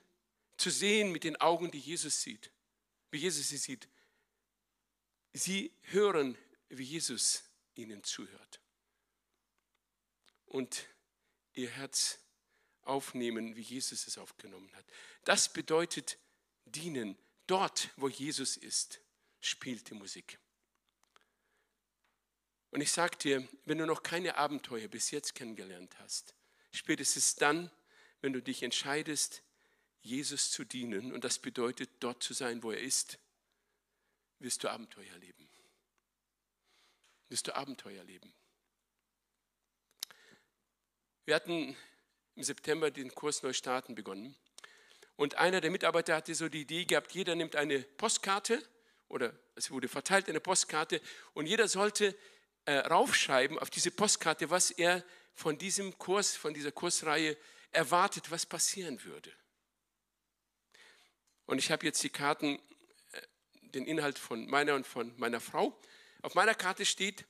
zu 0.58 0.72
sehen 0.72 1.12
mit 1.12 1.24
den 1.24 1.40
Augen, 1.40 1.70
die 1.70 1.80
Jesus 1.80 2.24
sieht, 2.24 2.52
wie 3.12 3.20
Jesus 3.20 3.50
sie 3.50 3.58
sieht. 3.58 3.88
Sie 5.34 5.72
hören, 5.84 6.36
wie 6.70 6.84
Jesus 6.84 7.44
ihnen 7.76 8.04
zuhört. 8.04 8.60
und 10.52 10.86
ihr 11.54 11.70
Herz 11.70 12.20
aufnehmen, 12.82 13.56
wie 13.56 13.62
Jesus 13.62 14.08
es 14.08 14.18
aufgenommen 14.18 14.74
hat. 14.76 14.86
Das 15.24 15.52
bedeutet 15.52 16.18
dienen. 16.66 17.18
Dort, 17.52 17.90
wo 17.98 18.08
Jesus 18.08 18.56
ist, 18.56 19.02
spielt 19.42 19.90
die 19.90 19.94
Musik. 19.94 20.40
Und 22.70 22.80
ich 22.80 22.94
sage 22.94 23.18
dir, 23.18 23.46
wenn 23.66 23.78
du 23.78 23.86
noch 23.86 24.04
keine 24.04 24.38
Abenteuer 24.38 24.88
bis 24.88 25.12
jetzt 25.12 25.36
kennengelernt 25.36 26.00
hast, 26.00 26.34
spätestens 26.72 27.36
dann, 27.36 27.70
wenn 28.22 28.32
du 28.32 28.42
dich 28.42 28.64
entscheidest, 28.64 29.44
Jesus 30.00 30.52
zu 30.52 30.64
dienen, 30.64 31.12
und 31.12 31.26
das 31.26 31.40
bedeutet, 31.40 31.90
dort 32.00 32.24
zu 32.24 32.34
sein, 32.34 32.64
wo 32.64 32.72
er 32.72 32.80
ist, 32.80 33.20
wirst 34.40 34.64
du 34.64 34.70
Abenteuer 34.70 35.18
leben. 35.18 35.50
Wirst 37.28 37.50
du 37.50 37.54
Abenteuer 37.54 38.06
leben. 38.06 38.34
Wir 41.26 41.36
hatten 41.36 41.76
im 42.36 42.44
September 42.44 42.92
den 42.92 43.14
Kurs 43.14 43.44
Neustarten 43.44 43.94
begonnen. 43.94 44.38
Und 45.16 45.36
einer 45.36 45.62
der 45.62 45.72
Mitarbeiter 45.72 46.16
hatte 46.16 46.34
so 46.34 46.50
die 46.50 46.62
Idee 46.62 46.86
gehabt, 46.86 47.12
jeder 47.12 47.36
nimmt 47.36 47.56
eine 47.56 47.80
Postkarte 47.80 48.62
oder 49.08 49.34
es 49.56 49.70
wurde 49.70 49.88
verteilt 49.88 50.30
eine 50.30 50.40
Postkarte 50.40 51.02
und 51.34 51.46
jeder 51.46 51.68
sollte 51.68 52.18
äh, 52.66 52.78
raufschreiben 52.78 53.60
auf 53.60 53.70
diese 53.70 53.92
Postkarte, 53.92 54.50
was 54.50 54.72
er 54.72 55.04
von 55.34 55.58
diesem 55.58 55.98
Kurs, 55.98 56.36
von 56.36 56.54
dieser 56.54 56.72
Kursreihe 56.72 57.38
erwartet, 57.72 58.32
was 58.32 58.46
passieren 58.46 59.04
würde. 59.04 59.32
Und 61.46 61.58
ich 61.58 61.72
habe 61.72 61.86
jetzt 61.86 62.02
die 62.04 62.10
Karten, 62.10 62.60
äh, 63.12 63.22
den 63.62 63.86
Inhalt 63.86 64.18
von 64.18 64.48
meiner 64.48 64.76
und 64.76 64.88
von 64.88 65.14
meiner 65.18 65.40
Frau. 65.40 65.80
Auf 66.22 66.36
meiner 66.36 66.56
Karte 66.56 66.86
steht, 66.86 67.26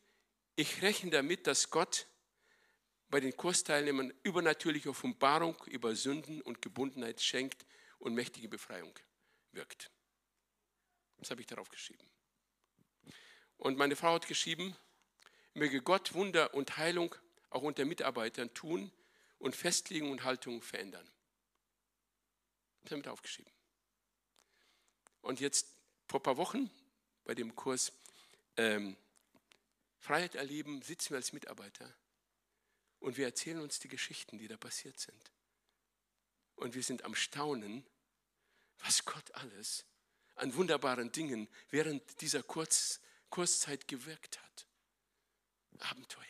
ich 0.55 0.81
rechne 0.81 1.11
damit, 1.11 1.47
dass 1.47 1.69
Gott 1.69 2.07
bei 3.11 3.19
den 3.19 3.35
Kursteilnehmern 3.35 4.13
übernatürliche 4.23 4.89
Offenbarung 4.89 5.61
über 5.65 5.95
Sünden 5.95 6.41
und 6.41 6.61
Gebundenheit 6.61 7.21
schenkt 7.21 7.65
und 7.99 8.15
mächtige 8.15 8.47
Befreiung 8.47 8.97
wirkt. 9.51 9.91
Das 11.17 11.29
habe 11.29 11.41
ich 11.41 11.47
darauf 11.47 11.69
geschrieben. 11.69 12.09
Und 13.57 13.77
meine 13.77 13.97
Frau 13.97 14.13
hat 14.13 14.27
geschrieben, 14.27 14.75
möge 15.53 15.81
Gott 15.81 16.13
Wunder 16.13 16.53
und 16.53 16.77
Heilung 16.77 17.13
auch 17.49 17.61
unter 17.61 17.83
Mitarbeitern 17.83 18.53
tun 18.53 18.91
und 19.39 19.55
Festlegungen 19.55 20.13
und 20.13 20.23
Haltungen 20.23 20.61
verändern. 20.61 21.07
Das 22.81 22.91
habe 22.91 23.01
ich 23.01 23.07
aufgeschrieben. 23.09 23.51
Und 25.21 25.41
jetzt 25.41 25.67
vor 26.07 26.21
ein 26.21 26.23
paar 26.23 26.37
Wochen 26.37 26.71
bei 27.25 27.35
dem 27.35 27.55
Kurs 27.55 27.91
ähm, 28.55 28.95
Freiheit 29.99 30.35
erleben, 30.35 30.81
sitzen 30.81 31.11
wir 31.11 31.17
als 31.17 31.33
Mitarbeiter 31.33 31.93
und 33.01 33.17
wir 33.17 33.25
erzählen 33.25 33.59
uns 33.59 33.79
die 33.79 33.89
Geschichten, 33.89 34.37
die 34.37 34.47
da 34.47 34.55
passiert 34.55 34.99
sind. 34.99 35.31
Und 36.55 36.75
wir 36.75 36.83
sind 36.83 37.03
am 37.03 37.15
Staunen, 37.15 37.85
was 38.79 39.03
Gott 39.03 39.31
alles 39.33 39.85
an 40.35 40.55
wunderbaren 40.55 41.11
Dingen 41.11 41.49
während 41.69 42.21
dieser 42.21 42.43
Kurz, 42.43 43.01
Kurzzeit 43.29 43.87
gewirkt 43.87 44.41
hat. 44.41 44.67
Abenteuer. 45.79 46.25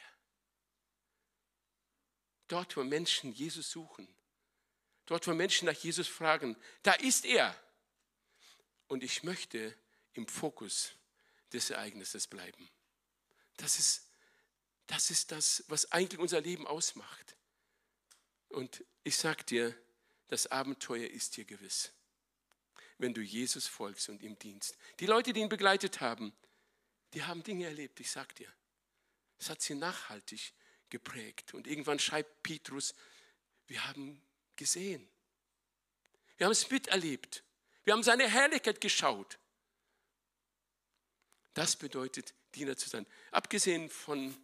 Dort, 2.47 2.77
wo 2.77 2.83
Menschen 2.83 3.33
Jesus 3.33 3.71
suchen, 3.71 4.07
dort, 5.05 5.27
wo 5.27 5.33
Menschen 5.33 5.65
nach 5.65 5.75
Jesus 5.75 6.07
fragen, 6.07 6.55
da 6.83 6.93
ist 6.93 7.25
er. 7.25 7.55
Und 8.87 9.03
ich 9.03 9.23
möchte 9.23 9.75
im 10.13 10.27
Fokus 10.27 10.93
des 11.51 11.69
Ereignisses 11.69 12.27
bleiben. 12.27 12.69
Das 13.57 13.77
ist, 13.77 14.07
das 14.87 15.11
ist 15.11 15.31
das, 15.31 15.63
was 15.67 15.91
eigentlich 15.91 16.19
unser 16.19 16.41
Leben 16.41 16.67
ausmacht. 16.67 17.35
Und 18.49 18.83
ich 19.03 19.17
sage 19.17 19.43
dir, 19.43 19.75
das 20.27 20.47
Abenteuer 20.47 21.07
ist 21.07 21.37
dir 21.37 21.45
gewiss, 21.45 21.91
wenn 22.97 23.13
du 23.13 23.21
Jesus 23.21 23.67
folgst 23.67 24.09
und 24.09 24.21
ihm 24.21 24.37
dienst. 24.37 24.77
Die 24.99 25.05
Leute, 25.05 25.33
die 25.33 25.41
ihn 25.41 25.49
begleitet 25.49 26.01
haben, 26.01 26.33
die 27.13 27.23
haben 27.23 27.43
Dinge 27.43 27.65
erlebt, 27.65 27.99
ich 27.99 28.11
sage 28.11 28.33
dir. 28.35 28.53
Es 29.39 29.49
hat 29.49 29.61
sie 29.61 29.75
nachhaltig 29.75 30.53
geprägt. 30.89 31.53
Und 31.53 31.67
irgendwann 31.67 31.99
schreibt 31.99 32.43
Petrus, 32.43 32.93
wir 33.67 33.85
haben 33.87 34.21
gesehen. 34.55 35.09
Wir 36.37 36.45
haben 36.45 36.51
es 36.51 36.69
miterlebt. 36.69 37.43
Wir 37.83 37.93
haben 37.93 38.03
seine 38.03 38.29
Herrlichkeit 38.29 38.79
geschaut. 38.79 39.39
Das 41.53 41.75
bedeutet, 41.75 42.33
Diener 42.55 42.77
zu 42.77 42.89
sein. 42.89 43.07
Abgesehen 43.31 43.89
von 43.89 44.37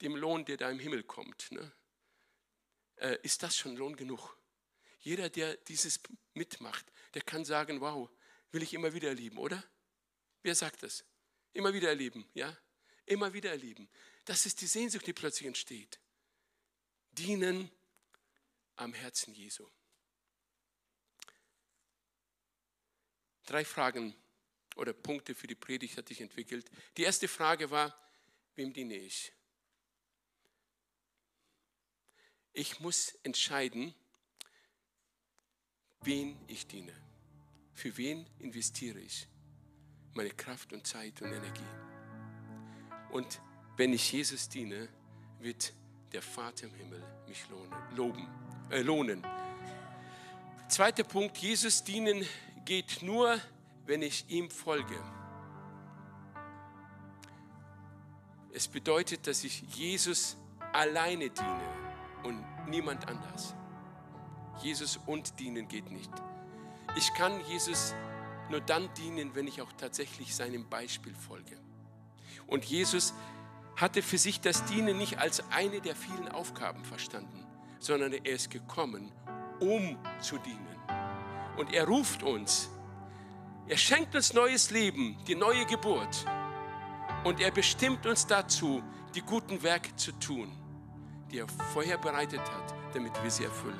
dem 0.00 0.16
Lohn, 0.16 0.44
der 0.44 0.56
da 0.56 0.70
im 0.70 0.78
Himmel 0.78 1.02
kommt, 1.02 1.50
ne, 1.52 1.72
äh, 2.96 3.18
ist 3.22 3.42
das 3.42 3.56
schon 3.56 3.76
Lohn 3.76 3.96
genug. 3.96 4.36
Jeder, 5.00 5.28
der 5.28 5.56
dieses 5.56 6.00
mitmacht, 6.32 6.86
der 7.14 7.22
kann 7.22 7.44
sagen, 7.44 7.80
wow, 7.80 8.10
will 8.52 8.62
ich 8.62 8.72
immer 8.72 8.92
wieder 8.94 9.08
erleben, 9.08 9.38
oder? 9.38 9.62
Wer 10.42 10.54
sagt 10.54 10.82
das? 10.82 11.04
Immer 11.52 11.72
wieder 11.74 11.88
erleben, 11.88 12.28
ja? 12.34 12.56
Immer 13.06 13.32
wieder 13.32 13.50
erleben. 13.50 13.88
Das 14.24 14.46
ist 14.46 14.60
die 14.60 14.66
Sehnsucht, 14.66 15.06
die 15.06 15.12
plötzlich 15.12 15.46
entsteht. 15.46 16.00
Dienen 17.12 17.70
am 18.76 18.94
Herzen 18.94 19.34
Jesu. 19.34 19.68
Drei 23.46 23.64
Fragen 23.64 24.16
oder 24.76 24.92
Punkte 24.92 25.34
für 25.34 25.46
die 25.46 25.54
Predigt 25.54 25.96
hatte 25.98 26.12
ich 26.12 26.20
entwickelt. 26.20 26.70
Die 26.96 27.02
erste 27.02 27.28
Frage 27.28 27.70
war, 27.70 27.96
wem 28.54 28.72
diene 28.72 28.96
ich? 28.96 29.32
Ich 32.56 32.78
muss 32.78 33.18
entscheiden, 33.24 33.92
wen 36.02 36.38
ich 36.46 36.68
diene. 36.68 36.92
Für 37.72 37.96
wen 37.96 38.24
investiere 38.38 39.00
ich 39.00 39.26
meine 40.12 40.30
Kraft 40.30 40.72
und 40.72 40.86
Zeit 40.86 41.20
und 41.20 41.32
Energie? 41.32 41.64
Und 43.10 43.40
wenn 43.76 43.92
ich 43.92 44.12
Jesus 44.12 44.48
diene, 44.48 44.88
wird 45.40 45.72
der 46.12 46.22
Vater 46.22 46.66
im 46.68 46.74
Himmel 46.74 47.02
mich 47.26 47.44
lohnen, 47.48 47.96
loben, 47.96 48.28
äh, 48.70 48.82
lohnen. 48.82 49.26
Zweiter 50.68 51.02
Punkt, 51.02 51.36
Jesus 51.38 51.82
dienen 51.82 52.24
geht 52.64 53.02
nur, 53.02 53.40
wenn 53.84 54.02
ich 54.02 54.30
ihm 54.30 54.48
folge. 54.48 55.02
Es 58.52 58.68
bedeutet, 58.68 59.26
dass 59.26 59.42
ich 59.42 59.62
Jesus 59.74 60.36
alleine 60.72 61.30
diene 61.30 61.83
und 62.24 62.44
niemand 62.68 63.08
anders. 63.08 63.54
Jesus 64.62 64.98
und 65.06 65.38
dienen 65.38 65.68
geht 65.68 65.90
nicht. 65.90 66.10
Ich 66.96 67.12
kann 67.14 67.44
Jesus 67.46 67.94
nur 68.50 68.60
dann 68.60 68.92
dienen, 68.94 69.34
wenn 69.34 69.46
ich 69.46 69.62
auch 69.62 69.72
tatsächlich 69.72 70.34
seinem 70.34 70.68
Beispiel 70.68 71.14
folge. 71.14 71.58
Und 72.46 72.64
Jesus 72.64 73.14
hatte 73.76 74.02
für 74.02 74.18
sich 74.18 74.40
das 74.40 74.64
Dienen 74.66 74.96
nicht 74.96 75.18
als 75.18 75.42
eine 75.50 75.80
der 75.80 75.96
vielen 75.96 76.28
Aufgaben 76.28 76.84
verstanden, 76.84 77.44
sondern 77.78 78.12
er 78.12 78.26
ist 78.26 78.50
gekommen, 78.50 79.10
um 79.60 79.98
zu 80.20 80.38
dienen. 80.38 80.78
Und 81.56 81.72
er 81.72 81.86
ruft 81.86 82.22
uns, 82.22 82.70
er 83.66 83.76
schenkt 83.76 84.14
uns 84.14 84.34
neues 84.34 84.70
Leben, 84.70 85.16
die 85.26 85.34
neue 85.34 85.64
Geburt. 85.66 86.26
Und 87.24 87.40
er 87.40 87.50
bestimmt 87.50 88.06
uns 88.06 88.26
dazu, 88.26 88.82
die 89.14 89.22
guten 89.22 89.62
Werke 89.62 89.96
zu 89.96 90.12
tun, 90.12 90.52
die 91.34 91.40
er 91.40 91.48
vorher 91.48 91.98
bereitet 91.98 92.40
hat, 92.40 92.74
damit 92.92 93.20
wir 93.20 93.30
sie 93.30 93.42
erfüllen. 93.42 93.76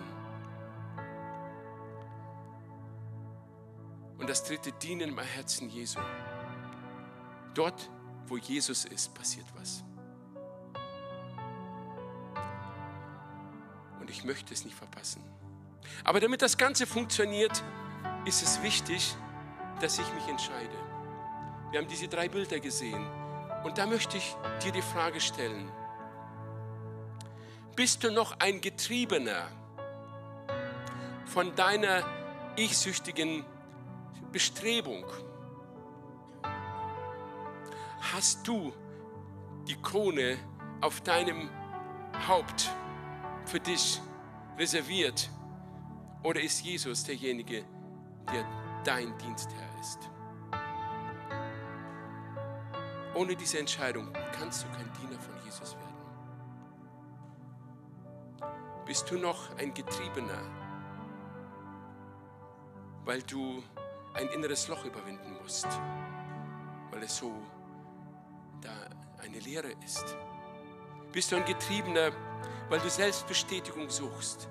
Und 4.18 4.28
das 4.28 4.42
dritte, 4.42 4.72
dienen 4.72 5.10
im 5.10 5.18
Herzen 5.20 5.68
Jesu. 5.68 6.00
Dort 7.54 7.88
wo 8.26 8.38
Jesus 8.38 8.86
ist, 8.86 9.14
passiert 9.14 9.46
was. 9.54 9.84
Und 14.00 14.10
ich 14.10 14.24
möchte 14.24 14.52
es 14.52 14.64
nicht 14.64 14.76
verpassen. 14.76 15.22
Aber 16.02 16.18
damit 16.18 16.42
das 16.42 16.56
Ganze 16.56 16.86
funktioniert, 16.86 17.62
ist 18.24 18.42
es 18.42 18.62
wichtig, 18.62 19.14
dass 19.80 19.98
ich 19.98 20.14
mich 20.14 20.26
entscheide. 20.26 20.76
Wir 21.70 21.80
haben 21.80 21.88
diese 21.88 22.08
drei 22.08 22.28
Bilder 22.28 22.58
gesehen. 22.58 23.06
Und 23.62 23.78
da 23.78 23.86
möchte 23.86 24.16
ich 24.16 24.34
dir 24.64 24.72
die 24.72 24.82
Frage 24.82 25.20
stellen. 25.20 25.70
Bist 27.76 28.04
du 28.04 28.10
noch 28.10 28.38
ein 28.38 28.60
Getriebener 28.60 29.48
von 31.26 31.54
deiner 31.56 32.04
ich-süchtigen 32.56 33.44
Bestrebung? 34.30 35.04
hast 38.14 38.46
du 38.46 38.72
die 39.66 39.80
Krone 39.80 40.38
auf 40.80 41.00
deinem 41.00 41.50
Haupt 42.28 42.70
für 43.44 43.58
dich 43.58 44.00
reserviert? 44.56 45.30
Oder 46.22 46.40
ist 46.40 46.62
Jesus 46.62 47.02
derjenige, 47.04 47.64
der 48.32 48.44
dein 48.84 49.16
Dienstherr 49.18 49.80
ist? 49.80 49.98
Ohne 53.14 53.36
diese 53.36 53.58
Entscheidung 53.58 54.12
kannst 54.32 54.64
du 54.64 54.68
kein 54.68 54.90
Diener 55.00 55.20
von 55.20 55.34
Jesus 55.44 55.76
werden. 55.76 55.93
Bist 58.86 59.10
du 59.10 59.18
noch 59.18 59.56
ein 59.56 59.72
Getriebener, 59.72 60.42
weil 63.04 63.22
du 63.22 63.62
ein 64.12 64.28
inneres 64.28 64.68
Loch 64.68 64.84
überwinden 64.84 65.38
musst, 65.42 65.66
weil 66.90 67.02
es 67.02 67.16
so 67.16 67.32
da 68.60 68.70
eine 69.22 69.38
Leere 69.38 69.72
ist? 69.84 70.16
Bist 71.12 71.32
du 71.32 71.36
ein 71.36 71.44
Getriebener, 71.46 72.10
weil 72.68 72.78
du 72.80 72.90
Selbstbestätigung 72.90 73.88
suchst? 73.88 74.48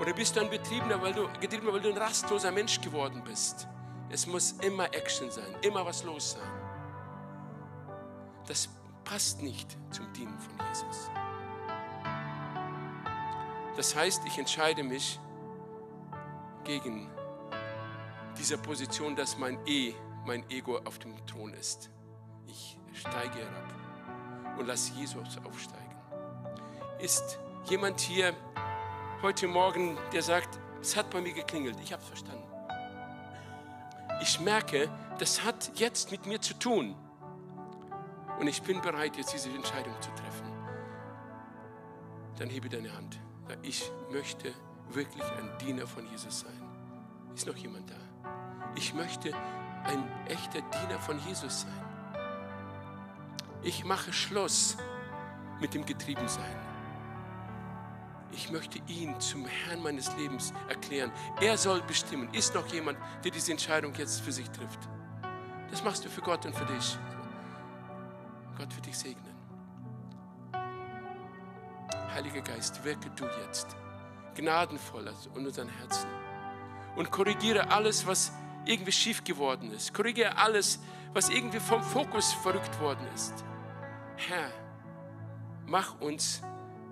Oder 0.00 0.12
bist 0.14 0.36
du 0.36 0.40
ein 0.40 0.48
Betriebener, 0.48 1.02
weil 1.02 1.12
du, 1.12 1.28
Getriebener, 1.40 1.72
weil 1.72 1.80
du 1.80 1.90
ein 1.90 1.98
rastloser 1.98 2.52
Mensch 2.52 2.80
geworden 2.80 3.22
bist? 3.24 3.66
Es 4.10 4.26
muss 4.28 4.52
immer 4.62 4.84
Action 4.94 5.30
sein, 5.30 5.56
immer 5.62 5.84
was 5.84 6.04
los 6.04 6.32
sein. 6.32 6.50
Das 8.46 8.68
passt 9.04 9.42
nicht 9.42 9.76
zum 9.90 10.12
Dienen 10.12 10.38
von 10.38 10.54
Jesus. 10.68 11.10
Das 13.76 13.94
heißt, 13.94 14.22
ich 14.26 14.38
entscheide 14.38 14.82
mich 14.82 15.18
gegen 16.64 17.08
diese 18.38 18.58
Position, 18.58 19.16
dass 19.16 19.38
mein 19.38 19.58
E, 19.66 19.94
mein 20.26 20.48
Ego 20.50 20.78
auf 20.78 20.98
dem 20.98 21.14
Thron 21.26 21.54
ist. 21.54 21.90
Ich 22.46 22.78
steige 22.92 23.38
herab 23.38 23.74
und 24.58 24.66
lasse 24.66 24.92
Jesus 24.94 25.38
aufsteigen. 25.44 25.96
Ist 26.98 27.38
jemand 27.68 28.00
hier 28.00 28.34
heute 29.22 29.46
Morgen, 29.46 29.96
der 30.12 30.22
sagt, 30.22 30.58
es 30.80 30.96
hat 30.96 31.10
bei 31.10 31.20
mir 31.20 31.32
geklingelt, 31.32 31.76
ich 31.82 31.92
habe 31.92 32.02
es 32.02 32.08
verstanden. 32.08 32.46
Ich 34.22 34.40
merke, 34.40 34.90
das 35.18 35.44
hat 35.44 35.72
jetzt 35.78 36.10
mit 36.10 36.26
mir 36.26 36.40
zu 36.40 36.54
tun. 36.54 36.94
Und 38.38 38.46
ich 38.46 38.62
bin 38.62 38.80
bereit, 38.80 39.16
jetzt 39.16 39.32
diese 39.32 39.50
Entscheidung 39.50 39.94
zu 40.00 40.10
treffen. 40.10 40.50
Dann 42.38 42.48
hebe 42.48 42.68
deine 42.68 42.94
Hand. 42.94 43.18
Ich 43.62 43.90
möchte 44.10 44.52
wirklich 44.90 45.22
ein 45.22 45.50
Diener 45.58 45.86
von 45.86 46.06
Jesus 46.10 46.40
sein. 46.40 46.62
Ist 47.34 47.46
noch 47.46 47.56
jemand 47.56 47.90
da? 47.90 47.96
Ich 48.74 48.94
möchte 48.94 49.32
ein 49.84 50.04
echter 50.26 50.60
Diener 50.60 50.98
von 50.98 51.18
Jesus 51.26 51.62
sein. 51.62 51.84
Ich 53.62 53.84
mache 53.84 54.12
Schluss 54.12 54.76
mit 55.60 55.74
dem 55.74 55.84
Getriebensein. 55.84 56.56
Ich 58.32 58.50
möchte 58.50 58.80
ihn 58.86 59.18
zum 59.20 59.44
Herrn 59.46 59.82
meines 59.82 60.16
Lebens 60.16 60.52
erklären. 60.68 61.12
Er 61.40 61.58
soll 61.58 61.82
bestimmen. 61.82 62.32
Ist 62.32 62.54
noch 62.54 62.66
jemand, 62.68 62.98
der 63.24 63.30
diese 63.30 63.50
Entscheidung 63.50 63.92
jetzt 63.94 64.20
für 64.20 64.32
sich 64.32 64.48
trifft? 64.50 64.88
Das 65.70 65.82
machst 65.84 66.04
du 66.04 66.08
für 66.08 66.20
Gott 66.20 66.46
und 66.46 66.54
für 66.54 66.64
dich. 66.66 66.98
Gott 68.56 68.74
wird 68.74 68.86
dich 68.86 68.98
segnen. 68.98 69.29
Heiliger 72.20 72.42
Geist, 72.42 72.84
wirke 72.84 73.08
du 73.16 73.24
jetzt 73.46 73.66
gnadenvoll 74.34 75.10
in 75.34 75.46
unseren 75.46 75.70
Herzen 75.70 76.06
und 76.94 77.10
korrigiere 77.10 77.70
alles, 77.70 78.06
was 78.06 78.30
irgendwie 78.66 78.92
schief 78.92 79.24
geworden 79.24 79.72
ist. 79.72 79.94
Korrigiere 79.94 80.36
alles, 80.36 80.80
was 81.14 81.30
irgendwie 81.30 81.60
vom 81.60 81.82
Fokus 81.82 82.34
verrückt 82.34 82.78
worden 82.78 83.06
ist. 83.14 83.42
Herr, 84.16 84.50
mach 85.64 85.98
uns 86.02 86.42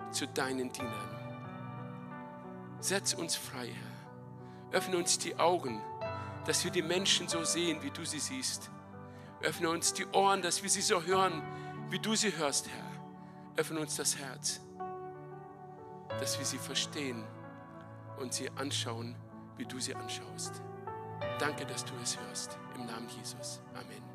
zu 0.09 0.25
deinen 0.25 0.71
Dienern. 0.71 1.15
Setz 2.79 3.13
uns 3.13 3.35
frei, 3.35 3.67
Herr. 3.67 4.79
Öffne 4.79 4.97
uns 4.97 5.19
die 5.19 5.35
Augen, 5.37 5.79
dass 6.47 6.63
wir 6.63 6.71
die 6.71 6.81
Menschen 6.81 7.27
so 7.27 7.43
sehen, 7.43 7.83
wie 7.83 7.91
du 7.91 8.03
sie 8.03 8.19
siehst. 8.19 8.71
Öffne 9.43 9.69
uns 9.69 9.93
die 9.93 10.07
Ohren, 10.07 10.41
dass 10.41 10.63
wir 10.63 10.71
sie 10.71 10.81
so 10.81 11.03
hören, 11.03 11.43
wie 11.91 11.99
du 11.99 12.15
sie 12.15 12.35
hörst, 12.35 12.67
Herr. 12.67 13.57
Öffne 13.57 13.79
uns 13.79 13.95
das 13.95 14.17
Herz, 14.17 14.61
dass 16.19 16.37
wir 16.37 16.45
sie 16.45 16.57
verstehen 16.57 17.23
und 18.19 18.33
sie 18.33 18.49
anschauen, 18.51 19.15
wie 19.57 19.65
du 19.65 19.79
sie 19.79 19.95
anschaust. 19.95 20.61
Danke, 21.37 21.65
dass 21.65 21.85
du 21.85 21.93
es 22.01 22.19
hörst. 22.19 22.57
Im 22.75 22.85
Namen 22.85 23.07
Jesus. 23.09 23.61
Amen. 23.73 24.08